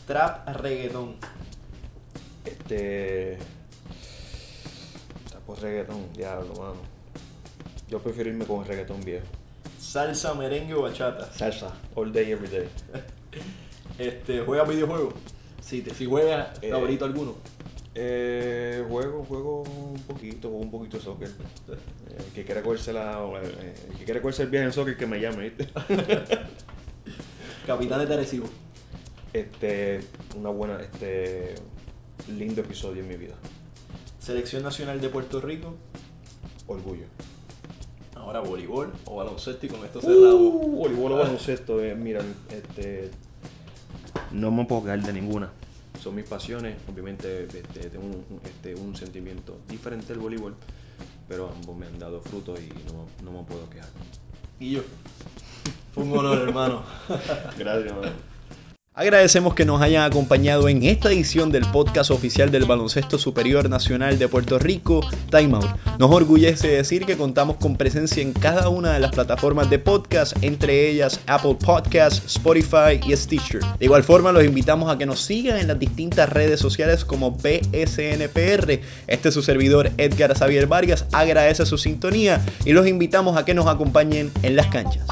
Trap 0.07 0.47
reggaetón. 0.61 1.15
Este. 2.45 3.37
Tapo 5.29 5.53
reggaetón, 5.55 6.13
diablo, 6.13 6.53
mano. 6.53 6.75
Yo 7.89 7.99
prefiero 7.99 8.29
irme 8.29 8.45
con 8.45 8.61
el 8.61 8.67
reggaetón 8.67 9.01
viejo. 9.03 9.25
Salsa, 9.77 10.33
merengue 10.33 10.75
o 10.75 10.83
bachata. 10.83 11.29
Salsa, 11.33 11.73
all 11.95 12.13
day, 12.13 12.31
every 12.31 12.47
day. 12.49 12.69
Este, 13.97 14.39
¿Juegas 14.39 14.67
videojuegos? 14.69 15.13
Si, 15.61 15.81
te, 15.81 15.93
si 15.93 16.05
juegas, 16.05 16.57
Eh, 16.61 16.71
favorito 16.71 17.03
alguno. 17.05 17.35
Eh, 17.93 18.85
juego, 18.87 19.25
juego 19.25 19.63
un 19.63 20.01
poquito, 20.07 20.47
juego 20.49 20.63
un 20.63 20.71
poquito 20.71 20.97
de 20.97 21.03
soccer. 21.03 21.27
Eh, 21.27 22.17
el 22.17 22.33
que 22.33 22.45
quiera 22.45 22.61
cogerse 22.61 22.93
la, 22.93 23.19
eh, 23.43 23.75
el 23.91 23.97
que 23.97 24.05
quiera 24.05 24.21
cogerse 24.21 24.43
el 24.43 24.49
viaje 24.49 24.67
en 24.67 24.73
soccer 24.73 24.97
que 24.97 25.05
me 25.05 25.19
llame, 25.19 25.49
¿viste? 25.49 25.67
Capitanes 27.67 28.07
de 28.07 28.13
Arecibo. 28.13 28.47
Este, 29.33 30.01
una 30.37 30.49
buena, 30.49 30.79
este, 30.81 31.55
lindo 32.29 32.61
episodio 32.61 33.01
en 33.01 33.09
mi 33.09 33.17
vida. 33.17 33.35
Selección 34.19 34.63
Nacional 34.63 35.01
de 35.01 35.09
Puerto 35.09 35.41
Rico. 35.41 35.75
Orgullo. 36.67 37.05
Ahora 38.15 38.39
voleibol 38.39 38.93
o 39.05 39.15
baloncesto 39.15 39.65
y 39.65 39.69
con 39.69 39.83
esto 39.83 39.99
cerramos. 39.99 40.39
Uh, 40.39 40.77
voleibol 40.77 41.13
o 41.13 41.17
baloncesto, 41.17 41.81
eh, 41.83 41.95
mira, 41.95 42.21
este, 42.49 43.09
no 44.31 44.51
me 44.51 44.63
puedo 44.65 44.83
quedar 44.83 45.01
de 45.01 45.13
ninguna. 45.13 45.51
Son 46.01 46.15
mis 46.15 46.25
pasiones, 46.25 46.77
obviamente 46.91 47.43
este, 47.43 47.89
tengo 47.89 48.05
un, 48.05 48.41
este, 48.43 48.73
un 48.75 48.95
sentimiento 48.95 49.59
diferente 49.67 50.07
del 50.07 50.19
voleibol, 50.19 50.55
pero 51.27 51.49
ambos 51.49 51.77
me 51.77 51.85
han 51.85 51.99
dado 51.99 52.21
frutos 52.21 52.59
y 52.59 52.69
no, 52.91 53.07
no 53.23 53.39
me 53.39 53.47
puedo 53.47 53.69
quejar. 53.69 53.89
Y 54.59 54.71
yo. 54.71 54.81
Fue 55.93 56.03
un 56.03 56.17
honor, 56.17 56.39
hermano. 56.39 56.83
Gracias, 57.57 57.91
hermano. 57.91 58.30
Agradecemos 59.01 59.55
que 59.55 59.65
nos 59.65 59.81
hayan 59.81 60.03
acompañado 60.03 60.69
en 60.69 60.83
esta 60.83 61.09
edición 61.09 61.51
del 61.51 61.65
podcast 61.65 62.11
oficial 62.11 62.51
del 62.51 62.65
Baloncesto 62.65 63.17
Superior 63.17 63.67
Nacional 63.67 64.19
de 64.19 64.27
Puerto 64.27 64.59
Rico, 64.59 65.01
Time 65.31 65.55
Out. 65.55 65.71
Nos 65.97 66.11
orgullece 66.11 66.67
decir 66.67 67.07
que 67.07 67.17
contamos 67.17 67.55
con 67.55 67.77
presencia 67.77 68.21
en 68.21 68.31
cada 68.31 68.69
una 68.69 68.93
de 68.93 68.99
las 68.99 69.09
plataformas 69.09 69.71
de 69.71 69.79
podcast, 69.79 70.37
entre 70.43 70.87
ellas 70.87 71.19
Apple 71.25 71.57
Podcasts, 71.65 72.23
Spotify 72.27 73.01
y 73.03 73.17
Stitcher. 73.17 73.61
De 73.79 73.85
igual 73.85 74.03
forma, 74.03 74.31
los 74.31 74.43
invitamos 74.43 74.91
a 74.91 74.99
que 74.99 75.07
nos 75.07 75.19
sigan 75.19 75.57
en 75.57 75.67
las 75.67 75.79
distintas 75.79 76.29
redes 76.29 76.59
sociales 76.59 77.03
como 77.03 77.31
BSNPR. 77.31 78.81
Este 79.07 79.29
es 79.29 79.33
su 79.33 79.41
servidor 79.41 79.89
Edgar 79.97 80.37
Xavier 80.37 80.67
Vargas 80.67 81.05
agradece 81.11 81.65
su 81.65 81.79
sintonía 81.79 82.39
y 82.65 82.73
los 82.73 82.85
invitamos 82.85 83.35
a 83.35 83.45
que 83.45 83.55
nos 83.55 83.65
acompañen 83.65 84.31
en 84.43 84.55
las 84.55 84.67
canchas. 84.67 85.07